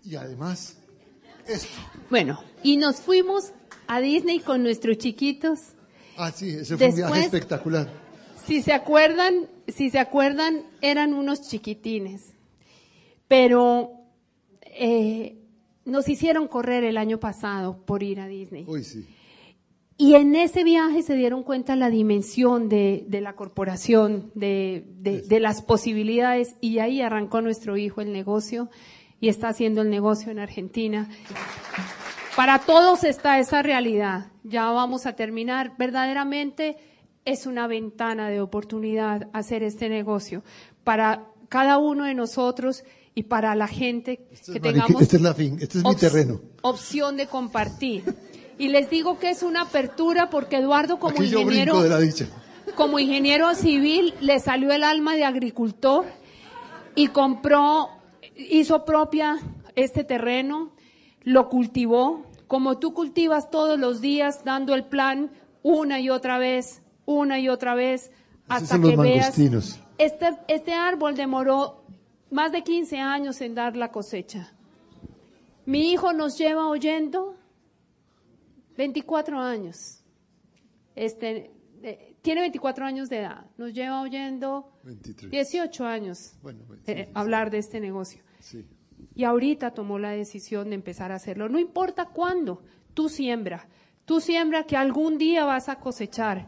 Y 0.05 0.17
además, 0.17 0.77
esto. 1.47 1.69
Bueno, 2.11 2.43
y 2.63 2.77
nos 2.77 2.97
fuimos 2.97 3.53
a 3.87 4.01
Disney 4.01 4.41
con 4.41 4.63
nuestros 4.63 4.99
chiquitos. 4.99 5.61
Ah, 6.17 6.31
sí, 6.31 6.51
ese 6.51 6.77
fue 6.77 6.89
un 6.89 6.97
viaje 6.97 7.21
espectacular. 7.21 7.89
Si 8.45 8.63
se 8.63 8.73
acuerdan, 8.73 9.49
si 9.69 9.91
se 9.91 9.99
acuerdan, 9.99 10.65
eran 10.81 11.15
unos 11.15 11.49
chiquitines. 11.49 12.35
Pero 13.29 13.93
eh, 14.63 15.39
nos 15.85 16.09
hicieron 16.09 16.49
correr 16.49 16.85
el 16.85 16.97
año 16.97 17.19
pasado 17.19 17.79
por 17.85 18.03
ir 18.03 18.21
a 18.21 18.27
Disney. 18.27 18.67
Y 19.97 20.15
en 20.15 20.35
ese 20.35 20.65
viaje 20.65 21.03
se 21.03 21.15
dieron 21.15 21.45
cuenta 21.45 21.77
la 21.77 21.89
dimensión 21.89 22.69
de, 22.69 23.07
la 23.11 23.37
corporación, 23.37 24.33
de, 24.35 25.39
las 25.41 25.63
posibilidades, 25.63 26.57
y 26.61 26.79
ahí 26.79 27.01
arrancó 27.01 27.41
nuestro 27.41 27.77
hijo 27.77 28.01
el 28.01 28.13
negocio 28.13 28.71
y 29.21 29.29
está 29.29 29.49
haciendo 29.49 29.83
el 29.83 29.91
negocio 29.91 30.31
en 30.31 30.39
Argentina. 30.39 31.09
Para 32.37 32.59
todos 32.59 33.05
está 33.05 33.39
esa 33.39 33.63
realidad. 33.63 34.27
Ya 34.43 34.71
vamos 34.71 35.07
a 35.07 35.15
terminar. 35.15 35.73
Verdaderamente 35.79 36.77
es 37.25 37.47
una 37.47 37.67
ventana 37.67 38.29
de 38.29 38.41
oportunidad 38.41 39.29
hacer 39.33 39.63
este 39.63 39.89
negocio 39.89 40.43
para 40.83 41.27
cada 41.49 41.79
uno 41.79 42.05
de 42.05 42.15
nosotros 42.15 42.85
y 43.15 43.25
para 43.25 43.55
la 43.55 43.69
gente 43.69 44.27
que 44.53 44.61
tengamos 44.61 45.01
este 45.01 45.17
es 45.17 45.23
la 45.23 45.35
fin, 45.35 45.57
este 45.61 45.79
es 45.79 45.85
mi 45.85 45.95
terreno. 45.95 46.41
opción 46.63 47.17
de 47.17 47.27
compartir. 47.27 48.05
Y 48.59 48.69
les 48.69 48.91
digo 48.91 49.19
que 49.19 49.31
es 49.31 49.43
una 49.43 49.63
apertura 49.63 50.31
porque 50.31 50.57
Eduardo 50.57 50.99
como 50.99 51.23
ingeniero 51.23 51.81
como 52.77 52.99
ingeniero 52.99 53.55
civil 53.55 54.15
le 54.21 54.41
salió 54.41 54.73
el 54.73 54.85
alma 54.85 55.15
de 55.15 55.25
agricultor 55.25 56.07
y 56.95 57.09
compró 57.09 57.89
hizo 58.37 58.85
propia 58.85 59.39
este 59.75 60.05
terreno, 60.05 60.73
lo 61.23 61.49
cultivó 61.49 62.27
como 62.47 62.79
tú 62.79 62.95
cultivas 62.95 63.51
todos 63.51 63.79
los 63.79 64.01
días 64.01 64.45
dando 64.45 64.75
el 64.75 64.85
plan 64.85 65.31
una 65.63 66.01
y 66.01 66.11
otra 66.11 66.39
vez, 66.39 66.83
una 67.07 67.39
y 67.39 67.49
otra 67.49 67.75
vez 67.75 68.11
hasta 68.49 68.81
que 68.81 68.97
veas 68.97 69.39
este, 69.99 70.27
este 70.49 70.73
árbol 70.73 71.15
demoró 71.15 71.85
más 72.31 72.53
de 72.53 72.63
15 72.63 72.99
años 72.99 73.41
en 73.41 73.55
dar 73.55 73.77
la 73.77 73.91
cosecha. 73.93 74.53
Mi 75.67 75.93
hijo 75.93 76.13
nos 76.13 76.37
lleva 76.37 76.69
oyendo 76.69 77.37
24 78.77 79.39
años. 79.39 80.03
Este, 80.97 81.53
eh, 81.83 82.17
tiene 82.23 82.41
24 82.41 82.85
años 82.85 83.09
de 83.09 83.21
edad. 83.21 83.47
Nos 83.57 83.73
lleva 83.73 84.03
oyendo 84.03 84.73
18 85.31 85.87
años 85.87 86.35
eh, 86.87 87.09
hablar 87.15 87.51
de 87.51 87.59
este 87.59 87.79
negocio. 87.81 88.24
Y 89.15 89.25
ahorita 89.25 89.73
tomó 89.73 89.99
la 89.99 90.11
decisión 90.11 90.71
de 90.71 90.75
empezar 90.75 91.13
a 91.13 91.17
hacerlo. 91.17 91.49
No 91.49 91.59
importa 91.59 92.07
cuándo, 92.07 92.63
tú 92.95 93.09
siembra. 93.09 93.69
Tú 94.05 94.21
siembra 94.21 94.65
que 94.65 94.77
algún 94.77 95.19
día 95.19 95.45
vas 95.45 95.69
a 95.69 95.77
cosechar. 95.77 96.47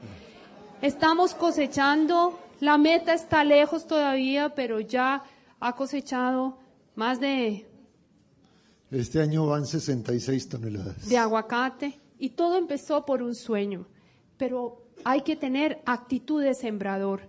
Estamos 0.82 1.34
cosechando, 1.34 2.38
la 2.60 2.76
meta 2.76 3.14
está 3.14 3.44
lejos 3.44 3.86
todavía, 3.86 4.54
pero 4.54 4.80
ya 4.80 5.22
ha 5.60 5.74
cosechado 5.74 6.58
más 6.94 7.20
de... 7.20 7.66
Este 8.90 9.20
año 9.20 9.46
van 9.46 9.66
66 9.66 10.48
toneladas. 10.48 11.08
De 11.08 11.18
aguacate. 11.18 11.98
Y 12.18 12.30
todo 12.30 12.56
empezó 12.56 13.04
por 13.04 13.22
un 13.22 13.34
sueño. 13.34 13.86
Pero 14.36 14.86
hay 15.04 15.22
que 15.22 15.36
tener 15.36 15.82
actitud 15.86 16.42
de 16.42 16.54
sembrador. 16.54 17.28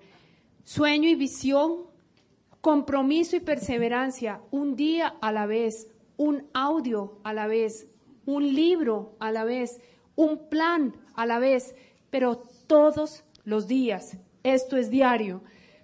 Sueño 0.63 1.09
y 1.09 1.15
visión, 1.15 1.87
compromiso 2.61 3.35
y 3.35 3.39
perseverancia, 3.39 4.41
un 4.51 4.75
día 4.75 5.07
a 5.21 5.31
la 5.31 5.45
vez, 5.45 5.87
un 6.17 6.47
audio 6.53 7.19
a 7.23 7.33
la 7.33 7.47
vez, 7.47 7.87
un 8.25 8.53
libro 8.53 9.15
a 9.19 9.31
la 9.31 9.43
vez, 9.43 9.79
un 10.15 10.49
plan 10.49 10.95
a 11.13 11.25
la 11.25 11.39
vez, 11.39 11.75
pero 12.09 12.43
todos 12.67 13.23
los 13.43 13.67
días. 13.67 14.17
Esto 14.43 14.77
es 14.77 14.89
diario. 14.89 15.43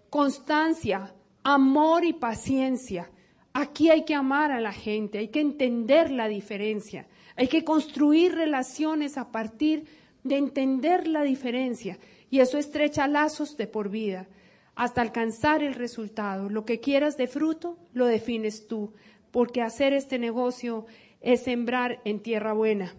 Constancia, 0.10 1.14
amor 1.44 2.04
y 2.06 2.14
paciencia. 2.14 3.10
Aquí 3.54 3.90
hay 3.90 4.04
que 4.04 4.16
amar 4.16 4.52
a 4.52 4.60
la 4.60 4.74
gente, 4.74 5.20
hay 5.20 5.28
que 5.28 5.42
entender 5.42 6.10
la 6.10 6.28
diferencia, 6.28 7.08
hay 7.36 7.48
que 7.48 7.64
construir 7.64 8.34
relaciones 8.34 9.18
a 9.18 9.32
partir 9.32 9.86
de 10.24 10.38
entender 10.38 11.08
la 11.08 11.22
diferencia 11.22 12.00
y 12.32 12.40
eso 12.40 12.58
estrecha 12.58 13.08
lazos 13.08 13.56
de 13.58 13.68
por 13.68 13.90
vida 13.90 14.28
hasta 14.76 15.02
alcanzar 15.02 15.64
el 15.64 15.74
resultado. 15.74 16.50
Lo 16.50 16.66
que 16.66 16.80
quieras 16.80 17.18
de 17.18 17.28
fruto 17.28 17.78
lo 17.94 18.06
defines 18.06 18.68
tú, 18.68 18.94
porque 19.32 19.62
hacer 19.62 19.94
este 19.94 20.20
negocio 20.20 20.86
es 21.22 21.44
sembrar 21.44 22.02
en 22.06 22.22
tierra 22.22 22.54
buena. 22.54 22.94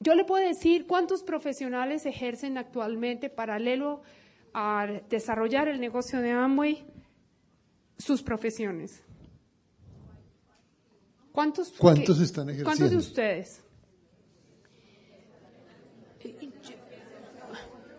Yo 0.00 0.14
le 0.14 0.24
puedo 0.24 0.46
decir 0.46 0.86
cuántos 0.86 1.22
profesionales 1.22 2.06
ejercen 2.06 2.58
actualmente 2.58 3.30
paralelo 3.30 4.02
a 4.52 4.86
desarrollar 5.08 5.68
el 5.68 5.80
negocio 5.80 6.20
de 6.20 6.30
Amway 6.32 6.84
sus 7.98 8.22
profesiones. 8.22 9.02
¿Cuántos, 11.32 11.72
¿Cuántos 11.72 12.20
están 12.20 12.48
ejerciendo? 12.48 12.70
¿Cuántos 12.70 12.90
de 12.90 12.96
ustedes? 12.96 13.62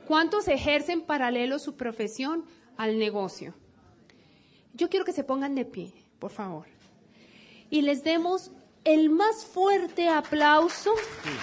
¿Cuántos 0.07 0.47
ejercen 0.47 1.01
paralelo 1.01 1.59
su 1.59 1.75
profesión 1.75 2.45
al 2.77 2.97
negocio? 2.97 3.53
Yo 4.73 4.89
quiero 4.89 5.03
que 5.03 5.11
se 5.11 5.25
pongan 5.25 5.53
de 5.53 5.65
pie, 5.65 5.93
por 6.17 6.31
favor. 6.31 6.65
Y 7.69 7.81
les 7.81 8.05
demos 8.05 8.51
el 8.85 9.09
más 9.09 9.43
fuerte 9.43 10.07
aplauso 10.07 10.91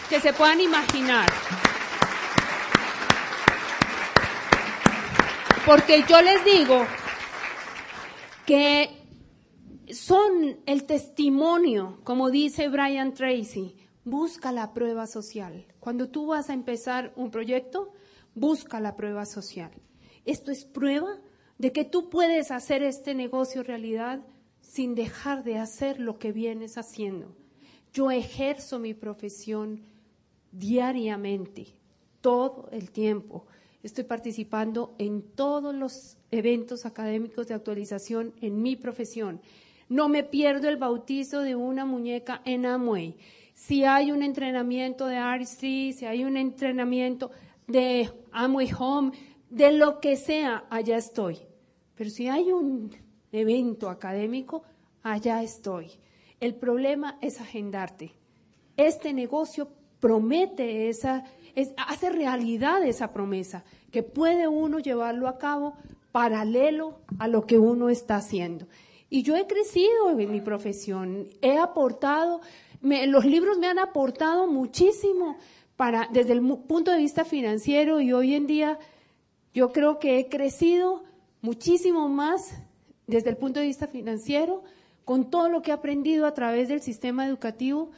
que 0.09 0.19
se 0.19 0.33
puedan 0.33 0.63
imaginar. 0.63 1.29
Porque 5.67 6.03
yo 6.09 6.23
les 6.23 6.43
digo 6.47 6.87
que 8.47 8.89
son 9.93 10.59
el 10.65 10.85
testimonio, 10.85 11.99
como 12.03 12.31
dice 12.31 12.69
Brian 12.69 13.13
Tracy, 13.13 13.77
busca 14.05 14.53
la 14.53 14.73
prueba 14.73 15.07
social. 15.07 15.67
Cuando 15.81 16.09
tú 16.09 16.29
vas 16.29 16.49
a 16.49 16.55
empezar 16.55 17.13
un 17.17 17.31
proyecto, 17.31 17.93
busca 18.35 18.81
la 18.81 18.97
prueba 18.97 19.25
social. 19.27 19.71
Esto 20.25 20.51
es 20.51 20.65
prueba 20.65 21.19
de 21.59 21.73
que 21.73 21.85
tú 21.85 22.11
puedes 22.11 22.51
hacer 22.51 22.83
este 22.83 23.15
negocio 23.15 23.63
realidad 23.63 24.21
sin 24.61 24.95
dejar 24.95 25.45
de 25.45 25.59
hacer 25.59 26.01
lo 26.01 26.19
que 26.19 26.33
vienes 26.33 26.79
haciendo. 26.79 27.37
Yo 27.93 28.11
ejerzo 28.11 28.79
mi 28.79 28.95
profesión 28.95 29.83
diariamente, 30.51 31.67
todo 32.21 32.69
el 32.73 32.91
tiempo. 32.91 33.47
Estoy 33.83 34.05
participando 34.05 34.95
en 34.99 35.23
todos 35.23 35.75
los 35.75 36.17
eventos 36.31 36.87
académicos 36.87 37.47
de 37.47 37.55
actualización 37.55 38.33
en 38.41 38.63
mi 38.63 38.77
profesión. 38.77 39.41
No 39.89 40.09
me 40.09 40.25
pierdo 40.25 40.69
el 40.69 40.77
bautizo 40.77 41.41
de 41.41 41.55
una 41.55 41.85
muñeca 41.85 42.41
en 42.45 42.67
Amway. 42.67 43.17
Si 43.55 43.85
hay 43.85 44.11
un 44.11 44.23
entrenamiento 44.23 45.07
de 45.07 45.17
Artistry, 45.17 45.93
si 45.93 46.07
hay 46.07 46.25
un 46.25 46.37
entrenamiento 46.37 47.31
de 47.67 48.11
Amway 48.33 48.71
Home, 48.79 49.13
de 49.51 49.73
lo 49.73 50.01
que 50.01 50.17
sea, 50.17 50.65
allá 50.71 50.97
estoy. 50.97 51.39
Pero 51.95 52.11
si 52.11 52.29
hay 52.29 52.53
un 52.53 52.91
evento 53.33 53.89
académico, 53.89 54.63
allá 55.03 55.43
estoy. 55.43 55.91
El 56.41 56.55
problema 56.55 57.19
es 57.21 57.41
agendarte. 57.41 58.13
Este 58.77 59.13
negocio 59.13 59.69
promete 60.01 60.89
esa, 60.89 61.25
hace 61.87 62.11
realidad 62.11 62.85
esa 62.85 63.13
promesa, 63.13 63.65
que 63.91 64.03
puede 64.03 64.49
uno 64.49 64.79
llevarlo 64.79 65.29
a 65.29 65.39
cabo 65.39 65.77
paralelo 66.13 66.99
a 67.19 67.29
lo 67.29 67.47
que 67.47 67.59
uno 67.59 67.89
está 67.89 68.17
haciendo. 68.17 68.67
Y 69.09 69.23
yo 69.23 69.37
he 69.37 69.47
crecido 69.47 70.11
en 70.11 70.31
mi 70.31 70.41
profesión, 70.41 71.29
he 71.41 71.57
aportado, 71.59 72.41
los 72.83 73.25
libros 73.25 73.59
me 73.59 73.69
han 73.69 73.79
aportado 73.79 74.47
muchísimo 74.47 75.37
para, 75.77 76.09
desde 76.13 76.33
el 76.33 76.41
punto 76.41 76.91
de 76.91 76.99
vista 76.99 77.25
financiero 77.25 78.01
y 78.01 78.13
hoy 78.13 78.35
en 78.35 78.47
día 78.47 78.79
yo 79.53 79.73
creo 79.73 79.99
que 79.99 80.19
he 80.19 80.29
crecido 80.29 81.05
muchísimo 81.41 82.09
más 82.09 82.55
desde 83.07 83.31
el 83.31 83.37
punto 83.37 83.61
de 83.61 83.67
vista 83.67 83.87
financiero, 83.87 84.63
con 85.05 85.31
todo 85.31 85.49
lo 85.49 85.63
que 85.63 85.71
he 85.71 85.75
aprendido 85.75 86.27
a 86.27 86.35
través 86.35 86.69
del 86.69 86.81
sistema 86.81 87.27
educativo, 87.27 87.91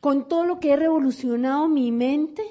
con 0.00 0.28
todo 0.28 0.44
lo 0.44 0.58
que 0.58 0.72
he 0.72 0.76
revolucionado 0.76 1.68
mi 1.68 1.92
mente, 1.92 2.42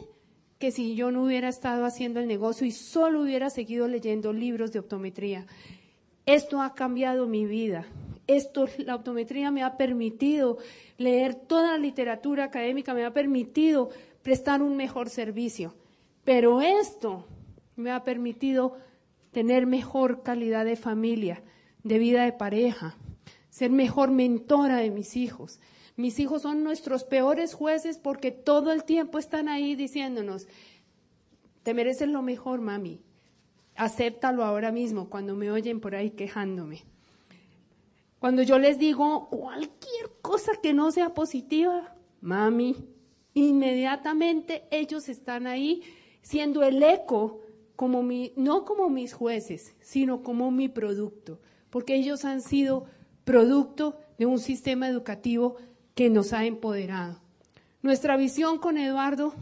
que 0.59 0.71
si 0.71 0.95
yo 0.95 1.11
no 1.11 1.23
hubiera 1.23 1.49
estado 1.49 1.85
haciendo 1.85 2.19
el 2.19 2.27
negocio 2.27 2.65
y 2.65 2.71
solo 2.71 3.21
hubiera 3.21 3.49
seguido 3.49 3.87
leyendo 3.87 4.31
libros 4.31 4.71
de 4.71 4.79
optometría. 4.79 5.45
Esto 6.25 6.61
ha 6.61 6.73
cambiado 6.73 7.27
mi 7.27 7.45
vida. 7.45 7.85
Esto, 8.27 8.67
la 8.77 8.95
optometría 8.95 9.51
me 9.51 9.63
ha 9.63 9.75
permitido 9.75 10.57
leer 10.97 11.35
toda 11.35 11.73
la 11.73 11.77
literatura 11.77 12.45
académica, 12.45 12.93
me 12.93 13.03
ha 13.03 13.11
permitido 13.11 13.89
prestar 14.23 14.61
un 14.61 14.75
mejor 14.75 15.09
servicio. 15.09 15.75
Pero 16.23 16.61
esto 16.61 17.27
me 17.75 17.91
ha 17.91 18.03
permitido 18.03 18.77
tener 19.31 19.67
mejor 19.67 20.23
calidad 20.23 20.65
de 20.65 20.75
familia, 20.75 21.43
de 21.83 21.99
vida 21.99 22.23
de 22.23 22.31
pareja, 22.31 22.95
ser 23.49 23.69
mejor 23.69 24.11
mentora 24.11 24.77
de 24.77 24.89
mis 24.89 25.17
hijos. 25.17 25.59
Mis 25.95 26.19
hijos 26.19 26.41
son 26.41 26.63
nuestros 26.63 27.03
peores 27.03 27.53
jueces 27.53 27.97
porque 27.97 28.31
todo 28.31 28.71
el 28.71 28.83
tiempo 28.83 29.19
están 29.19 29.47
ahí 29.47 29.75
diciéndonos, 29.75 30.47
te 31.61 31.73
mereces 31.73 32.09
lo 32.09 32.21
mejor, 32.21 32.61
mami. 32.61 33.01
Acéptalo 33.75 34.43
ahora 34.43 34.71
mismo 34.71 35.09
cuando 35.09 35.35
me 35.35 35.51
oyen 35.51 35.79
por 35.79 35.95
ahí 35.95 36.11
quejándome. 36.11 36.83
Cuando 38.19 38.41
yo 38.43 38.57
les 38.57 38.79
digo 38.79 39.29
cualquier 39.29 40.11
cosa 40.21 40.53
que 40.61 40.73
no 40.73 40.91
sea 40.91 41.13
positiva, 41.13 41.95
mami, 42.21 42.92
inmediatamente 43.33 44.63
ellos 44.71 45.09
están 45.09 45.47
ahí 45.47 45.81
siendo 46.21 46.63
el 46.63 46.81
eco 46.81 47.41
como 47.75 48.03
mi, 48.03 48.33
no 48.35 48.65
como 48.65 48.89
mis 48.89 49.13
jueces, 49.13 49.75
sino 49.81 50.23
como 50.23 50.51
mi 50.51 50.69
producto, 50.69 51.39
porque 51.69 51.95
ellos 51.95 52.25
han 52.25 52.41
sido 52.41 52.85
producto 53.23 53.97
de 54.17 54.25
un 54.25 54.39
sistema 54.39 54.87
educativo 54.87 55.55
que 55.95 56.09
nos 56.09 56.33
ha 56.33 56.45
empoderado. 56.45 57.19
Nuestra 57.81 58.15
visión 58.15 58.59
con 58.59 58.77
Eduardo 58.77 59.33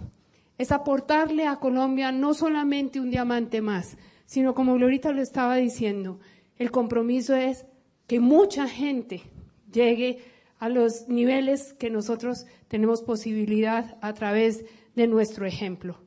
es 0.58 0.72
aportarle 0.72 1.46
a 1.46 1.58
Colombia 1.58 2.12
no 2.12 2.34
solamente 2.34 3.00
un 3.00 3.12
diamante 3.12 3.62
más, 3.62 3.98
sino 4.26 4.54
como 4.54 4.76
Glorita 4.76 5.12
lo 5.12 5.22
estaba 5.22 5.56
diciendo, 5.56 6.20
el 6.58 6.72
compromiso 6.72 7.36
es 7.36 7.66
que 8.08 8.20
mucha 8.20 8.68
gente 8.68 9.24
llegue 9.72 10.20
a 10.62 10.70
los 10.70 11.10
niveles 11.10 11.74
que 11.74 11.90
nosotros 11.90 12.46
tenemos 12.70 13.02
posibilidad 13.02 13.98
a 14.02 14.14
través 14.14 14.64
de 14.96 15.08
nuestro 15.08 15.46
ejemplo 15.46 16.00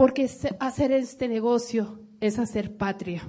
porque 0.00 0.30
hacer 0.60 0.92
este 0.92 1.28
negocio 1.28 2.00
es 2.20 2.38
hacer 2.38 2.78
patria. 2.78 3.22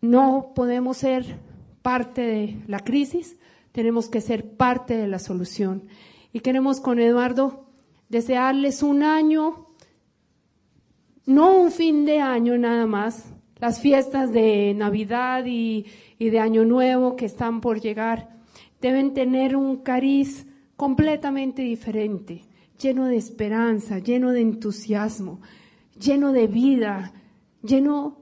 No 0.00 0.50
podemos 0.56 0.96
ser 0.96 1.38
parte 1.82 2.22
de 2.22 2.56
la 2.66 2.80
crisis, 2.80 3.36
tenemos 3.70 4.08
que 4.08 4.20
ser 4.20 4.56
parte 4.56 4.96
de 4.96 5.06
la 5.06 5.20
solución. 5.20 5.86
Y 6.32 6.40
queremos 6.40 6.80
con 6.80 6.98
Eduardo 6.98 7.70
desearles 8.08 8.82
un 8.82 9.04
año, 9.04 9.68
no 11.26 11.54
un 11.54 11.70
fin 11.70 12.04
de 12.06 12.18
año 12.18 12.58
nada 12.58 12.86
más, 12.86 13.32
las 13.60 13.80
fiestas 13.80 14.32
de 14.32 14.74
Navidad 14.74 15.44
y, 15.46 15.86
y 16.18 16.30
de 16.30 16.40
Año 16.40 16.64
Nuevo 16.64 17.14
que 17.14 17.26
están 17.26 17.60
por 17.60 17.80
llegar 17.80 18.35
deben 18.86 19.14
tener 19.14 19.56
un 19.56 19.76
cariz 19.76 20.46
completamente 20.76 21.62
diferente 21.62 22.42
lleno 22.78 23.06
de 23.06 23.16
esperanza, 23.16 23.98
lleno 23.98 24.32
de 24.32 24.40
entusiasmo, 24.40 25.40
lleno 25.98 26.32
de 26.32 26.46
vida, 26.46 27.12
lleno, 27.62 28.18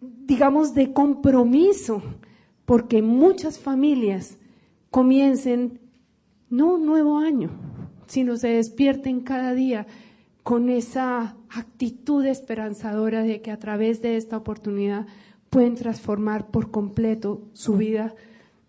digamos, 0.00 0.74
de 0.74 0.92
compromiso, 0.92 2.02
porque 2.64 3.02
muchas 3.02 3.58
familias 3.58 4.38
comiencen 4.90 5.80
no 6.48 6.74
un 6.74 6.86
nuevo 6.86 7.18
año, 7.18 7.50
sino 8.06 8.36
se 8.36 8.48
despierten 8.48 9.20
cada 9.20 9.54
día 9.54 9.86
con 10.42 10.68
esa 10.68 11.36
actitud 11.48 12.24
esperanzadora 12.24 13.22
de 13.22 13.42
que 13.42 13.50
a 13.50 13.58
través 13.58 14.00
de 14.00 14.16
esta 14.16 14.36
oportunidad 14.36 15.06
pueden 15.48 15.74
transformar 15.74 16.50
por 16.50 16.70
completo 16.70 17.42
su 17.52 17.76
vida, 17.76 18.14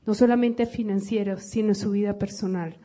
no 0.05 0.13
solamente 0.13 0.65
financiera, 0.65 1.39
sino 1.39 1.73
su 1.75 1.91
vida 1.91 2.17
personal. 2.17 2.77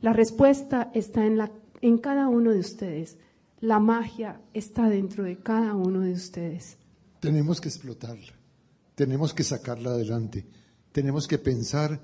La 0.00 0.12
respuesta 0.12 0.90
está 0.94 1.26
en, 1.26 1.38
la, 1.38 1.52
en 1.80 1.98
cada 1.98 2.28
uno 2.28 2.52
de 2.52 2.60
ustedes. 2.60 3.18
La 3.60 3.80
magia 3.80 4.40
está 4.52 4.88
dentro 4.88 5.24
de 5.24 5.38
cada 5.38 5.74
uno 5.74 6.00
de 6.00 6.12
ustedes. 6.12 6.76
Tenemos 7.20 7.60
que 7.60 7.68
explotarla, 7.68 8.34
tenemos 8.94 9.32
que 9.32 9.42
sacarla 9.42 9.90
adelante, 9.90 10.46
tenemos 10.92 11.26
que 11.26 11.38
pensar 11.38 12.00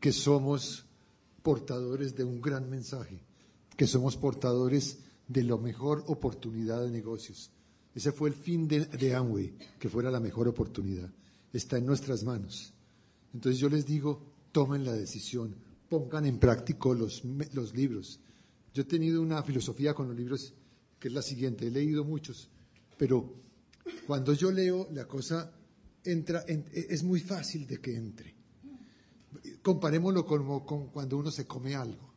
que 0.00 0.12
somos 0.12 0.86
portadores 1.42 2.14
de 2.14 2.24
un 2.24 2.40
gran 2.40 2.70
mensaje, 2.70 3.24
que 3.76 3.86
somos 3.86 4.16
portadores 4.16 5.00
de 5.26 5.42
la 5.42 5.56
mejor 5.56 6.04
oportunidad 6.06 6.82
de 6.82 6.90
negocios. 6.90 7.50
Ese 7.94 8.12
fue 8.12 8.30
el 8.30 8.34
fin 8.34 8.68
de, 8.68 8.86
de 8.86 9.14
Amway, 9.14 9.54
que 9.78 9.88
fuera 9.88 10.10
la 10.10 10.20
mejor 10.20 10.48
oportunidad. 10.48 11.10
Está 11.52 11.76
en 11.78 11.86
nuestras 11.86 12.22
manos. 12.22 12.72
Entonces 13.34 13.60
yo 13.60 13.68
les 13.68 13.86
digo, 13.86 14.22
tomen 14.52 14.84
la 14.84 14.92
decisión, 14.92 15.56
pongan 15.88 16.26
en 16.26 16.38
práctico 16.38 16.94
los, 16.94 17.22
los 17.52 17.74
libros. 17.74 18.20
Yo 18.74 18.82
he 18.82 18.86
tenido 18.86 19.22
una 19.22 19.42
filosofía 19.42 19.94
con 19.94 20.08
los 20.08 20.16
libros 20.16 20.54
que 20.98 21.08
es 21.08 21.14
la 21.14 21.22
siguiente, 21.22 21.66
he 21.66 21.70
leído 21.70 22.04
muchos, 22.04 22.48
pero 22.96 23.34
cuando 24.06 24.32
yo 24.34 24.52
leo 24.52 24.88
la 24.92 25.06
cosa 25.06 25.52
entra, 26.04 26.44
es 26.46 27.02
muy 27.02 27.20
fácil 27.20 27.66
de 27.66 27.80
que 27.80 27.96
entre. 27.96 28.36
Comparémoslo 29.62 30.24
como 30.24 30.64
con 30.64 30.88
cuando 30.88 31.18
uno 31.18 31.30
se 31.30 31.46
come 31.46 31.74
algo. 31.74 32.12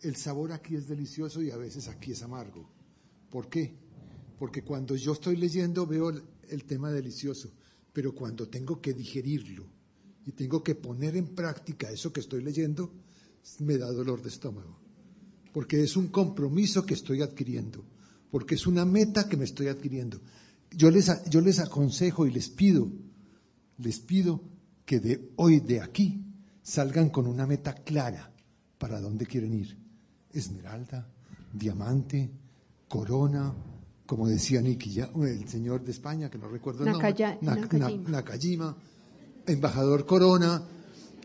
El 0.00 0.16
sabor 0.16 0.52
aquí 0.52 0.74
es 0.74 0.88
delicioso 0.88 1.42
y 1.42 1.50
a 1.50 1.56
veces 1.56 1.88
aquí 1.88 2.12
es 2.12 2.22
amargo. 2.22 2.68
¿Por 3.30 3.48
qué? 3.48 3.76
Porque 4.38 4.62
cuando 4.62 4.96
yo 4.96 5.12
estoy 5.12 5.36
leyendo 5.36 5.86
veo 5.86 6.10
el 6.48 6.64
tema 6.64 6.90
delicioso, 6.90 7.52
pero 7.92 8.14
cuando 8.14 8.48
tengo 8.48 8.80
que 8.80 8.94
digerirlo, 8.94 9.66
y 10.26 10.32
tengo 10.32 10.62
que 10.62 10.74
poner 10.74 11.16
en 11.16 11.34
práctica 11.34 11.90
eso 11.90 12.12
que 12.12 12.20
estoy 12.20 12.42
leyendo, 12.42 12.92
me 13.60 13.76
da 13.76 13.90
dolor 13.90 14.22
de 14.22 14.28
estómago. 14.28 14.78
Porque 15.52 15.82
es 15.82 15.96
un 15.96 16.08
compromiso 16.08 16.86
que 16.86 16.94
estoy 16.94 17.22
adquiriendo, 17.22 17.84
porque 18.30 18.54
es 18.54 18.66
una 18.66 18.84
meta 18.84 19.28
que 19.28 19.36
me 19.36 19.44
estoy 19.44 19.68
adquiriendo. 19.68 20.20
Yo 20.70 20.90
les, 20.90 21.10
yo 21.28 21.40
les 21.40 21.58
aconsejo 21.58 22.26
y 22.26 22.30
les 22.30 22.48
pido, 22.48 22.90
les 23.78 23.98
pido 23.98 24.42
que 24.86 25.00
de 25.00 25.32
hoy, 25.36 25.60
de 25.60 25.80
aquí, 25.80 26.24
salgan 26.62 27.10
con 27.10 27.26
una 27.26 27.46
meta 27.46 27.74
clara 27.74 28.32
para 28.78 29.00
dónde 29.00 29.26
quieren 29.26 29.54
ir. 29.54 29.76
Esmeralda, 30.32 31.12
diamante, 31.52 32.30
corona, 32.88 33.52
como 34.06 34.28
decía 34.28 34.62
Nicky, 34.62 35.00
el 35.00 35.48
señor 35.48 35.84
de 35.84 35.90
España, 35.90 36.30
que 36.30 36.38
no 36.38 36.48
recuerdo 36.48 36.84
el 36.84 36.92
nombre, 36.92 37.14
Nakajima 38.08 38.76
embajador 39.46 40.06
Corona, 40.06 40.62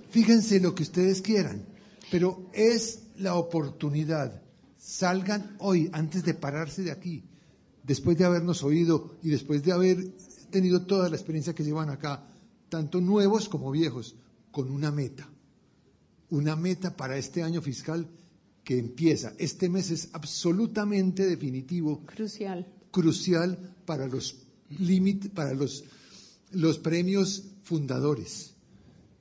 fíjense 0.09 0.59
lo 0.59 0.73
que 0.73 0.83
ustedes 0.83 1.21
quieran, 1.21 1.65
pero 2.11 2.49
es 2.53 2.99
la 3.17 3.35
oportunidad. 3.35 4.41
Salgan 4.77 5.55
hoy, 5.59 5.89
antes 5.91 6.23
de 6.23 6.33
pararse 6.33 6.83
de 6.83 6.91
aquí, 6.91 7.23
después 7.83 8.17
de 8.17 8.25
habernos 8.25 8.63
oído 8.63 9.17
y 9.23 9.29
después 9.29 9.63
de 9.63 9.71
haber 9.71 10.11
tenido 10.49 10.85
toda 10.85 11.09
la 11.09 11.15
experiencia 11.15 11.53
que 11.53 11.63
llevan 11.63 11.89
acá, 11.89 12.27
tanto 12.69 13.01
nuevos 13.01 13.49
como 13.49 13.71
viejos, 13.71 14.15
con 14.51 14.71
una 14.71 14.91
meta. 14.91 15.29
Una 16.29 16.55
meta 16.55 16.95
para 16.95 17.17
este 17.17 17.43
año 17.43 17.61
fiscal 17.61 18.07
que 18.63 18.77
empieza. 18.77 19.33
Este 19.37 19.69
mes 19.69 19.91
es 19.91 20.09
absolutamente 20.11 21.25
definitivo. 21.25 22.01
Crucial. 22.05 22.67
Crucial 22.91 23.75
para 23.85 24.07
los 24.07 24.35
límites, 24.79 25.31
para 25.31 25.53
los, 25.53 25.85
los 26.51 26.79
premios 26.79 27.43
fundadores, 27.63 28.53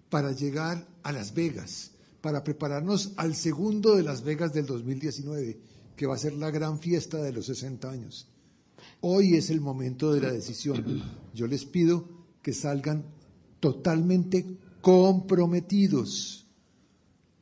para 0.08 0.32
llegar 0.32 0.86
a 1.02 1.12
Las 1.12 1.34
Vegas, 1.34 1.92
para 2.20 2.44
prepararnos 2.44 3.12
al 3.16 3.34
segundo 3.34 3.96
de 3.96 4.02
Las 4.02 4.22
Vegas 4.22 4.52
del 4.52 4.66
2019, 4.66 5.58
que 5.96 6.06
va 6.06 6.14
a 6.14 6.18
ser 6.18 6.34
la 6.34 6.50
gran 6.50 6.78
fiesta 6.78 7.22
de 7.22 7.32
los 7.32 7.46
60 7.46 7.90
años. 7.90 8.28
Hoy 9.00 9.34
es 9.34 9.50
el 9.50 9.60
momento 9.60 10.12
de 10.12 10.20
la 10.20 10.32
decisión. 10.32 11.02
Yo 11.34 11.46
les 11.46 11.64
pido 11.64 12.08
que 12.42 12.52
salgan 12.52 13.04
totalmente 13.60 14.58
comprometidos 14.80 16.46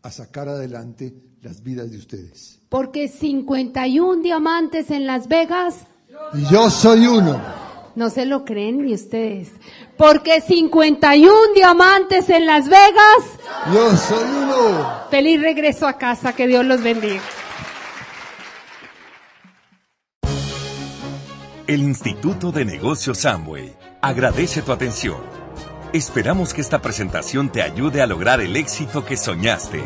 a 0.02 0.10
sacar 0.10 0.48
adelante 0.48 1.14
las 1.42 1.62
vidas 1.62 1.90
de 1.90 1.98
ustedes. 1.98 2.60
Porque 2.68 3.08
51 3.08 4.22
diamantes 4.22 4.90
en 4.90 5.06
Las 5.06 5.28
Vegas. 5.28 5.86
Yo 6.50 6.70
soy 6.70 7.06
uno. 7.06 7.63
No 7.94 8.10
se 8.10 8.26
lo 8.26 8.44
creen 8.44 8.82
ni 8.82 8.94
ustedes. 8.94 9.52
Porque 9.96 10.40
51 10.40 11.32
diamantes 11.54 12.28
en 12.28 12.46
Las 12.46 12.68
Vegas. 12.68 13.22
Yo 13.72 13.96
soy 13.96 14.24
uno. 14.24 15.08
Feliz 15.10 15.40
regreso 15.40 15.86
a 15.86 15.96
casa. 15.96 16.32
Que 16.32 16.46
Dios 16.46 16.64
los 16.64 16.82
bendiga. 16.82 17.22
El 21.66 21.82
Instituto 21.82 22.52
de 22.52 22.64
Negocios 22.64 23.18
Samway 23.18 23.74
agradece 24.02 24.60
tu 24.60 24.72
atención. 24.72 25.16
Esperamos 25.94 26.52
que 26.52 26.60
esta 26.60 26.82
presentación 26.82 27.50
te 27.50 27.62
ayude 27.62 28.02
a 28.02 28.06
lograr 28.06 28.40
el 28.40 28.56
éxito 28.56 29.04
que 29.06 29.16
soñaste. 29.16 29.82